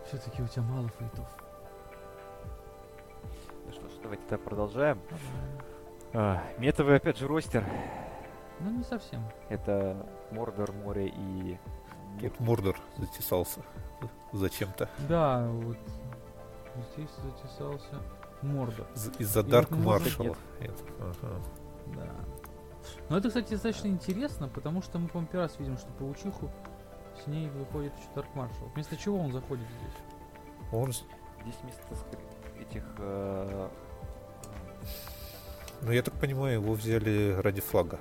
Все-таки 0.09 0.43
у 0.43 0.49
тебя 0.49 0.65
мало 0.65 0.89
фейтов. 0.89 1.29
Ну 3.67 3.73
что 3.73 3.89
ж, 3.89 3.93
давайте 4.03 4.25
тогда 4.25 4.45
продолжаем. 4.45 5.01
А, 6.13 6.43
метовый, 6.59 6.97
опять 6.97 7.19
же, 7.19 7.29
ростер. 7.29 7.65
Ну, 8.61 8.71
не 8.71 8.83
совсем. 8.83 9.23
Это 9.49 10.07
Мордор, 10.31 10.73
море 10.73 11.09
и... 11.09 11.59
Мир. 12.21 12.31
Тут 12.31 12.41
Мордор 12.41 12.77
затесался 12.99 13.61
зачем-то. 14.33 14.89
Да, 15.09 15.47
вот 15.47 15.79
здесь 16.95 17.11
затесался 17.23 18.03
Мордор. 18.43 18.87
Из-за 19.19 19.43
Дарк 19.43 19.71
Маршала. 19.71 20.37
Это, 20.61 20.83
ага. 20.99 21.41
Да. 21.95 22.11
Но 23.09 23.19
это, 23.19 23.29
кстати, 23.29 23.51
достаточно 23.51 23.89
интересно, 23.89 24.49
потому 24.49 24.83
что 24.83 24.99
мы, 24.99 25.09
по-моему, 25.09 25.29
первый 25.31 25.45
раз 25.45 25.59
видим, 25.59 25.77
что 25.79 25.89
паучиху 25.93 26.51
с 27.23 27.27
ней 27.27 27.49
выходит 27.51 27.93
еще 27.97 28.09
Дарк 28.15 28.35
Маршал. 28.35 28.69
Вместо 28.75 28.97
чего 28.97 29.19
он 29.21 29.33
заходит 29.33 29.67
здесь? 29.67 30.73
Он, 30.73 30.93
Здесь 30.93 31.57
вместо 31.63 32.17
этих... 32.61 32.85
э, 32.99 33.69
ну 35.83 35.93
я 35.93 36.03
так 36.03 36.15
понимаю, 36.15 36.55
его 36.61 36.73
взяли 36.75 37.37
ради 37.41 37.61
флага. 37.61 37.99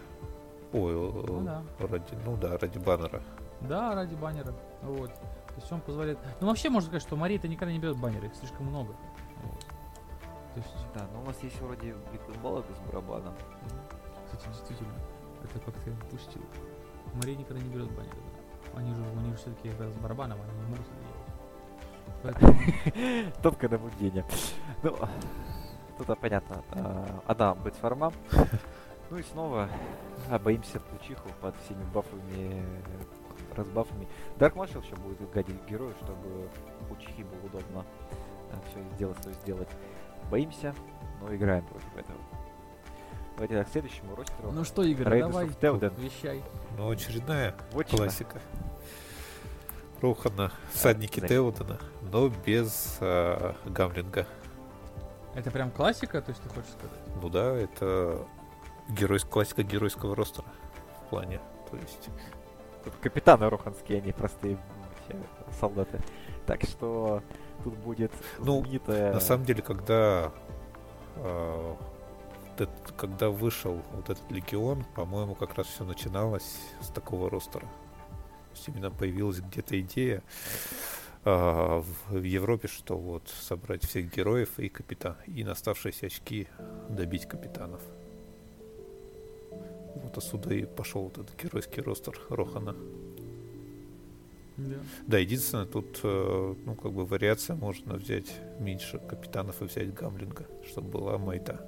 Ой, 0.73 0.93
Ну 0.93 1.41
да. 1.43 1.63
ради, 1.79 2.15
ну 2.25 2.37
да, 2.37 2.57
ради 2.57 2.77
баннера. 2.77 3.21
Да, 3.61 3.95
ради 3.95 4.15
баннера. 4.15 4.53
Вот. 4.83 5.13
То 5.13 5.55
есть 5.55 5.71
он 5.71 5.81
позволяет... 5.81 6.19
Ну, 6.41 6.47
вообще, 6.47 6.69
можно 6.69 6.87
сказать, 6.87 7.01
что 7.01 7.15
Мария-то 7.15 7.47
никогда 7.47 7.73
не 7.73 7.79
берет 7.79 7.97
баннеры, 7.97 8.27
их 8.27 8.35
слишком 8.35 8.67
много. 8.67 8.93
Вот. 9.43 9.59
То 10.53 10.57
есть, 10.57 10.69
Да, 10.93 11.07
но 11.13 11.21
у 11.21 11.25
нас 11.25 11.35
есть 11.43 11.59
вроде 11.61 11.95
битболок 12.27 12.65
с 12.75 12.79
барабаном. 12.87 13.33
кстати, 14.31 14.47
действительно, 14.53 14.93
это 15.43 15.59
как 15.59 15.75
ты 15.83 15.91
упустил. 15.91 16.41
Мария 17.15 17.35
никогда 17.35 17.61
не 17.61 17.69
берет 17.69 17.87
баннеры. 17.91 18.15
да. 18.73 18.79
Они 18.79 18.93
же, 18.93 19.01
они 19.17 19.31
же 19.31 19.37
все-таки 19.37 19.69
с 19.71 19.95
барабаном, 20.01 20.37
они 20.41 20.51
не 20.61 20.67
могут 20.69 20.85
это 20.85 21.01
делать. 21.01 22.53
Поэтому, 22.93 23.31
Тонкое 23.41 23.69
наблюдение. 23.71 24.25
Ну, 24.83 24.95
тут 26.05 26.19
понятно. 26.19 26.63
а, 26.71 27.21
Одна 27.27 27.53
бэтформа. 27.55 28.11
Ну 29.09 29.17
и 29.17 29.23
снова 29.23 29.67
боимся 30.43 30.79
паучиху 30.79 31.29
под 31.41 31.55
всеми 31.65 31.83
бафами, 31.93 32.21
э, 32.63 33.55
разбафами. 33.55 34.07
Дарк 34.37 34.55
Маршал 34.55 34.83
еще 34.83 34.95
будет 34.97 35.29
гадить 35.31 35.55
герою, 35.67 35.95
чтобы 36.03 36.47
паучихе 36.87 37.23
было 37.23 37.45
удобно 37.47 37.85
все 38.69 38.83
сделать, 38.95 39.17
что 39.19 39.31
сделать. 39.33 39.69
Боимся, 40.29 40.75
но 41.21 41.33
играем 41.35 41.65
против 41.65 41.95
этого. 41.97 42.19
Давайте 43.33 43.55
так, 43.57 43.67
к 43.67 43.71
следующему 43.71 44.15
ростеру. 44.15 44.51
ну 44.51 44.63
что, 44.63 44.83
Игорь, 44.83 45.07
Raiders 45.07 45.19
давай, 45.31 45.45
Telden. 45.47 45.99
вещай. 45.99 46.43
Ну, 46.77 46.89
очередная 46.89 47.55
Вотчина. 47.71 47.97
классика. 48.03 48.39
Рохана, 50.01 50.51
всадники 50.71 51.19
да. 51.19 51.27
Теодена, 51.27 51.79
но 52.11 52.29
без 52.45 52.97
а, 53.01 53.55
Гамлинга. 53.65 54.27
Это 55.35 55.51
прям 55.51 55.71
классика, 55.71 56.21
то 56.21 56.29
есть 56.31 56.41
ты 56.41 56.49
хочешь 56.49 56.71
сказать? 56.71 56.99
Ну 57.21 57.29
да, 57.29 57.53
это 57.53 58.25
герой, 58.89 59.19
классика 59.19 59.63
геройского 59.63 60.15
ростера 60.15 60.45
в 61.05 61.09
плане. 61.09 61.39
То 61.69 61.77
есть 61.77 62.09
Тут 62.83 62.93
капитаны 63.01 63.49
роханские, 63.49 63.99
они 64.01 64.11
простые 64.13 64.57
все 65.05 65.17
солдаты. 65.59 65.99
Так 66.45 66.63
что 66.63 67.21
тут 67.63 67.75
будет 67.77 68.11
Ну, 68.39 68.61
знаменитая... 68.61 69.13
На 69.13 69.19
самом 69.19 69.45
деле, 69.45 69.61
когда 69.61 70.31
этот- 72.57 72.91
когда 72.97 73.29
вышел 73.29 73.81
вот 73.93 74.09
этот 74.09 74.31
легион, 74.31 74.83
по-моему, 74.95 75.35
как 75.35 75.55
раз 75.55 75.67
все 75.67 75.83
начиналось 75.83 76.57
с 76.81 76.87
такого 76.87 77.29
ростера. 77.29 77.65
То 77.65 78.55
есть 78.55 78.67
именно 78.67 78.91
появилась 78.91 79.39
где-то 79.39 79.79
идея 79.79 80.23
а, 81.25 81.81
в, 81.81 82.19
в 82.19 82.23
Европе, 82.23 82.67
что 82.67 82.97
вот 82.97 83.27
собрать 83.27 83.85
всех 83.85 84.13
героев 84.13 84.57
и 84.57 84.69
капитан, 84.69 85.15
и 85.27 85.43
на 85.43 85.51
оставшиеся 85.51 86.07
очки 86.07 86.47
добить 86.89 87.25
капитанов. 87.27 87.81
Вот 89.95 90.17
отсюда 90.17 90.53
и 90.53 90.65
пошел 90.65 91.03
вот 91.03 91.17
этот 91.17 91.41
геройский 91.41 91.81
ростер 91.81 92.19
Рохана. 92.29 92.75
Да. 94.57 94.75
Да, 95.07 95.17
единственное, 95.17 95.65
тут, 95.65 95.99
э, 96.03 96.55
ну, 96.65 96.75
как 96.75 96.91
бы 96.91 97.05
вариация, 97.05 97.55
можно 97.55 97.95
взять 97.95 98.33
меньше 98.59 98.99
капитанов 98.99 99.61
и 99.61 99.65
взять 99.65 99.93
Гамлинга, 99.93 100.45
чтобы 100.67 100.89
была 100.89 101.17
майта. 101.17 101.65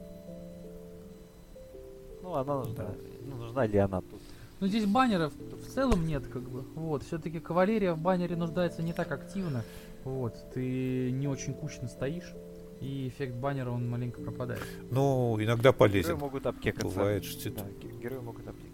Ну, 2.22 2.36
она 2.36 2.60
нужна. 2.60 2.74
Да. 2.76 2.96
Ну, 3.22 3.36
нужна 3.38 3.66
ли 3.66 3.78
она 3.78 4.02
тут? 4.02 4.22
Ну 4.62 4.68
здесь 4.68 4.86
баннеров 4.86 5.34
в 5.36 5.74
целом 5.74 6.06
нет, 6.06 6.28
как 6.28 6.44
бы. 6.44 6.62
Вот, 6.76 7.02
все-таки 7.02 7.40
кавалерия 7.40 7.94
в 7.94 7.98
баннере 7.98 8.36
нуждается 8.36 8.84
не 8.84 8.94
так 8.94 9.12
активно. 9.12 9.64
Вот, 10.04 10.36
ты 10.54 11.10
не 11.12 11.28
очень 11.28 11.56
кучно 11.56 11.88
стоишь, 11.88 12.32
и 12.80 13.08
эффект 13.08 13.34
баннера 13.36 13.72
он 13.72 13.90
маленько 13.90 14.22
пропадает. 14.22 14.62
Ну, 14.92 15.36
иногда 15.42 15.70
Герои 15.72 15.78
полезен. 15.80 16.18
могут 16.20 16.46
обкекаться. 16.46 16.88
Бывает, 16.96 17.26
что 17.26 17.50
Да, 17.50 17.64
ге- 17.82 17.92
герои 18.04 18.20
могут 18.20 18.48
обкекаться. 18.48 18.72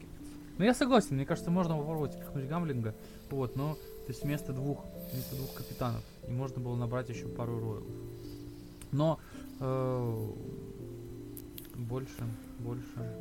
Ну 0.58 0.66
я 0.66 0.74
согласен, 0.74 1.16
мне 1.16 1.26
кажется, 1.26 1.52
можно 1.52 1.78
попробовать 1.78 2.20
пихнуть 2.20 2.48
Гамлинга. 2.50 2.94
Вот, 3.30 3.56
но 3.56 3.76
то 3.76 4.10
есть 4.12 4.24
вместо 4.24 4.52
двух, 4.52 4.84
вместо 5.14 5.38
двух 5.38 5.54
капитанов. 5.54 6.04
И 6.28 6.32
можно 6.32 6.60
было 6.62 6.76
набрать 6.76 7.08
еще 7.08 7.28
пару 7.28 7.60
роялов. 7.60 7.84
Но 8.92 9.20
э, 9.62 10.28
больше, 11.76 12.24
больше, 12.60 13.16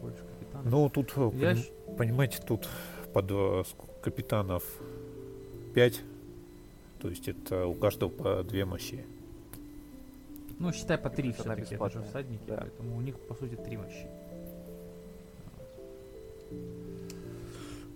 больше 0.00 0.22
капитанов. 0.52 0.70
Ну, 0.72 0.88
тут, 0.90 1.12
э, 1.16 1.30
Я 1.88 1.94
понимаете, 1.96 2.40
тут 2.46 2.68
под 3.12 3.26
э, 3.30 3.62
капитанов 4.02 4.62
5. 5.74 6.00
То 7.00 7.08
есть 7.08 7.28
это 7.28 7.66
у 7.66 7.74
каждого 7.74 8.10
по 8.10 8.42
две 8.44 8.64
мощи. 8.64 9.04
Ну, 10.58 10.72
считай 10.72 10.96
по 10.96 11.10
три 11.10 11.32
все-таки, 11.32 11.74
это 11.74 11.90
же 11.90 12.02
всадники, 12.04 12.42
да. 12.46 12.58
поэтому 12.60 12.96
у 12.96 13.00
них, 13.00 13.18
по 13.18 13.34
сути, 13.34 13.56
три 13.56 13.76
мощи. 13.76 14.06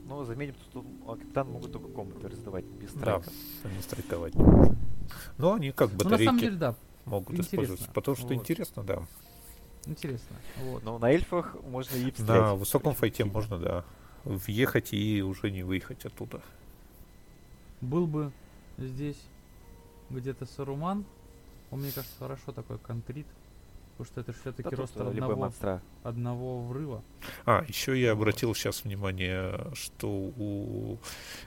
Но 0.09 0.25
заметим, 0.25 0.55
что 0.71 0.85
а, 1.07 1.17
капитаны 1.17 1.51
могут 1.53 1.73
только 1.73 1.89
комнаты 1.89 2.29
раздавать 2.29 2.65
без 2.65 2.93
Да, 2.95 3.21
страйка. 3.21 3.31
они 3.65 3.81
страйковать 3.83 4.35
не 4.35 4.43
могут. 4.43 4.79
Но 5.39 5.55
они 5.55 5.71
как 5.73 5.91
Ну, 5.93 5.99
на 5.99 6.05
батарейки 6.05 6.25
самом 6.27 6.41
деле, 6.41 6.57
да, 6.57 6.75
могут 7.05 7.31
интересно. 7.31 7.55
использоваться. 7.57 7.89
Потому 7.93 8.17
что 8.17 8.27
Вот. 8.27 8.33
интересно, 8.35 8.83
да. 8.85 9.03
Интересно. 9.87 10.37
Вот. 10.63 10.85
Но 10.85 10.99
на 10.99 11.11
эльфах 11.11 11.55
можно 11.63 11.97
и 11.97 12.05
На 12.07 12.11
встрять. 12.13 12.59
высоком 12.59 12.95
файте 12.95 13.19
сильно. 13.19 13.33
можно, 13.33 13.59
да, 13.59 13.85
въехать 14.25 14.93
и 14.93 15.23
уже 15.23 15.51
не 15.51 15.63
выехать 15.63 16.05
оттуда. 16.05 16.41
Был 17.81 18.07
бы 18.07 18.33
здесь 18.79 19.19
где-то 20.11 20.47
Саруман, 20.47 21.05
он, 21.71 21.81
мне 21.81 21.91
кажется, 21.93 22.17
хорошо 22.19 22.53
такой 22.53 22.79
контрит. 22.79 23.27
Потому 23.99 24.13
что 24.13 24.21
это 24.21 24.33
Да 24.33 24.39
все-таки 24.41 24.69
э, 24.69 25.13
любой 25.15 25.33
одного, 25.49 25.81
одного 26.03 26.63
врыва. 26.65 27.03
А, 27.47 27.65
еще 27.67 27.99
я 27.99 28.13
обратил 28.13 28.55
сейчас 28.55 28.85
внимание, 28.85 29.59
что 29.73 30.07
у 30.11 30.99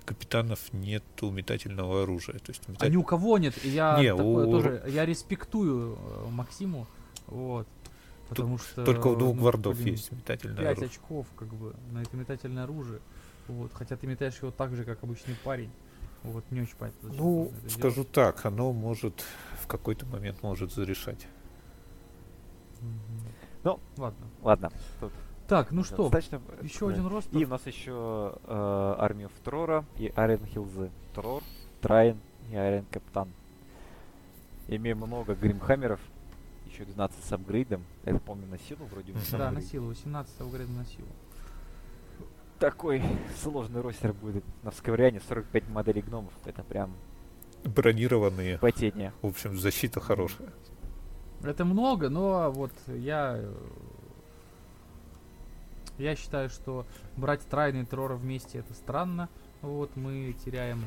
капитанов 0.05 0.73
нету 0.73 1.29
метательного 1.29 2.01
оружия. 2.03 2.39
То 2.39 2.49
есть 2.51 2.63
А 2.67 2.71
метать- 2.71 2.89
ни 2.89 2.95
у 2.95 3.03
кого 3.03 3.37
нет. 3.37 3.53
И 3.63 3.69
я 3.69 3.99
Не, 4.01 4.15
такое 4.15 4.47
у- 4.47 4.51
тоже. 4.51 4.83
Я 4.87 5.05
респектую 5.05 5.95
э, 6.01 6.29
Максиму. 6.31 6.87
Вот. 7.27 7.67
Потому 8.30 8.57
что. 8.57 8.86
только 8.86 9.07
у 9.07 9.15
двух 9.15 9.36
ну, 9.36 9.41
гвардов 9.41 9.75
блин, 9.77 9.93
есть 9.93 10.11
метательное 10.11 10.57
5 10.57 10.65
оружие. 10.65 10.86
очков, 10.88 11.27
как 11.36 11.47
бы, 11.49 11.75
на 11.91 12.01
это 12.01 12.15
метательное 12.15 12.63
оружие. 12.63 12.99
Вот. 13.47 13.71
Хотя 13.73 13.97
ты 13.97 14.07
метаешь 14.07 14.38
его 14.41 14.51
так 14.51 14.75
же, 14.75 14.84
как 14.84 15.03
обычный 15.03 15.36
парень. 15.43 15.71
Вот, 16.23 16.43
не 16.51 16.61
очень 16.61 16.75
понятно. 16.75 17.09
зачем 17.09 17.23
Ну, 17.23 17.51
скажу 17.67 17.95
делать. 17.95 18.11
так, 18.11 18.45
оно 18.45 18.73
может 18.73 19.23
в 19.61 19.67
какой-то 19.67 20.05
момент 20.05 20.43
может 20.43 20.73
зарешать. 20.73 21.27
Мгм. 22.82 22.99
Ну, 23.63 23.80
ладно. 23.97 24.27
Ладно. 24.41 24.71
Тут 24.99 25.11
Так, 25.47 25.71
ну 25.71 25.84
что, 25.84 26.09
достаточно, 26.09 26.41
еще 26.61 26.88
да. 26.88 26.93
один 26.93 27.07
рост. 27.07 27.27
И 27.34 27.43
у 27.45 27.47
нас 27.47 27.65
еще 27.65 28.38
э, 28.43 28.95
армия 28.97 29.30
Трора 29.43 29.86
и 29.97 30.11
Арен 30.15 30.45
Хилзы. 30.45 30.91
Трор, 31.13 31.43
Трайн 31.82 32.19
и 32.51 32.55
Арен 32.55 32.86
Каптан. 32.91 33.30
Имеем 34.67 34.97
много 34.97 35.34
гримхаммеров, 35.34 35.99
еще 36.72 36.86
12 36.86 37.24
с 37.24 37.32
апгрейдом. 37.34 37.84
Это, 38.05 38.20
помню, 38.20 38.47
на 38.47 38.57
силу 38.59 38.86
вроде 38.86 39.11
бы. 39.13 39.20
Да, 39.32 39.51
на 39.51 39.61
силу, 39.61 39.88
18 39.88 40.41
апгрейд 40.41 40.70
на 40.70 40.86
силу. 40.86 41.07
Такой 42.59 43.01
сложный 43.41 43.82
ростер 43.82 44.13
будет 44.13 44.43
на 44.63 44.72
Всковоряне, 44.72 45.22
45 45.28 45.70
моделей 45.70 46.01
гномов. 46.01 46.34
Это 46.45 46.61
прям 46.63 46.93
Бронированные. 47.63 48.57
потение. 48.57 49.13
В 49.22 49.28
общем, 49.28 49.57
защита 49.57 49.99
хорошая. 50.01 50.49
Это 51.41 51.63
много, 51.65 52.09
но 52.09 52.51
вот 52.51 52.72
я... 52.88 53.36
э, 53.38 53.53
Я 55.97 56.15
считаю, 56.17 56.49
что 56.49 56.86
брать 57.15 57.41
трайны 57.47 57.84
и 57.84 57.86
террора 57.86 58.15
вместе 58.15 58.59
это 58.59 58.74
странно. 58.74 59.30
Вот, 59.61 59.95
мы 59.95 60.36
теряем, 60.45 60.84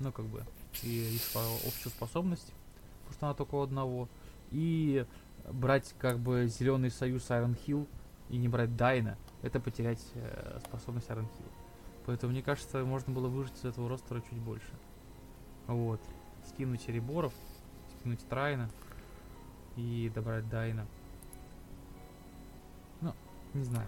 ну, 0.00 0.10
как 0.12 0.26
бы, 0.26 0.44
и 0.82 1.18
по- 1.34 1.40
общую 1.68 1.90
способность, 1.92 2.52
потому 3.12 3.18
что 3.18 3.26
она 3.26 3.34
только 3.34 3.54
у 3.54 3.60
одного. 3.60 4.08
И 4.50 5.06
брать, 5.50 5.94
как 5.98 6.18
бы, 6.18 6.46
Зеленый 6.48 6.90
Союз 6.90 7.28
Iron 7.30 7.56
Hill 7.66 7.86
и 8.28 8.36
не 8.36 8.48
брать 8.48 8.76
Дайна, 8.76 9.16
это 9.42 9.60
потерять 9.60 10.02
э, 10.14 10.60
способность 10.66 11.08
Iron 11.08 11.24
Hill. 11.24 11.52
Поэтому, 12.06 12.32
мне 12.32 12.42
кажется, 12.42 12.84
можно 12.84 13.12
было 13.12 13.28
выжить 13.28 13.56
из 13.56 13.64
этого 13.64 13.88
ростера 13.88 14.20
чуть 14.20 14.38
больше. 14.38 14.72
Вот. 15.66 16.00
Скинуть 16.48 16.88
Реборов, 16.88 17.32
скинуть 17.98 18.26
Трайна 18.28 18.68
и 19.76 20.10
добрать 20.14 20.48
Дайна. 20.48 20.86
Ну, 23.00 23.14
не 23.54 23.64
знаю. 23.64 23.86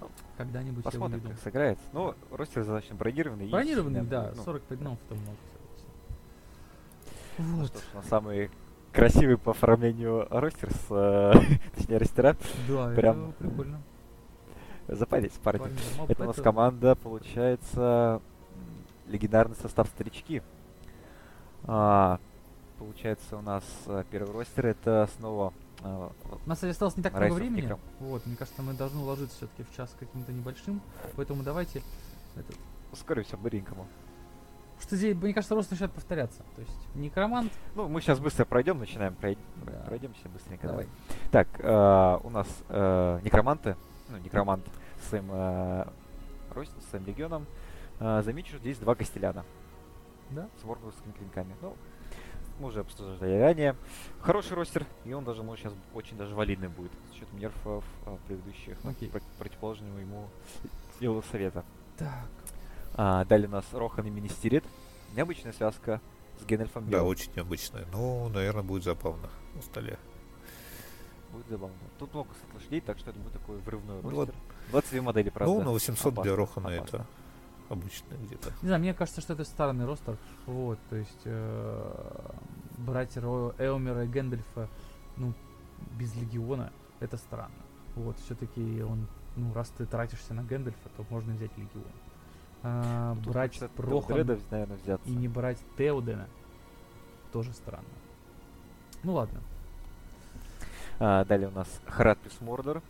Ну, 0.00 0.08
Когда-нибудь 0.38 0.84
я 0.84 0.90
Посмотрим, 0.90 1.18
уведу. 1.18 1.30
как 1.30 1.40
сыграет. 1.40 1.78
Но 1.92 2.14
ростер 2.30 2.64
достаточно 2.64 2.96
бронированный. 2.96 3.50
Бронированный, 3.50 4.00
сильно, 4.00 4.10
да, 4.10 4.32
ну, 4.34 4.42
45 4.42 4.78
гномов 4.78 4.98
это 5.06 5.14
много. 5.14 5.36
Ну 7.38 7.56
Вот. 7.58 7.66
что 7.68 7.78
ж, 7.78 7.82
на 7.94 8.02
самый 8.02 8.50
красивый 8.92 9.38
по 9.38 9.52
оформлению 9.52 10.26
ростер 10.30 10.70
с, 10.70 10.86
э, 10.90 11.32
точнее, 11.76 11.98
ростера. 11.98 12.36
Да, 12.68 12.92
Прям 12.94 13.30
это 13.30 13.32
прикольно. 13.38 13.80
Запарились, 14.88 15.32
парни. 15.42 15.60
Парни, 15.60 15.78
моб 15.98 16.10
Это 16.10 16.22
у 16.24 16.26
нас 16.26 16.36
команда, 16.36 16.96
получается, 16.96 18.20
легендарный 19.06 19.56
состав 19.56 19.88
старички. 19.88 20.42
А, 21.64 22.18
получается, 22.78 23.36
у 23.36 23.42
нас 23.42 23.64
а, 23.86 24.04
первый 24.10 24.32
ростер 24.32 24.66
это 24.66 25.08
снова 25.16 25.52
а, 25.82 26.10
У 26.44 26.48
нас 26.48 26.62
осталось 26.62 26.96
не 26.96 27.02
так 27.02 27.14
Rise 27.14 27.26
много 27.26 27.34
времени. 27.34 27.68
Necrom. 27.68 27.78
Вот, 28.00 28.26
мне 28.26 28.36
кажется, 28.36 28.62
мы 28.62 28.72
должны 28.74 29.00
уложиться 29.00 29.36
все-таки 29.36 29.62
в 29.62 29.76
час 29.76 29.94
каким-то 29.98 30.32
небольшим. 30.32 30.80
Поэтому 31.16 31.42
давайте. 31.42 31.82
этот, 32.36 32.56
ускоримся 32.92 33.36
быренькому. 33.36 33.86
Что 34.80 34.96
здесь, 34.96 35.14
мне 35.16 35.32
кажется, 35.34 35.54
рост 35.54 35.70
начинает 35.70 35.92
повторяться. 35.92 36.42
То 36.56 36.62
есть 36.62 36.88
некромант. 36.94 37.52
Ну, 37.74 37.88
мы 37.88 38.00
сейчас 38.00 38.18
быстро 38.18 38.44
пройдем, 38.44 38.78
начинаем, 38.78 39.14
пройд- 39.14 39.38
Да. 39.66 39.82
пройдемся 39.86 40.28
быстренько. 40.28 40.66
Давай. 40.68 40.88
Так, 41.30 41.48
а, 41.62 42.18
у 42.24 42.30
нас 42.30 42.48
э, 42.68 43.20
некроманты, 43.22 43.76
ну, 44.08 44.16
некромант 44.18 44.64
с 45.02 45.08
своим, 45.08 45.28
э, 45.30 45.86
рост- 46.54 46.72
с 46.82 46.90
своим 46.90 47.04
легионом. 47.06 47.46
А, 48.00 48.22
замечу, 48.22 48.48
что 48.50 48.58
здесь 48.58 48.78
два 48.78 48.94
костеляна. 48.94 49.44
Да? 50.30 50.48
с 50.60 50.64
ворговскими 50.64 51.10
клинками. 51.12 51.54
Ну, 51.60 51.76
мы 52.60 52.68
уже 52.68 52.80
обсуждали 52.80 53.36
ранее. 53.40 53.74
Хороший 54.20 54.54
ростер, 54.56 54.86
и 55.04 55.12
он 55.12 55.24
даже, 55.24 55.42
может, 55.42 55.64
сейчас 55.64 55.74
очень 55.92 56.16
даже 56.16 56.34
валидный 56.36 56.68
будет 56.68 56.92
с 57.10 57.16
учетом 57.16 57.38
нерфов 57.38 57.84
а, 58.06 58.16
предыдущих, 58.28 58.76
ну, 58.84 58.90
Окей. 58.90 59.08
про- 59.10 59.20
противоположного 59.38 59.98
ему 59.98 60.28
Белого 61.00 61.22
Совета. 61.32 61.64
Так. 61.98 62.28
А, 63.02 63.24
далее 63.24 63.48
у 63.48 63.50
нас 63.52 63.64
Рохан 63.72 64.04
и 64.06 64.10
Министерит. 64.10 64.62
Необычная 65.16 65.54
связка 65.54 66.02
с 66.38 66.44
Генельфом 66.44 66.90
Да, 66.90 67.02
очень 67.02 67.32
необычная. 67.34 67.86
Ну, 67.92 68.28
наверное, 68.28 68.62
будет 68.62 68.84
забавно 68.84 69.30
на 69.54 69.62
столе. 69.62 69.98
Будет 71.32 71.48
забавно. 71.48 71.76
Тут 71.98 72.12
много 72.12 72.28
лошадей, 72.52 72.82
так 72.82 72.98
что 72.98 73.08
это 73.08 73.18
будет 73.18 73.32
такой 73.32 73.56
врывной 73.60 74.02
Ну 74.02 74.10
ростер. 74.10 74.34
22 74.70 75.00
модели, 75.02 75.30
правда. 75.30 75.54
ну, 75.54 75.62
на 75.62 75.70
800 75.70 76.12
для 76.12 76.20
Опасно, 76.20 76.36
Рохана 76.36 76.68
опасно. 76.76 76.96
это 76.96 77.06
обычные 77.70 78.20
где-то. 78.20 78.50
Не 78.60 78.68
знаю, 78.68 78.80
мне 78.82 78.92
кажется, 78.92 79.22
что 79.22 79.32
это 79.32 79.44
странный 79.44 79.86
ростер. 79.86 80.18
Вот, 80.44 80.78
то 80.90 80.96
есть 80.96 81.22
э, 81.24 82.30
брать 82.76 83.16
Ро- 83.16 83.54
Эомера 83.58 84.04
и 84.04 84.08
Гэндальфа, 84.08 84.68
ну, 85.16 85.32
без 85.98 86.14
Легиона, 86.16 86.70
это 87.00 87.16
странно. 87.16 87.54
Вот, 87.96 88.18
все-таки 88.18 88.82
он, 88.82 89.06
ну, 89.36 89.54
раз 89.54 89.70
ты 89.70 89.86
тратишься 89.86 90.34
на 90.34 90.42
Гэндальфа, 90.42 90.90
то 90.98 91.06
можно 91.08 91.32
взять 91.32 91.56
Легион. 91.56 91.90
А, 92.62 93.14
Тут 93.24 93.32
брать 93.32 93.50
хочется 93.52 93.68
Прохан 93.68 94.06
Телдреда, 94.16 94.38
наверное, 94.50 94.76
взяться. 94.76 95.08
и 95.08 95.12
не 95.12 95.28
брать 95.28 95.58
Теодена 95.78 96.28
тоже 97.32 97.52
странно. 97.54 97.84
Ну 99.02 99.14
ладно. 99.14 99.40
А, 100.98 101.24
далее 101.24 101.48
у 101.48 101.52
нас 101.52 101.68
Харат 101.86 102.18
плюс 102.18 102.38
Мордор. 102.40 102.82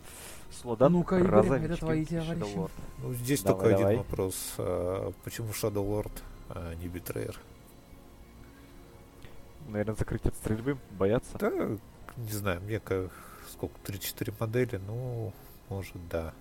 Слодан, 0.51 0.93
Ну-ка, 0.93 1.18
Игорь, 1.18 1.62
это 1.64 1.77
твои 1.77 2.05
товарищи. 2.05 2.68
Ну, 2.99 3.14
здесь 3.14 3.43
Давай, 3.43 3.61
только 3.62 3.77
давай. 3.79 3.95
один 3.95 3.99
вопрос. 4.05 4.55
а, 4.59 5.12
почему 5.23 5.51
Shadow 5.51 5.87
Lord, 5.87 6.11
а 6.49 6.75
не 6.75 6.89
Битрейер? 6.89 7.37
Наверное, 9.68 9.95
закрыть 9.95 10.27
от 10.27 10.35
стрельбы, 10.35 10.77
боятся. 10.91 11.39
Да, 11.39 11.51
не 12.16 12.33
знаю, 12.33 12.61
мне 12.62 12.81
как 12.81 13.12
сколько, 13.53 13.75
3-4 13.85 14.35
модели, 14.41 14.81
ну, 14.85 15.33
может, 15.68 15.95
да. 16.09 16.33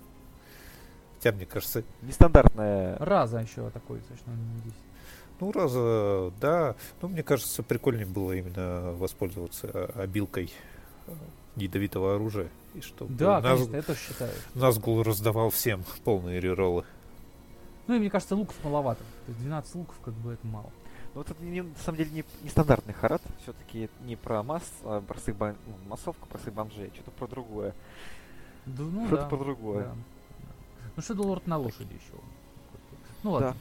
Хотя, 1.20 1.36
мне 1.36 1.46
кажется, 1.46 1.84
Нестандартная. 2.02 2.98
Раза 2.98 3.40
еще 3.40 3.70
такой, 3.72 4.00
точно 4.00 4.32
не 4.32 4.60
здесь. 4.60 4.74
ну, 5.42 5.52
раза, 5.52 6.32
да. 6.40 6.76
Ну, 7.02 7.10
мне 7.10 7.24
кажется, 7.24 7.62
прикольнее 7.62 8.06
было 8.06 8.32
именно 8.32 8.94
воспользоваться 8.94 9.70
а, 9.74 10.04
обилкой 10.04 10.50
а, 11.08 11.12
ядовитого 11.58 12.16
оружия. 12.16 12.48
И 12.74 12.80
чтобы 12.80 13.14
Да, 13.16 13.42
Наз- 13.42 13.66
конечно, 13.66 13.82
тоже 13.84 14.00
считаю. 14.00 14.32
Назгул 14.56 15.04
раздавал 15.04 15.50
всем 15.50 15.84
полные 16.06 16.40
рероллы. 16.40 16.86
Ну 17.88 17.96
и 17.96 18.00
мне 18.00 18.10
кажется, 18.10 18.38
луков 18.38 18.56
маловато. 18.64 19.04
То 19.26 19.32
есть 19.34 19.42
12 19.42 19.76
луков, 19.76 19.96
как 20.06 20.14
бы 20.14 20.32
это 20.32 20.48
мало. 20.48 20.72
Ну, 21.16 21.22
вот 21.22 21.32
это 21.32 21.44
не- 21.44 21.64
на 21.64 21.76
самом 21.84 21.98
деле 21.98 22.12
не, 22.12 22.24
нестандартный 22.44 22.94
Харат. 22.94 23.22
Все-таки 23.44 23.90
не 24.06 24.16
про 24.16 24.42
масс, 24.42 24.64
а 24.86 25.02
простых 25.02 25.36
бан... 25.36 25.58
ну, 25.68 25.74
массовку, 25.90 26.30
простых 26.30 26.54
бомжей, 26.54 26.92
что-то 26.94 27.12
про 27.12 27.28
другое. 27.28 27.76
Да, 28.66 28.84
ну 28.84 29.08
что-то 29.08 29.24
да. 29.24 29.28
про 29.28 29.38
другое. 29.38 29.84
да. 29.84 29.96
Ну 31.00 31.04
что 31.04 31.14
Лорд 31.24 31.48
на 31.48 31.58
лошади 31.58 31.94
еще. 31.94 32.22
Ну 33.24 33.32
ладно. 33.32 33.56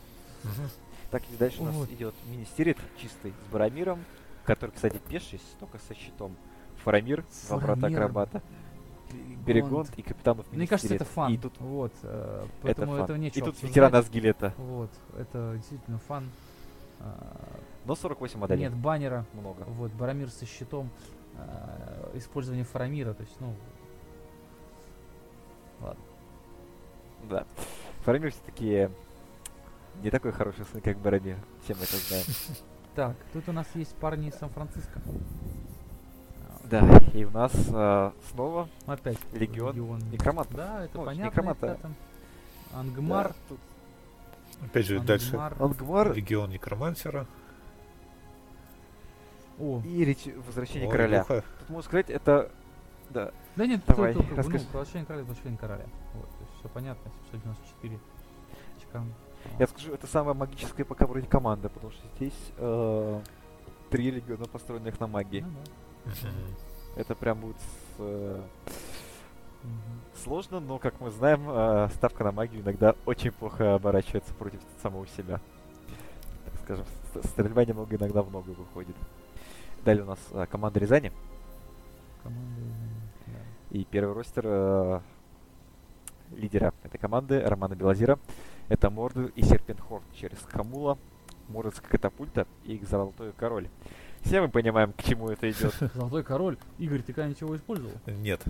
Так, 1.13 1.23
и 1.33 1.37
дальше 1.37 1.63
у 1.63 1.67
нас 1.67 1.75
Вот. 1.77 1.89
идет 1.93 2.13
мини-стерит 2.27 2.77
чистый 3.01 3.31
с 3.31 3.53
Барамиром, 3.53 4.05
который, 4.45 4.73
кстати, 4.73 5.01
пеший, 5.09 5.41
только 5.61 5.79
со 5.79 5.95
щитом. 5.95 6.35
Фарамир, 6.83 7.25
С 7.31 7.47
два 7.47 7.59
брата 7.59 7.81
Фарамиром. 7.83 8.03
акробата, 8.03 8.43
Берегонт 9.47 9.97
и 9.97 10.03
капитанов 10.03 10.51
Мне 10.51 10.67
кажется, 10.67 10.93
это 10.97 11.05
фан. 11.05 11.33
И 11.33 11.39
тут 11.39 11.53
Вот. 11.61 11.93
э, 12.03 12.43
это 12.45 12.51
Поэтому 12.63 12.93
фан. 12.97 13.05
этого 13.05 13.17
И 13.17 13.21
нечего 13.21 13.45
тут 13.47 13.55
обсуждать. 13.55 13.71
ветеран 13.71 13.95
Асгилета. 13.95 14.55
Вот. 14.59 14.91
Это 15.17 15.53
действительно 15.55 15.99
фан. 16.09 16.29
А, 16.99 17.61
Но 17.85 17.95
48 17.95 18.41
моделей. 18.41 18.63
Нет 18.63 18.75
баннера. 18.75 19.25
Много. 19.35 19.63
Вот, 19.63 19.93
Барамир 19.93 20.29
со 20.29 20.45
щитом. 20.45 20.91
а, 21.37 22.11
Использование 22.15 22.65
Фарамира. 22.65 23.15
То 23.15 23.23
есть, 23.23 23.37
ну... 23.41 23.55
Ладно. 25.81 26.03
Да. 27.25 27.47
Фарамир 28.05 28.31
все-таки 28.31 28.89
не 30.03 30.11
такой 30.11 30.33
хороший 30.33 30.65
сын, 30.73 30.81
как 30.81 30.99
Барамир. 30.99 31.37
Все 31.65 31.75
мы 31.75 31.83
это 31.83 31.97
знаем. 31.97 32.25
Так, 32.95 33.15
тут 33.33 33.49
у 33.49 33.53
нас 33.53 33.67
есть 33.75 33.95
парни 33.95 34.27
из 34.29 34.35
Сан-Франциско. 34.35 35.01
Да, 36.65 36.85
и 37.15 37.25
у 37.25 37.31
нас 37.31 37.53
а, 37.73 38.13
снова 38.33 38.69
Опять 38.87 39.19
Легион 39.33 40.01
некромантов. 40.11 40.57
Да, 40.57 40.85
это 40.85 40.99
Ну, 40.99 41.05
понятно. 41.05 41.31
некроманта. 41.31 41.67
это 41.67 41.91
Ангмар. 42.75 43.29
Да, 43.29 43.35
тут 43.49 43.61
Опять 44.63 44.87
же, 44.87 44.99
дальше 44.99 45.37
Ангмар. 45.37 45.55
Ангмар 45.61 46.13
Легион 46.13 46.51
Некромансера. 46.51 47.27
О, 49.61 49.81
и 49.85 50.05
речь 50.05 50.27
возвращение 50.47 50.89
Ой, 50.89 50.93
короля. 50.93 51.19
Леха. 51.19 51.45
Тут 51.61 51.71
можно 51.71 51.89
сказать, 51.89 52.11
это 52.11 52.51
да, 53.11 53.33
да 53.57 53.67
нет, 53.67 53.81
Давай, 53.87 54.13
тут, 54.13 54.29
ну, 54.29 54.37
возвращение 54.37 55.07
короля, 55.07 55.25
возвращение 55.25 55.59
короля. 55.59 55.85
Вот, 56.15 56.29
все 56.59 56.69
понятно, 56.69 57.11
794 57.33 57.99
очка. 58.79 59.03
Я 59.59 59.67
скажу, 59.67 59.93
это 59.95 60.07
самая 60.07 60.35
магическая 60.35 60.85
пока 60.85 61.07
вроде 61.07 61.27
команда, 61.27 61.69
потому 61.69 61.93
что 61.93 62.03
здесь 62.17 62.53
э, 62.57 63.21
три 63.91 64.11
легиона, 64.11 64.45
построенных 64.47 64.99
на 65.01 65.07
магии. 65.07 65.41
Ну 65.41 66.13
да. 66.23 66.29
Это 66.97 67.15
прям 67.15 67.41
будет 67.41 67.57
с- 67.57 67.97
э, 68.01 68.43
сложно, 70.23 70.61
но, 70.61 70.79
как 70.79 71.01
мы 71.01 71.11
знаем, 71.11 71.43
э, 71.49 71.89
ставка 71.95 72.25
на 72.25 72.33
магию 72.33 72.63
иногда 72.63 72.95
очень 73.07 73.31
плохо 73.31 73.75
оборачивается 73.75 74.35
против 74.35 74.61
самого 74.83 75.07
себя. 75.07 75.41
Так 76.45 76.55
скажем, 76.65 76.85
стрельба 77.25 77.65
немного 77.65 77.95
иногда 77.97 78.23
в 78.23 78.31
ногу 78.33 78.53
выходит. 78.53 78.97
Далее 79.85 80.03
у 80.05 80.07
нас 80.09 80.19
э, 80.33 80.47
команда 80.51 80.81
Рязани. 80.81 81.13
Команда, 82.23 82.61
да. 83.27 83.33
И 83.71 83.85
первый 83.85 84.15
ростер 84.15 84.43
э, 84.47 85.01
лидера 86.37 86.73
этой 86.83 86.99
команды 86.99 87.41
Романа 87.41 87.75
Белозира. 87.75 88.19
Это 88.69 88.91
Морду 88.91 89.27
и 89.29 89.43
Серпентхорн 89.43 90.05
через 90.15 90.39
Хамула, 90.51 90.99
Мордовская 91.49 91.91
катапульта 91.91 92.47
и 92.65 92.79
Золотой 92.85 93.33
Король. 93.33 93.69
Все 94.23 94.41
мы 94.41 94.49
понимаем, 94.49 94.93
к 94.93 95.03
чему 95.03 95.29
это 95.29 95.51
идет. 95.51 95.73
Золотой 95.95 96.25
король. 96.25 96.59
Игорь, 96.79 97.03
ты 97.03 97.13
когда-нибудь 97.13 97.41
его 97.41 97.57
использовал? 97.57 97.93
Нет. 98.07 98.43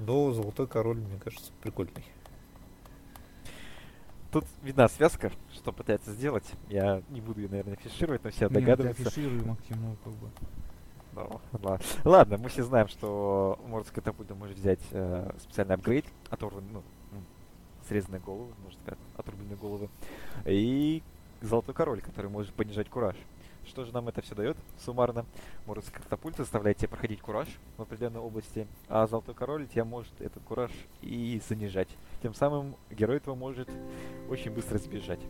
Но 0.00 0.32
Золотой 0.32 0.66
Король, 0.66 0.98
мне 0.98 1.18
кажется, 1.22 1.52
прикольный. 1.62 2.04
Тут 4.32 4.44
видна 4.62 4.88
связка, 4.88 5.30
что 5.54 5.72
пытается 5.72 6.12
сделать. 6.12 6.44
Я 6.68 7.02
не 7.10 7.20
буду 7.20 7.40
ее, 7.40 7.48
наверное, 7.48 7.76
фишировать, 7.76 8.22
но 8.24 8.30
все 8.30 8.46
Нет, 8.48 8.52
я 8.52 8.60
догадываются. 8.60 9.02
афиширую, 9.08 9.46
Максим, 9.46 9.76
ну, 9.80 9.96
как 10.04 10.12
бы. 10.14 10.28
Ну, 11.14 11.40
ла- 11.62 11.80
Ладно, 12.04 12.36
мы 12.36 12.48
все 12.50 12.62
знаем, 12.64 12.88
что 12.88 13.58
Мордовская 13.68 14.02
катапульта 14.04 14.34
может 14.34 14.58
взять 14.58 14.80
э, 14.90 15.30
специальный 15.40 15.76
апгрейд, 15.76 16.04
оторванный, 16.28 16.68
ну, 16.72 16.82
срезанные 17.88 18.20
головы, 18.20 18.52
можно 18.62 18.78
сказать, 18.80 18.98
отрубленные 19.16 19.56
головы. 19.56 19.88
И 20.44 21.02
Золотой 21.40 21.74
Король, 21.74 22.00
который 22.00 22.30
может 22.30 22.52
понижать 22.54 22.88
кураж. 22.88 23.16
Что 23.66 23.84
же 23.84 23.92
нам 23.92 24.08
это 24.08 24.22
все 24.22 24.34
дает 24.34 24.56
суммарно? 24.78 25.26
Мордовская 25.66 26.00
катапульта 26.00 26.44
заставляет 26.44 26.78
тебя 26.78 26.88
проходить 26.88 27.20
кураж 27.20 27.48
в 27.76 27.82
определенной 27.82 28.20
области, 28.20 28.66
а 28.88 29.06
Золотой 29.06 29.34
Король 29.34 29.66
тебя 29.66 29.84
может 29.84 30.12
этот 30.20 30.42
кураж 30.44 30.70
и 31.02 31.40
занижать. 31.48 31.88
Тем 32.22 32.32
самым 32.32 32.76
герой 32.90 33.16
этого 33.16 33.34
может 33.34 33.68
очень 34.30 34.52
быстро 34.52 34.78
сбежать, 34.78 35.20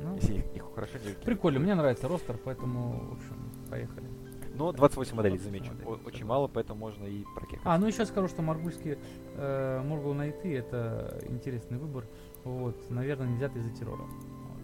Ну, 0.00 0.16
если 0.16 0.34
их, 0.34 0.44
их 0.54 0.74
хорошо 0.74 0.98
не 0.98 1.14
прикольно, 1.14 1.60
мне 1.60 1.74
нравится 1.74 2.08
ростер, 2.08 2.36
поэтому, 2.44 3.08
в 3.08 3.12
общем, 3.14 3.50
поехали. 3.70 4.23
Но 4.54 4.72
28 4.72 5.16
моделей, 5.16 5.36
28 5.38 5.44
замечу. 5.44 5.72
моделей, 5.86 6.06
очень 6.06 6.26
мало, 6.26 6.46
поэтому 6.48 6.78
можно 6.80 7.04
и 7.04 7.24
прокекать. 7.34 7.60
А, 7.64 7.76
ну 7.78 7.86
еще 7.86 8.06
скажу, 8.06 8.28
что 8.28 8.42
маргульские 8.42 8.98
э, 9.36 9.82
Моргул 9.84 10.14
Найты 10.14 10.56
это 10.56 11.20
интересный 11.28 11.78
выбор. 11.78 12.04
Вот, 12.44 12.76
наверное, 12.90 13.26
не 13.28 13.36
взят 13.36 13.54
из-за 13.56 13.70
террора. 13.70 14.02
Вот. 14.02 14.62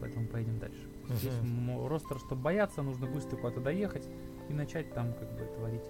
Поэтому 0.00 0.26
поедем 0.28 0.58
дальше. 0.58 0.86
Здесь 1.08 1.32
м- 1.42 1.86
ростер, 1.88 2.18
чтобы 2.18 2.42
бояться, 2.42 2.82
нужно 2.82 3.06
быстро 3.06 3.36
куда-то 3.36 3.60
доехать 3.60 4.08
и 4.48 4.52
начать 4.52 4.92
там 4.94 5.12
как 5.14 5.28
бы 5.32 5.44
творить. 5.56 5.84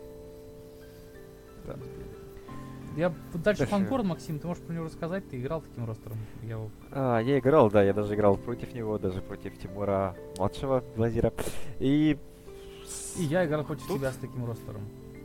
Да. 1.67 1.77
Я 2.97 3.11
дальше 3.35 3.61
Дальше. 3.61 3.67
Фанкорн, 3.67 4.07
Максим, 4.09 4.39
ты 4.41 4.49
можешь 4.49 4.63
про 4.65 4.73
него 4.75 4.85
рассказать? 4.87 5.29
Ты 5.29 5.41
играл 5.41 5.61
таким 5.61 5.85
ростером? 5.87 6.19
Я 6.43 6.51
его- 6.57 6.71
А, 6.91 7.21
я 7.21 7.39
играл, 7.39 7.71
да, 7.71 7.83
я 7.85 7.93
даже 7.93 8.15
играл 8.15 8.37
против 8.37 8.75
него, 8.75 8.99
даже 8.99 9.21
против 9.23 9.57
Тимура 9.59 10.17
младшего 10.39 10.83
Глазира. 10.97 11.33
И... 11.79 12.19
И 13.19 13.25
я 13.25 13.45
играл 13.47 13.65
против 13.65 13.87
Тут- 13.87 13.99
тебя 13.99 14.13
с 14.13 14.17
таким 14.17 14.45
ростером. 14.45 14.83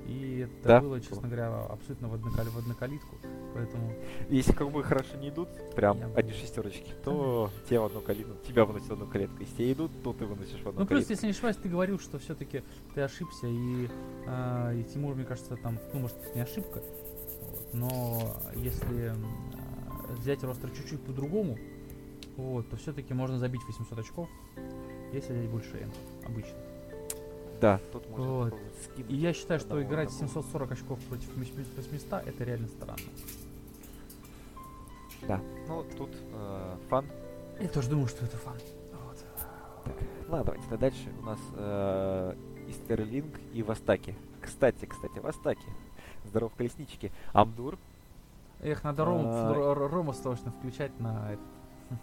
И 0.08 0.42
это 0.62 0.68
Да. 0.68 0.82
было, 0.82 1.02
честно 1.02 1.24
говоря, 1.28 1.64
абсолютно 1.66 2.08
в, 2.10 2.14
однокали- 2.14 2.50
в 2.50 2.58
однокалитку. 2.60 3.16
Поэтому 3.56 3.92
Если 4.30 4.52
как 4.52 4.70
бы 4.70 4.84
хорошо 4.84 5.18
не 5.18 5.30
идут, 5.30 5.50
прям 5.76 5.98
Я- 5.98 6.12
одни 6.16 6.32
шестерочки, 6.34 6.92
то 7.04 7.50
тебя 7.68 7.82
в 7.82 7.86
одну 7.86 8.02
калитку, 8.02 8.34
тебя 8.48 8.66
выносят 8.66 8.90
в 8.90 8.94
одну 8.94 9.08
калитку. 9.08 9.38
Если 9.40 9.56
те 9.56 9.72
идут, 9.72 9.92
то 10.04 10.14
ты 10.14 10.26
выносишь 10.28 10.62
в 10.62 10.68
одну 10.68 10.82
Ну, 10.82 10.86
плюс, 10.86 10.90
калитку. 11.06 11.12
если 11.14 11.26
не 11.26 11.32
ошибаюсь, 11.32 11.56
ты 11.58 11.70
говорил, 11.70 11.98
что 12.00 12.20
все-таки 12.20 12.62
ты 12.94 13.02
ошибся, 13.02 13.48
и, 13.48 13.90
а, 14.28 14.74
и 14.74 14.84
Тимур, 14.84 15.16
мне 15.16 15.26
кажется, 15.26 15.56
там, 15.58 15.80
ну, 15.94 16.02
может, 16.02 16.18
это 16.24 16.36
не 16.36 16.42
ошибка, 16.44 16.84
вот, 17.42 17.74
но 17.74 18.36
если 18.58 19.08
а, 19.58 20.14
взять 20.20 20.44
ростер 20.44 20.70
чуть-чуть 20.70 21.02
по-другому, 21.02 21.58
вот, 22.38 22.70
то 22.70 22.76
все-таки 22.78 23.16
можно 23.16 23.40
забить 23.40 23.62
800 23.68 23.98
очков, 23.98 24.30
если 25.14 25.34
взять 25.34 25.50
больше 25.50 25.78
N, 25.78 25.90
обычно. 26.28 26.58
Да, 27.66 27.80
тут 27.92 28.08
можно 28.12 28.26
Вот. 28.26 28.54
И 29.10 29.16
я 29.16 29.34
считаю, 29.34 29.60
что 29.60 29.82
играть 29.82 30.10
одного. 30.10 30.28
740 30.28 30.72
очков 30.74 31.00
против 31.10 31.36
800 31.36 32.28
это 32.28 32.44
реально 32.44 32.68
странно. 32.68 33.00
Да, 35.28 35.42
ну 35.68 35.84
тут 35.98 36.12
э, 36.32 36.78
фан. 36.90 37.06
Я 37.60 37.68
тоже 37.70 37.90
думаю, 37.90 38.08
что 38.08 38.24
это 38.24 38.38
фан. 38.38 38.54
Вот. 38.94 39.96
Ладно, 40.30 40.46
давайте 40.46 40.64
тогда 40.70 40.78
дальше. 40.78 41.12
У 41.20 41.26
нас 41.26 41.40
э, 41.56 42.36
Истерлинг 42.68 43.34
и 43.52 43.64
Вастаки. 43.64 44.14
Кстати, 44.42 44.86
кстати, 44.86 45.18
Вастаки. 45.18 45.68
Здоров, 46.26 46.52
колеснички. 46.56 47.12
Амдур. 47.34 47.80
Эх, 48.62 48.84
надо 48.84 49.06
А. 49.08 49.74
Рома 49.74 50.14
срочно 50.14 50.52
включать 50.52 50.92
на, 51.00 51.32
этот- 51.34 51.98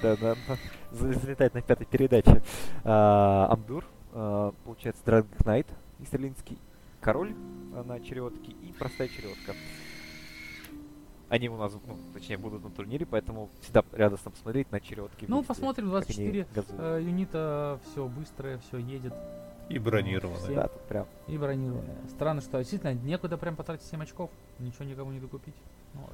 Да, 0.00 0.16
да, 0.16 0.34
да. 0.46 0.56
За- 0.92 1.12
Залетает 1.12 1.54
на 1.54 1.62
пятой 1.62 1.86
передаче. 1.86 2.40
А, 2.84 3.48
Амдур, 3.50 3.84
а, 4.12 4.52
получается, 4.64 5.02
Dragon 5.04 5.26
Knight, 5.38 5.66
Истерлинский, 6.00 6.58
Король 7.00 7.34
а, 7.74 7.82
на 7.84 8.00
чередке 8.00 8.52
и 8.52 8.72
простая 8.78 9.08
чередка. 9.08 9.54
Они 11.28 11.48
у 11.48 11.56
нас, 11.56 11.72
ну, 11.86 11.96
точнее, 12.12 12.36
будут 12.36 12.62
на 12.62 12.70
турнире, 12.70 13.06
поэтому 13.06 13.48
всегда 13.62 13.82
радостно 13.92 14.30
посмотреть 14.30 14.70
на 14.70 14.80
чередки. 14.80 15.24
Ну, 15.26 15.36
вместе, 15.36 15.48
посмотрим, 15.48 15.90
как 15.90 15.94
они 16.10 16.30
24 16.30 16.46
газуют. 16.54 16.80
э, 16.82 17.02
юнита, 17.02 17.80
все 17.86 18.06
быстрое, 18.06 18.58
все 18.58 18.76
едет 18.76 19.14
И 19.70 19.78
бронированные. 19.78 20.54
Да, 20.54 20.68
тут 20.68 20.82
прям. 20.82 21.06
и 21.28 21.38
бронированное. 21.38 21.96
Странно, 22.10 22.42
что 22.42 22.58
действительно 22.58 22.92
некуда 22.92 23.38
прям 23.38 23.56
потратить 23.56 23.86
7 23.86 24.02
очков, 24.02 24.30
ничего 24.58 24.84
никому 24.84 25.10
не 25.10 25.20
докупить. 25.20 25.54
Ну. 25.94 26.06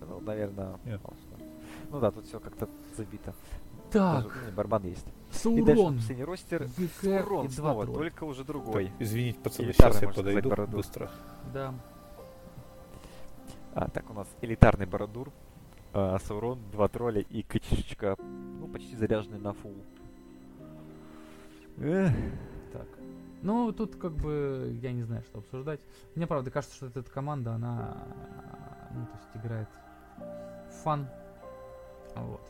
Ну, 0.00 0.20
наверное, 0.20 0.78
Нет. 0.84 1.00
что. 1.00 1.44
Ну 1.90 2.00
да, 2.00 2.10
тут 2.10 2.26
все 2.26 2.40
как-то 2.40 2.68
забито. 2.96 3.34
Так, 3.92 4.24
Даже, 4.24 4.28
ну, 4.46 4.52
барабан 4.56 4.84
есть. 4.84 5.06
И 5.06 5.62
дальше 5.62 5.74
Саурон, 5.76 5.96
последний 5.96 6.24
ростер. 6.24 6.66
ВК 6.68 7.04
Урон 7.26 7.46
и 7.46 7.48
два 7.48 7.54
снова, 7.54 7.84
тролля. 7.84 7.98
только 7.98 8.24
уже 8.24 8.38
Так, 8.40 8.46
другой. 8.48 8.92
извините, 8.98 9.38
пацаны, 9.40 9.66
Элитарный, 9.66 9.92
сейчас 9.92 10.02
я 10.02 10.12
сказать, 10.12 10.16
подойду 10.34 10.48
бороду. 10.50 10.76
быстро. 10.76 11.10
Да. 11.52 11.74
А, 13.74 13.88
так, 13.88 14.10
у 14.10 14.12
нас 14.14 14.28
элитарный 14.42 14.86
Бородур, 14.86 15.32
а, 15.94 16.18
Саурон, 16.18 16.58
два 16.70 16.88
тролля 16.88 17.20
и 17.22 17.42
Качечка, 17.42 18.16
ну, 18.18 18.68
почти 18.68 18.94
заряженный 18.96 19.38
на 19.38 19.52
фул. 19.54 19.74
Эх, 21.78 22.12
Так. 22.72 22.86
Ну, 23.42 23.72
тут 23.72 23.96
как 23.96 24.12
бы 24.12 24.78
я 24.82 24.92
не 24.92 25.02
знаю, 25.02 25.22
что 25.24 25.38
обсуждать. 25.38 25.80
Мне 26.14 26.26
правда 26.26 26.50
кажется, 26.50 26.76
что 26.76 26.86
эта 26.86 27.02
команда, 27.10 27.54
она, 27.54 27.96
ну, 28.94 29.06
то 29.06 29.12
есть 29.18 29.44
играет 29.44 29.68
фан. 30.84 31.06
Вот. 32.14 32.40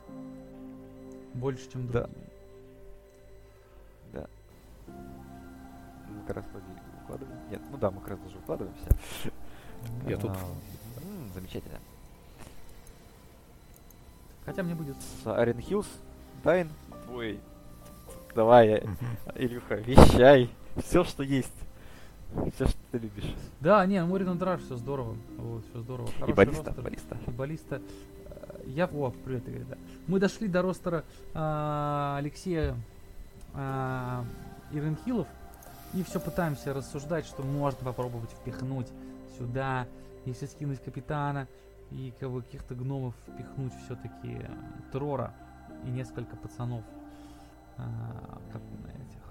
Больше, 1.35 1.70
чем 1.70 1.87
Да. 1.89 2.03
другие. 2.05 2.26
Да. 4.12 4.26
Мы 6.09 6.26
как 6.26 6.37
раз 6.37 6.45
вроде 6.53 6.66
укладываем. 7.05 7.39
Нет, 7.51 7.61
ну 7.70 7.76
да, 7.78 7.91
мы 7.91 8.01
как 8.01 8.11
раз 8.11 8.18
даже 8.20 8.39
укладываемся. 8.39 8.87
Я 10.09 10.16
тут. 10.16 10.33
Замечательно. 11.35 11.78
Хотя 14.45 14.62
мне 14.62 14.74
будет... 14.74 14.97
Арен 15.24 15.61
Хиллс, 15.61 15.87
Дайн, 16.43 16.68
твой. 17.07 17.39
Давай. 18.35 18.83
Илюха, 19.37 19.76
вещай. 19.76 20.51
Все, 20.76 21.05
что 21.05 21.22
есть. 21.22 21.53
Все, 22.55 22.66
что 22.66 22.78
ты 22.91 22.99
любишь. 22.99 23.35
Да, 23.61 23.85
не, 23.87 24.03
Морин 24.05 24.39
Драж, 24.39 24.62
все 24.62 24.76
здорово. 24.76 25.16
Вот, 25.37 25.64
все 25.70 25.80
здорово. 25.80 26.09
И 26.09 26.12
Хороший 26.12 26.35
баллиста, 26.35 26.64
ростер. 26.64 26.83
баллиста. 26.85 27.18
И 27.26 27.30
баллиста. 27.30 27.83
Э, 28.72 28.74
Я... 28.74 28.86
О, 28.86 29.10
привет, 29.10 29.48
Игорь, 29.48 29.64
да. 29.64 29.76
Мы 30.06 30.18
дошли 30.18 30.48
до 30.48 30.62
ростера 30.62 31.04
а, 31.34 32.16
Алексея 32.18 32.76
а, 33.54 34.24
Иренхилов. 34.72 35.28
И 35.94 36.02
все 36.02 36.20
пытаемся 36.20 36.72
рассуждать, 36.72 37.26
что 37.26 37.42
можно 37.42 37.84
попробовать 37.84 38.30
впихнуть 38.30 38.88
сюда, 39.36 39.86
если 40.24 40.46
скинуть 40.46 40.82
капитана 40.82 41.46
и 41.90 42.14
каких-то 42.18 42.74
гномов 42.74 43.14
впихнуть 43.26 43.74
все-таки 43.84 44.46
Трора 44.90 45.34
и 45.84 45.90
несколько 45.90 46.34
пацанов. 46.36 46.82
а, 47.76 48.38
как 48.52 48.62
на 48.84 48.88
этих. 48.88 49.22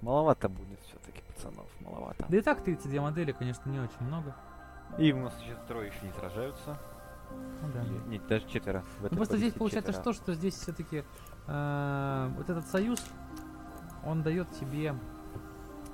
Маловато 0.00 0.48
будет 0.48 0.80
все-таки, 0.80 1.22
пацанов, 1.34 1.68
маловато. 1.80 2.26
Да 2.28 2.36
и 2.36 2.40
так 2.40 2.62
32 2.64 3.00
модели, 3.00 3.32
конечно, 3.32 3.70
не 3.70 3.78
очень 3.78 4.00
много. 4.00 4.34
И 4.98 5.12
у 5.12 5.20
нас 5.20 5.34
еще 5.40 5.56
трое 5.68 5.88
еще 5.88 6.04
не 6.04 6.12
сражаются. 6.12 6.78
Ну 7.62 7.72
да. 7.72 7.84
Нет, 8.08 8.26
даже 8.26 8.46
четверо. 8.48 8.84
Ну 9.00 9.08
просто 9.08 9.36
здесь 9.36 9.54
получается 9.54 9.92
четверо. 9.92 10.12
что, 10.12 10.22
что 10.22 10.34
здесь 10.34 10.54
все-таки 10.54 11.04
вот 11.46 12.50
этот 12.50 12.66
союз, 12.66 13.00
он 14.04 14.22
дает 14.22 14.50
тебе 14.52 14.94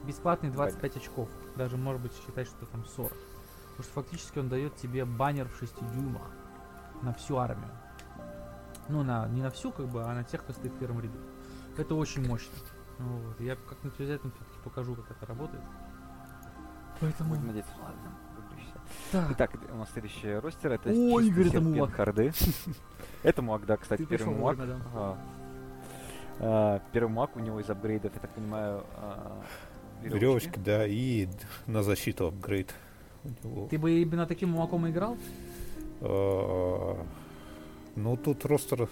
бесплатные 0.05 0.53
25 0.53 0.97
очков. 0.97 1.29
Даже 1.57 1.77
может 1.77 2.03
быть 2.03 2.13
считать, 2.15 2.47
что 2.47 2.67
там 2.67 2.85
40. 2.85 3.11
Потому 3.11 3.85
что 3.85 3.93
фактически 3.93 4.39
он 4.39 4.49
дает 4.49 4.77
тебе 4.77 5.05
баннер 5.05 5.49
в 5.49 5.59
6 5.59 5.75
дюймах 5.93 6.31
на 7.03 7.15
всю 7.15 7.37
армию. 7.37 7.71
Ну, 8.89 9.03
на, 9.03 9.29
не 9.29 9.43
на 9.43 9.51
всю, 9.51 9.71
как 9.71 9.87
бы, 9.87 10.03
а 10.03 10.15
на 10.15 10.25
тех, 10.25 10.43
кто 10.43 10.53
стоит 10.53 10.73
в 10.73 10.79
первом 10.79 11.01
ряду. 11.01 11.19
Это 11.77 11.95
очень 11.95 12.27
мощно. 12.27 12.53
Вот. 12.99 13.41
Я 13.41 13.57
как-нибудь 13.57 13.99
обязательно 13.99 14.33
все-таки 14.33 14.59
покажу, 14.65 14.95
как 14.97 15.11
это 15.11 15.27
работает. 15.27 15.63
Поэтому... 17.01 17.31
Будем 17.31 17.47
надеяться, 17.47 17.73
ладно, 17.81 18.15
Так, 19.13 19.31
Итак, 19.33 19.51
у 19.73 19.77
нас 19.77 19.91
следующий 19.93 20.35
ростер 20.35 20.73
это 20.73 20.91
О, 20.91 21.21
Игорь, 21.21 21.49
это 21.49 21.61
Мулак. 21.61 21.93
харды. 21.93 22.33
Это 23.23 23.43
маг, 23.43 23.67
да, 23.67 23.77
кстати, 23.77 24.05
первый 24.05 24.57
да. 24.57 24.81
Ага. 24.95 25.19
А, 26.39 26.83
Первый 26.93 27.13
маг 27.13 27.37
у 27.37 27.41
него 27.41 27.61
из 27.61 27.69
апгрейдов, 27.69 28.15
я 28.15 28.21
так 28.21 28.31
понимаю, 28.31 28.85
а, 28.97 29.43
Веревочка, 30.03 30.59
да, 30.59 30.87
и 30.87 31.29
на 31.67 31.83
защиту 31.83 32.29
апгрейд. 32.29 32.75
У 33.23 33.29
него. 33.49 33.69
ты 33.69 33.79
бы 33.79 34.01
именно 34.01 34.27
таким 34.27 34.51
молоком 34.51 34.89
играл? 34.89 35.19
А, 36.01 37.05
Ну, 37.97 38.17
тут 38.17 38.45
ростер... 38.47 38.89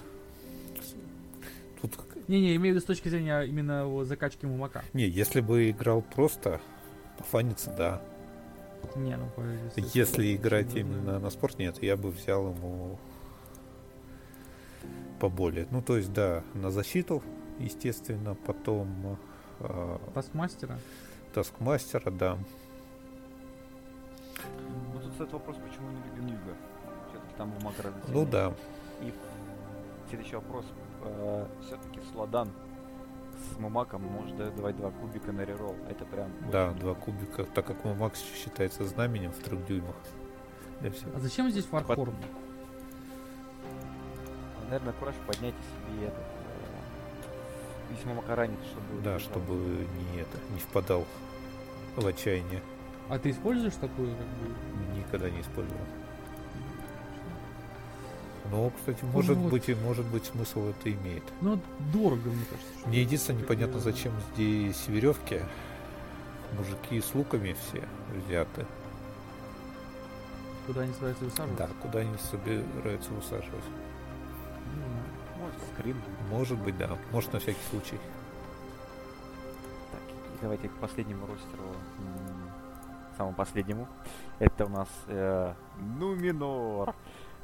Тут... 1.80 1.98
Не-не, 2.26 2.56
имею 2.56 2.74
в 2.74 2.76
виду 2.76 2.80
с 2.80 2.84
точки 2.84 3.08
зрения 3.08 3.40
именно 3.42 4.04
закачки 4.04 4.44
мумака. 4.44 4.84
Не, 4.92 5.06
если 5.06 5.40
бы 5.40 5.70
играл 5.70 6.02
просто, 6.02 6.60
пофаниться, 7.16 7.72
да. 7.78 8.02
Не, 8.96 9.16
ну 9.16 9.28
по- 9.34 9.42
Если 9.94 10.34
играть 10.34 10.72
ну, 10.72 10.80
именно 10.80 11.18
на 11.18 11.30
спорт, 11.30 11.58
нет, 11.58 11.82
я 11.82 11.96
бы 11.96 12.10
взял 12.10 12.50
ему 12.50 12.98
поболее. 15.20 15.66
Ну, 15.70 15.82
то 15.82 15.96
есть, 15.96 16.12
да, 16.12 16.42
на 16.54 16.70
защиту, 16.70 17.22
естественно, 17.58 18.34
потом 18.46 19.18
а, 19.60 20.00
Таскмастера. 20.14 20.78
Таскмастера, 21.34 22.10
да. 22.10 22.38
Ну 24.94 25.00
тут 25.00 25.12
стоит 25.14 25.32
вопрос, 25.32 25.56
почему 25.56 25.90
не 25.90 26.02
любим 26.10 26.26
Юга. 26.26 26.56
Все-таки 27.10 27.34
там 27.36 27.52
у 27.56 27.64
мага 27.64 27.82
разные 27.82 28.04
Ну 28.08 28.24
да. 28.24 28.54
И 29.00 29.12
следующий 30.08 30.36
вопрос. 30.36 30.64
Все-таки 31.62 32.00
Сладан 32.12 32.50
с 33.38 33.58
Мумаком 33.58 34.02
может 34.02 34.36
давать 34.56 34.76
два 34.76 34.90
кубика 34.90 35.32
на 35.32 35.42
реролл. 35.42 35.76
Это 35.88 36.04
прям... 36.04 36.30
Да, 36.50 36.72
два 36.72 36.94
кубика, 36.94 37.44
так 37.44 37.66
как 37.66 37.84
Макс 37.84 38.20
считается 38.20 38.84
знаменем 38.84 39.32
в 39.32 39.38
трех 39.38 39.64
дюймах. 39.66 39.96
А 40.80 41.18
зачем 41.20 41.50
здесь 41.50 41.64
Фархорн? 41.66 42.14
Наверное, 44.64 44.92
кураж 44.94 45.14
поднять 45.26 45.54
себе 45.54 46.06
этот... 46.08 46.18
э, 46.18 47.92
Если 47.94 48.06
Мумака 48.08 48.36
ранит, 48.36 48.58
чтобы... 48.64 49.02
Да, 49.02 49.18
чтобы 49.18 49.54
не 49.54 50.20
это, 50.20 50.38
не 50.52 50.60
впадал 50.60 51.06
в 51.96 52.06
отчаяние. 52.06 52.60
А 53.08 53.18
ты 53.18 53.30
используешь 53.30 53.74
такую, 53.74 54.14
как 54.14 54.26
бы... 54.26 54.98
Никогда 54.98 55.30
не 55.30 55.40
использовал. 55.40 55.80
Но, 58.50 58.70
кстати, 58.70 59.04
может 59.04 59.36
вот. 59.36 59.50
быть, 59.50 59.68
и 59.68 59.74
может 59.74 60.06
быть 60.06 60.24
смысл 60.24 60.68
это 60.68 60.90
имеет. 60.92 61.22
Ну, 61.40 61.60
дорого, 61.92 62.30
мне 62.30 62.44
кажется. 62.50 62.88
Мне 62.88 63.02
единственное 63.02 63.42
непонятно, 63.42 63.78
зачем 63.78 64.12
здесь 64.34 64.88
веревки. 64.88 65.40
Мужики 66.56 67.00
с 67.00 67.14
луками 67.14 67.54
все 67.54 67.86
взяты. 68.26 68.64
Куда 70.66 70.82
они 70.82 70.92
собираются 70.92 71.24
высаживать? 71.24 71.56
Да, 71.56 71.68
куда 71.82 71.98
они 72.00 72.16
собираются 72.18 73.10
высаживать? 73.10 73.64
Знаю. 74.74 75.02
Может, 75.38 75.60
скрин. 75.74 75.96
Может 76.30 76.58
быть, 76.58 76.76
да. 76.78 76.96
Может, 77.12 77.32
на 77.32 77.40
всякий 77.40 77.60
случай. 77.70 77.98
Так, 79.92 80.00
и 80.00 80.38
давайте 80.40 80.68
к 80.68 80.72
последнему 80.72 81.26
ростеру, 81.26 81.64
самому 83.16 83.34
последнему. 83.34 83.88
Это 84.38 84.66
у 84.66 84.68
нас 84.68 84.88
э, 85.06 85.54
Нуминор. 85.78 86.90
Э, 86.90 86.92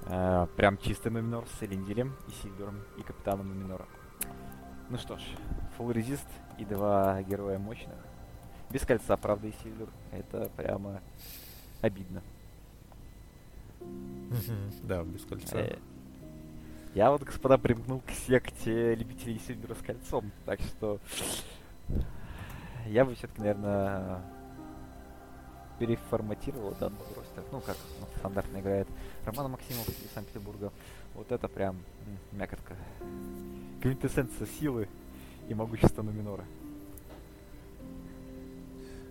прям 0.04 0.78
чистый 0.78 1.10
Нуминор 1.10 1.46
с 1.58 1.62
Элинделем 1.62 2.14
и 2.28 2.30
Сильвером 2.42 2.80
и 2.98 3.02
Капитаном 3.02 3.48
Нуминора. 3.48 3.86
Ну 4.90 4.98
что 4.98 5.16
ж, 5.16 5.22
full 5.78 5.92
резист 5.92 6.26
и 6.58 6.64
два 6.64 7.22
героя 7.22 7.58
мощных. 7.58 7.96
Без 8.70 8.84
кольца, 8.84 9.16
правда, 9.16 9.46
и 9.48 9.52
Сильвер. 9.62 9.88
Это 10.10 10.50
прямо 10.56 11.00
обидно. 11.80 12.22
Да, 14.82 15.02
без 15.04 15.24
кольца. 15.24 15.58
Э, 15.58 15.78
Я 16.94 17.10
вот, 17.10 17.22
господа, 17.22 17.58
примкнул 17.58 18.00
к 18.00 18.10
секте 18.10 18.94
любителей 18.94 19.38
Сильвера 19.38 19.74
с 19.74 19.78
кольцом. 19.78 20.32
Так 20.44 20.60
что 20.60 20.98
я 22.86 23.04
бы 23.04 23.14
все-таки, 23.14 23.40
наверное, 23.40 24.22
переформатировал 25.78 26.74
данный 26.78 26.98
ростер. 27.16 27.44
Ну, 27.52 27.60
как 27.60 27.76
ну, 28.00 28.06
стандартно 28.24 28.58
играет 28.60 28.88
Роман 29.26 29.50
Максимов 29.50 29.86
из 29.86 30.10
Санкт-Петербурга. 30.14 30.72
Вот 31.14 31.30
это 31.30 31.46
прям 31.46 31.76
мякотка. 32.32 32.74
Квинтэссенция 33.82 34.46
силы 34.46 34.88
и 35.46 35.52
могущества 35.52 36.00
Нуминора. 36.00 36.46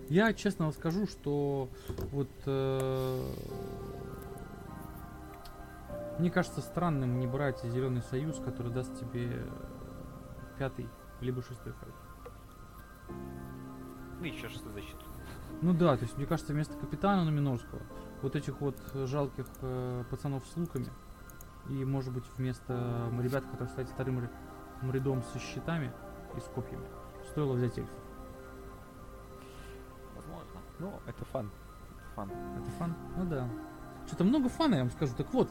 Я 0.08 0.32
честно 0.34 0.64
вам 0.64 0.74
скажу, 0.74 1.06
что 1.06 1.68
вот 2.10 2.28
э, 2.46 3.32
Мне 6.18 6.30
кажется 6.30 6.60
странным 6.60 7.20
не 7.20 7.28
брать 7.28 7.62
Зеленый 7.62 8.02
Союз, 8.02 8.40
который 8.44 8.72
даст 8.72 8.98
тебе 8.98 9.46
пятый 10.58 10.88
либо 11.20 11.40
шестой 11.40 11.72
файт. 11.72 11.94
Ну, 14.18 14.24
еще 14.24 14.48
шестую 14.48 14.74
защиту. 14.74 15.04
Ну 15.62 15.72
да, 15.72 15.96
то 15.96 16.02
есть 16.02 16.16
мне 16.16 16.26
кажется, 16.26 16.52
вместо 16.52 16.76
капитана 16.76 17.24
Номинорского 17.24 17.80
вот 18.24 18.36
этих 18.36 18.58
вот 18.62 18.74
э, 18.94 19.04
жалких 19.06 19.44
э, 19.60 20.02
пацанов 20.10 20.42
с 20.46 20.56
луками 20.56 20.88
и, 21.68 21.84
может 21.84 22.12
быть, 22.12 22.24
вместо 22.38 23.10
ребят, 23.20 23.44
которые 23.44 23.68
стоят 23.68 23.90
вторым 23.90 24.18
р- 24.20 24.30
м, 24.80 24.90
рядом 24.92 25.22
со 25.22 25.38
щитами 25.38 25.92
и 26.34 26.40
с 26.40 26.44
копьями, 26.44 26.86
стоило 27.30 27.52
взять 27.52 27.76
эльфов. 27.76 27.98
Возможно. 30.16 30.60
Ну, 30.78 30.94
это 31.06 31.24
фан. 31.26 31.50
Это 32.00 32.14
фан. 32.16 32.30
Это 32.58 32.70
фан? 32.78 32.94
Ну 33.18 33.24
да. 33.26 33.48
Что-то 34.06 34.24
много 34.24 34.48
фана, 34.48 34.74
я 34.76 34.80
вам 34.80 34.90
скажу. 34.90 35.14
Так 35.16 35.32
вот, 35.34 35.50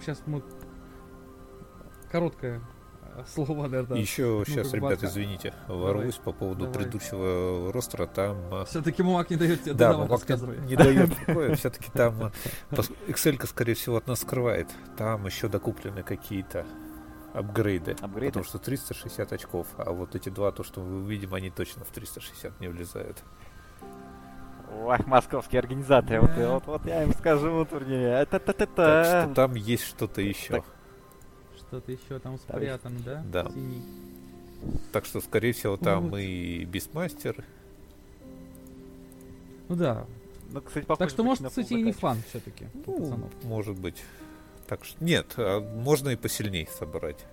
сейчас 0.00 0.22
мы 0.26 0.42
короткое 2.10 2.62
слово, 3.34 3.66
наверное. 3.66 3.98
Еще 3.98 4.44
сейчас, 4.46 4.66
как 4.66 4.74
ребят, 4.74 4.90
бака. 4.92 5.06
извините, 5.06 5.54
ворвусь 5.68 6.16
по 6.16 6.32
поводу 6.32 6.66
Давай. 6.66 6.74
предыдущего 6.74 7.72
ростера. 7.72 8.06
Там 8.06 8.36
а, 8.52 8.64
Все-таки 8.64 9.02
Мумак 9.02 9.30
не 9.30 9.36
дает 9.36 9.62
тебе 9.62 9.74
Да, 9.74 9.96
Мумак 9.96 10.28
не, 10.28 10.68
не 10.68 10.76
дает 10.76 11.16
покоя. 11.26 11.54
Все-таки 11.54 11.90
там 11.92 12.24
а, 12.24 12.32
Excel, 13.08 13.44
скорее 13.46 13.74
всего, 13.74 13.96
от 13.96 14.06
нас 14.06 14.20
скрывает. 14.20 14.68
Там 14.96 15.26
еще 15.26 15.48
докуплены 15.48 16.02
какие-то 16.02 16.66
апгрейды. 17.34 17.96
Апгрейды? 18.00 18.32
Потому 18.32 18.44
что 18.44 18.58
360 18.58 19.32
очков. 19.32 19.66
А 19.76 19.92
вот 19.92 20.14
эти 20.14 20.28
два, 20.28 20.52
то, 20.52 20.64
что 20.64 20.80
мы 20.80 21.02
увидим, 21.02 21.34
они 21.34 21.50
точно 21.50 21.84
в 21.84 21.90
360 21.90 22.60
не 22.60 22.68
влезают. 22.68 23.22
Ой, 24.82 24.98
московские 25.06 25.60
организаторы. 25.60 26.20
Вот, 26.20 26.30
вот, 26.36 26.66
вот 26.66 26.86
я 26.86 27.02
им 27.02 27.12
скажу 27.12 27.50
на 27.50 27.64
турнире. 27.64 28.08
Это 28.08 28.38
та 28.38 28.52
та 28.52 28.66
Так 28.66 28.74
та 28.74 29.22
что 29.22 29.34
там 29.34 29.54
есть 29.54 29.84
что-то 29.84 30.20
еще. 30.20 30.54
Так. 30.54 30.64
Что-то 31.68 31.92
еще 31.92 32.18
там 32.18 32.38
спрятано, 32.38 32.98
да? 33.04 33.24
Да. 33.32 33.50
Синий. 33.50 33.82
Так 34.92 35.04
что, 35.04 35.20
скорее 35.20 35.52
всего, 35.52 35.76
там 35.76 36.10
Вот. 36.10 36.18
и 36.18 36.64
Бисмастер. 36.64 37.44
Ну 39.68 39.76
да. 39.76 40.06
Ну, 40.52 40.60
кстати, 40.60 40.86
Так 40.86 41.10
что, 41.10 41.24
может, 41.24 41.46
кстати, 41.48 41.72
и 41.74 41.82
не 41.82 41.92
фан 41.92 42.22
все-таки 42.28 42.66
Ну, 42.72 42.82
пацанов. 42.98 43.30
может 43.44 43.78
быть. 43.78 44.02
Так 44.68 44.84
что 44.84 45.02
нет, 45.04 45.34
а 45.36 45.60
можно 45.60 46.10
и 46.10 46.16
посильнее 46.16 46.66
собрать. 46.68 47.24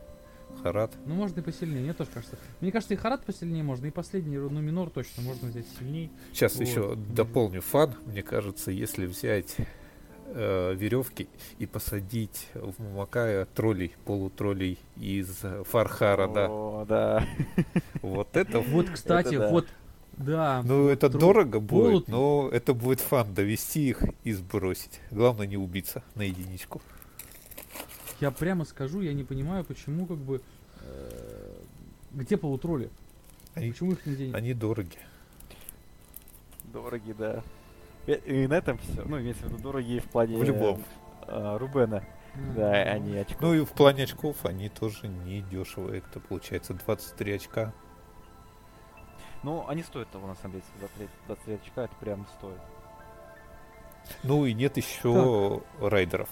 Харат. 0.61 0.91
Ну, 1.05 1.15
можно 1.15 1.39
и 1.39 1.43
посильнее, 1.43 1.81
мне 1.81 1.93
тоже 1.93 2.09
кажется. 2.13 2.37
Мне 2.61 2.71
кажется, 2.71 2.93
и 2.93 2.97
Харат 2.97 3.23
посильнее 3.25 3.63
можно, 3.63 3.87
и 3.87 3.91
последний, 3.91 4.37
ну, 4.37 4.59
Минор 4.61 4.89
точно 4.91 5.23
можно 5.23 5.47
взять 5.49 5.65
сильней. 5.79 6.11
Сейчас 6.31 6.55
Вот. 6.55 6.67
еще 6.67 6.95
дополню 6.95 7.61
фан. 7.61 7.95
Мне 8.05 8.21
кажется, 8.23 8.69
если 8.71 9.05
взять 9.07 9.55
веревки 10.33 11.27
и 11.59 11.65
посадить 11.65 12.47
в 12.53 12.81
Мамакая 12.81 13.45
троллей, 13.45 13.93
полутроллей 14.05 14.77
из 14.97 15.41
Фархара, 15.69 16.27
да. 16.27 16.47
О, 16.49 16.85
да. 16.87 17.25
Вот 18.01 18.35
это... 18.35 18.59
Вот, 18.73 18.89
кстати, 18.89 19.35
вот, 19.35 19.67
да. 20.17 20.61
Ну, 20.65 20.87
это 20.89 21.07
тролль- 21.07 21.19
дорого 21.19 21.59
будет, 21.59 22.05
полут- 22.05 22.07
но 22.07 22.49
это 22.51 22.73
будет 22.73 22.99
фан 22.99 23.33
довести 23.33 23.89
их 23.89 24.03
и 24.23 24.31
сбросить. 24.33 24.99
Главное 25.11 25.47
не 25.47 25.57
убиться 25.57 26.03
на 26.15 26.23
единичку. 26.23 26.81
Я 28.19 28.31
прямо 28.31 28.65
скажу, 28.65 29.01
я 29.01 29.13
не 29.13 29.23
понимаю, 29.23 29.63
почему 29.65 30.05
как 30.05 30.17
бы... 30.17 30.41
э, 30.81 31.55
где 32.13 32.37
полутроли? 32.37 32.89
Они, 33.55 33.71
Почему 33.71 33.91
их 33.91 34.05
нигде 34.05 34.27
нет? 34.27 34.35
они 34.35 34.53
дороги. 34.53 34.97
Дорогие, 36.71 37.13
да. 37.13 37.43
И, 38.05 38.11
и 38.11 38.47
на 38.47 38.55
этом 38.55 38.77
все. 38.77 39.03
Ну, 39.05 39.19
имеется 39.19 39.45
в 39.45 39.49
виду 39.49 39.63
дорогие 39.63 40.01
в 40.01 40.05
плане... 40.05 40.37
В 40.37 40.43
любом. 40.43 40.83
э, 41.27 41.57
Рубена. 41.57 42.03
А, 42.35 42.53
Да, 42.55 42.71
они 42.71 43.17
очко. 43.17 43.37
Ну 43.41 43.53
и 43.53 43.63
в 43.65 43.71
плане 43.71 44.03
очков 44.03 44.45
они 44.45 44.69
тоже 44.69 45.07
не 45.07 45.41
дешевые. 45.41 45.99
Это 45.99 46.19
получается 46.19 46.73
23 46.73 47.33
очка. 47.33 47.73
Ну, 49.43 49.67
они 49.67 49.83
стоят 49.83 50.09
того, 50.09 50.27
на 50.27 50.35
самом 50.35 50.53
деле, 50.53 50.63
за 50.79 50.87
20 50.87 51.09
20 51.27 51.61
очка, 51.61 51.83
это 51.83 51.95
прям 51.99 52.25
стоит. 52.37 52.59
Ну 54.23 54.45
и 54.45 54.53
нет 54.53 54.77
еще 54.77 55.61
райдеров 55.79 56.29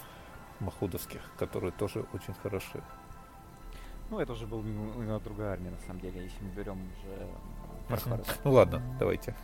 махудовских, 0.60 1.22
которые 1.38 1.72
тоже 1.72 2.06
очень 2.14 2.34
хороши. 2.42 2.82
Ну, 4.10 4.20
это 4.20 4.34
уже 4.34 4.46
был 4.46 4.64
другая 5.24 5.54
армия, 5.54 5.72
на 5.72 5.80
самом 5.80 6.02
деле, 6.02 6.24
если 6.24 6.44
мы 6.44 6.52
берем 6.52 6.78
уже 6.82 7.28
э. 7.90 8.24
Ну 8.44 8.52
ладно, 8.52 8.82
давайте. 9.00 9.36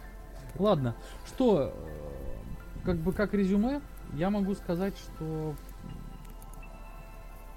Ладно, 0.57 0.95
что, 1.25 1.73
э, 1.73 2.85
как 2.85 2.97
бы 2.97 3.13
как 3.13 3.33
резюме, 3.33 3.81
я 4.13 4.29
могу 4.29 4.55
сказать, 4.55 4.97
что 4.97 5.55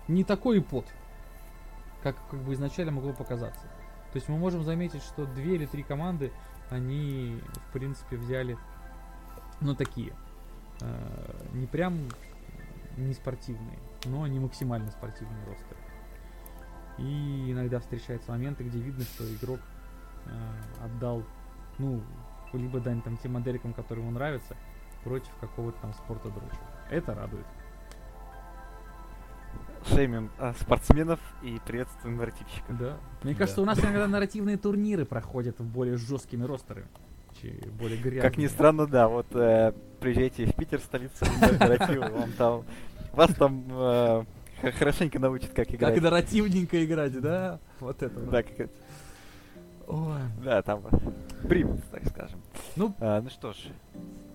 не 0.09 0.25
такой 0.25 0.59
и 0.59 0.61
пот, 0.61 0.87
как 2.03 2.17
как 2.31 2.41
бы 2.41 2.55
изначально 2.55 2.93
могло 2.93 3.13
показаться. 3.13 3.63
То 4.13 4.17
есть 4.17 4.29
мы 4.29 4.39
можем 4.39 4.65
заметить, 4.65 5.03
что 5.03 5.25
две 5.25 5.55
или 5.55 5.67
три 5.67 5.83
команды, 5.83 6.33
они, 6.69 7.41
в 7.69 7.73
принципе, 7.73 8.17
взяли, 8.17 8.59
ну, 9.61 9.75
такие, 9.75 10.13
э, 10.81 11.47
не 11.53 11.67
прям 11.67 12.09
не 12.97 13.15
спортивные, 13.15 13.79
но 14.05 14.25
они 14.25 14.41
максимально 14.41 14.91
спортивные 14.91 15.45
ростеры. 15.47 15.81
И 16.99 17.53
иногда 17.53 17.79
встречаются 17.79 18.31
моменты, 18.33 18.65
где 18.65 18.79
видно, 18.79 19.05
что 19.05 19.25
игрок 19.33 19.61
э, 20.27 20.85
отдал, 20.85 21.23
ну, 21.79 22.03
либо 22.59 22.81
дань 22.81 23.03
там 23.03 23.17
тем 23.17 23.33
моделькам, 23.33 23.73
которые 23.73 24.05
ему 24.05 24.13
нравятся, 24.15 24.57
против 25.05 25.31
какого-то 25.41 25.81
там 25.81 25.93
спорта 25.95 26.29
дроча. 26.29 26.61
Это 26.91 27.15
радует. 27.15 27.47
Шеймим 29.89 30.31
а, 30.39 30.53
спортсменов 30.61 31.19
и 31.43 31.59
приветствуем 31.67 32.17
нарративщиков. 32.19 32.77
Да. 32.79 32.97
Мне 33.23 33.33
Да. 33.33 33.39
кажется, 33.39 33.63
у 33.63 33.65
нас 33.65 33.79
иногда 33.81 34.07
нарративные 34.07 34.59
турниры 34.59 35.07
проходят 35.07 35.59
в 35.59 35.65
более 35.65 35.97
жесткими 35.97 36.45
ростерами, 36.45 36.87
более 37.79 37.97
грязными. 37.97 38.21
Как 38.21 38.37
ни 38.37 38.47
странно, 38.47 38.87
да, 38.87 39.09
вот 39.09 39.27
э, 39.35 39.73
приезжайте 40.01 40.45
в 40.47 40.55
Питер, 40.55 40.81
столицу 40.81 41.25
нарратива, 41.59 42.09
вам 42.09 42.33
там, 42.33 42.65
вас 43.13 43.35
там 43.35 43.65
э, 43.71 44.25
хорошенько 44.79 45.19
научат, 45.19 45.51
как 45.53 45.73
играть. 45.75 45.95
Как 45.95 46.03
нарративненько 46.03 46.85
играть, 46.85 47.19
да? 47.19 47.59
Вот 47.81 48.03
это. 48.03 48.21
вот. 48.21 48.29
Да, 48.29 48.43
как 48.43 48.61
это- 48.61 48.73
Ой. 49.91 50.21
да, 50.45 50.63
там 50.63 50.83
примут, 51.49 51.83
так 51.91 52.07
скажем. 52.09 52.41
Ну, 52.77 52.95
А, 53.01 53.21
ну 53.21 53.31
что 53.31 53.53
ж, 53.53 53.57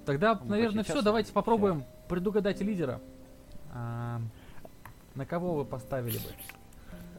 тогда, 0.05 0.35
Ну, 0.35 0.49
наверное, 0.51 0.83
все. 0.83 1.01
Давайте 1.01 1.31
попробуем 1.33 1.83
предугадать 2.07 2.61
лидера. 2.61 3.01
А, 3.73 4.21
на 5.15 5.25
кого 5.25 5.55
вы 5.55 5.65
поставили 5.65 6.17
бы? 6.17 6.29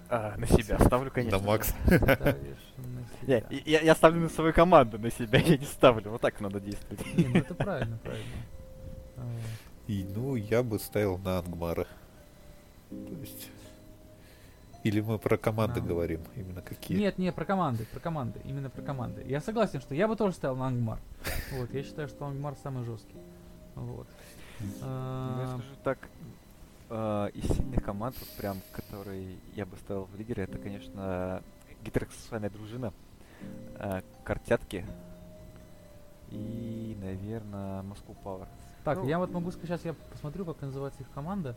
а, 0.09 0.37
на 0.37 0.47
себя 0.47 0.79
ставлю, 0.79 1.11
конечно. 1.11 1.39
На 1.39 1.45
Макс. 1.45 1.75
Себя. 3.23 3.45
я, 3.51 3.81
я 3.81 3.95
ставлю 3.95 4.21
на 4.21 4.29
свою 4.29 4.53
команду, 4.53 4.99
на 4.99 5.11
себя 5.11 5.39
я 5.41 5.57
не 5.57 5.65
ставлю. 5.65 6.11
Вот 6.11 6.21
так 6.21 6.41
надо 6.41 6.61
действовать. 6.61 7.17
Не, 7.17 7.27
ну 7.27 7.39
это 7.39 7.55
правильно, 7.55 7.99
правильно. 7.99 8.27
И, 9.87 10.07
ну, 10.15 10.35
я 10.35 10.63
бы 10.63 10.79
ставил 10.79 11.19
на 11.19 11.39
Ангмара. 11.39 11.87
То 12.91 13.21
есть... 13.21 13.51
Или 14.87 15.01
мы 15.01 15.19
про 15.19 15.37
команды 15.37 15.81
На- 15.81 15.87
говорим, 15.89 16.21
именно 16.37 16.63
какие? 16.63 16.97
Нет, 16.97 17.19
не, 17.19 17.33
про 17.33 17.45
команды, 17.45 17.85
про 17.87 17.99
команды, 17.99 18.41
именно 18.45 18.71
про 18.71 18.83
команды. 18.83 19.25
Я 19.27 19.41
согласен, 19.41 19.81
что 19.81 19.97
я 19.97 20.07
бы 20.07 20.15
тоже 20.15 20.37
ставил 20.37 20.55
на 20.55 20.69
Ангмар. 20.69 21.01
Вот, 21.59 21.75
я 21.75 21.83
считаю, 21.83 22.07
что 22.07 22.25
Ангмар 22.25 22.55
самый 22.63 22.85
жесткий. 22.85 23.17
Вот. 23.75 24.07
Ну, 24.61 24.67
я 24.69 24.77
А, 24.83 25.59
скажу 25.59 25.75
так, 25.83 25.99
э, 26.91 27.29
из 27.35 27.49
сильных 27.49 27.83
команд, 27.83 28.15
вот 28.21 28.29
прям, 28.37 28.59
которые 28.73 29.35
я 29.57 29.67
бы 29.67 29.77
ставил 29.77 30.05
в 30.05 30.17
лидере, 30.17 30.45
это, 30.45 30.57
конечно, 30.59 31.43
гетеросексуальная 31.85 32.51
дружина, 32.51 32.93
э, 33.81 34.03
Картятки 34.23 34.87
и, 36.31 36.97
наверное, 37.01 37.83
Москву 37.83 38.15
Пауэр. 38.23 38.47
Так, 38.85 38.99
ну- 38.99 39.09
я 39.09 39.19
вот 39.19 39.33
могу 39.33 39.51
сказать, 39.51 39.67
сейчас 39.81 39.85
я 39.85 39.95
посмотрю, 40.13 40.45
как 40.45 40.61
называется 40.61 41.03
их 41.03 41.11
команда. 41.11 41.57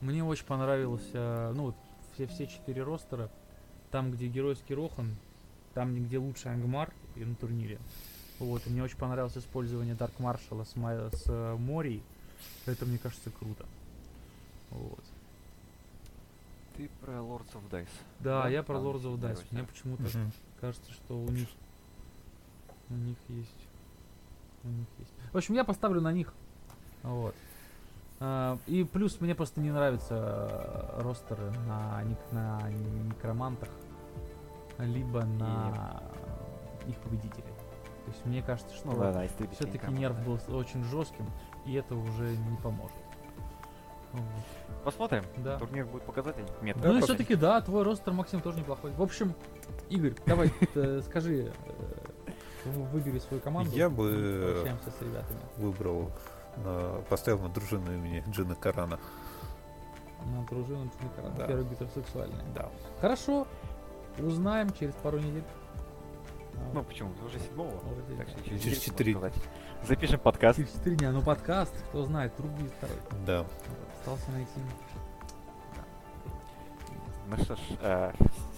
Мне 0.00 0.22
очень 0.24 0.44
понравилось, 0.46 1.08
а, 1.14 1.52
ну, 1.54 1.64
вот 1.66 1.76
все, 2.14 2.26
все 2.26 2.46
четыре 2.46 2.82
ростера. 2.82 3.30
Там, 3.90 4.10
где 4.10 4.26
геройский 4.26 4.74
Рохан, 4.74 5.14
там, 5.74 5.94
где 5.94 6.18
лучший 6.18 6.52
Ангмар 6.52 6.92
и 7.14 7.24
на 7.24 7.34
турнире. 7.34 7.78
Вот, 8.38 8.66
и 8.66 8.70
мне 8.70 8.82
очень 8.82 8.98
понравилось 8.98 9.36
использование 9.38 9.94
Дарк 9.94 10.18
Маршала 10.18 10.64
с, 10.64 10.76
Ма- 10.76 11.10
с 11.12 11.22
э, 11.26 11.56
Мори. 11.56 12.02
Это, 12.66 12.84
мне 12.84 12.98
кажется, 12.98 13.30
круто. 13.30 13.64
Вот. 14.70 15.04
Ты 16.76 16.90
про 17.00 17.12
Lords 17.14 17.52
of 17.54 17.70
Dice. 17.70 17.88
Да, 18.20 18.42
Да, 18.42 18.48
я 18.50 18.62
про 18.62 18.76
Lords 18.76 19.04
of 19.04 19.18
Dice. 19.18 19.42
Мне 19.50 19.64
почему-то 19.64 20.02
Мгм. 20.02 20.32
кажется, 20.60 20.92
что 20.92 21.18
у 21.18 21.30
них 21.30 21.48
у 22.90 22.94
них 22.94 23.16
есть 23.28 23.50
у 24.64 24.68
них 24.68 24.86
есть. 24.98 25.12
В 25.32 25.36
общем, 25.36 25.54
я 25.54 25.64
поставлю 25.64 26.00
на 26.00 26.12
них. 26.12 26.34
Вот. 27.02 27.34
А, 28.18 28.58
и 28.66 28.84
плюс 28.84 29.20
мне 29.20 29.34
просто 29.34 29.60
не 29.60 29.70
нравятся 29.70 30.14
э, 30.18 31.02
ростеры 31.02 31.50
на, 31.66 32.02
ник- 32.04 32.32
на 32.32 32.60
некромантах, 32.70 33.68
либо 34.78 35.24
на 35.24 36.02
их 36.86 36.96
победителей. 36.98 37.44
То 38.06 38.12
есть 38.12 38.24
мне 38.24 38.42
кажется, 38.42 38.74
что 38.74 38.88
Ну 38.92 38.98
да, 38.98 39.26
все-таки 39.52 39.90
нерв 39.90 40.18
был 40.24 40.38
очень 40.56 40.82
жестким, 40.84 41.28
и 41.66 41.74
это 41.74 41.94
уже 41.94 42.36
не 42.36 42.56
поможет. 42.58 42.96
Посмотрим. 44.84 45.24
Да. 45.38 45.58
Турнир 45.58 45.84
будет 45.84 46.04
показательный. 46.04 46.48
Нет, 46.62 46.76
Ну 46.82 46.96
и 46.96 47.00
все-таки, 47.02 47.34
да, 47.34 47.60
твой 47.60 47.82
ростер, 47.82 48.12
Максим, 48.12 48.40
тоже 48.40 48.60
неплохой. 48.60 48.92
В 48.92 49.02
общем, 49.02 49.34
Игорь, 49.90 50.14
давай 50.24 50.52
э, 50.74 51.02
скажи, 51.04 51.52
э, 51.66 52.30
в- 52.64 52.90
выбери 52.92 53.18
свою 53.18 53.42
команду. 53.42 53.72
Я 53.72 53.86
и 53.86 53.88
бы- 53.88 54.64
ребятами. 55.00 55.40
Выбрал, 55.56 56.12
поставил 57.08 57.40
на 57.40 57.48
дружину 57.48 57.92
имени 57.92 58.24
Джина 58.28 58.54
Карана. 58.54 58.98
На 60.24 60.42
дружину 60.46 60.90
Джуникара, 60.98 61.30
Да. 61.36 61.46
первый 61.46 61.64
гетеросексуальный. 61.66 62.42
Да. 62.54 62.68
Хорошо, 63.00 63.46
узнаем 64.18 64.72
через 64.72 64.94
пару 64.94 65.18
недель. 65.18 65.44
Ну 66.72 66.82
почему? 66.82 67.10
Уже 67.24 67.38
седьмого. 67.38 67.68
Уже 67.68 68.16
Так 68.16 68.28
что 68.28 68.42
через, 68.58 68.78
четыре. 68.80 69.16
Запишем 69.86 70.18
подкаст. 70.18 70.56
через 70.58 70.72
4 70.72 70.96
дня, 70.96 71.12
ну 71.12 71.20
подкаст, 71.22 71.74
кто 71.90 72.04
знает, 72.04 72.32
вдруг 72.36 72.50
будет 72.52 72.72
второй. 72.72 72.96
Да. 73.26 73.46
Остался 73.98 74.30
найти. 74.32 74.60
Ну 77.28 77.36
что 77.38 77.56
ж, 77.56 77.58
э, 77.82 78.12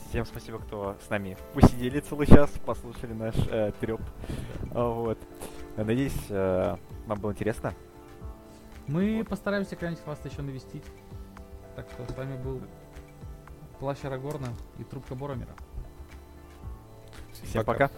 всем 0.09 0.25
спасибо, 0.27 0.59
кто 0.59 0.97
с 1.05 1.11
нами 1.11 1.37
посидели 1.55 2.01
целый 2.01 2.27
час, 2.27 2.51
послушали 2.65 3.15
наш 3.15 3.35
э, 3.51 3.73
треп. 3.81 4.01
Вот. 4.73 5.19
Надеюсь, 5.77 6.17
э, 6.29 6.77
вам 7.07 7.19
было 7.21 7.33
интересно. 7.33 7.75
Мы 8.89 9.19
Вот. 9.19 9.29
постараемся 9.29 9.77
когда-нибудь 9.77 10.05
вас 10.07 10.19
еще 10.25 10.43
навестить. 10.43 10.85
Так 11.77 11.89
что 11.91 12.11
с 12.11 12.17
вами 12.17 12.37
был 12.43 12.63
Плащ 13.79 14.05
Арагорна 14.05 14.49
и 14.79 14.85
Трубка 14.85 15.15
Боромира. 15.15 15.55
Всем 17.45 17.65
пока. 17.65 17.91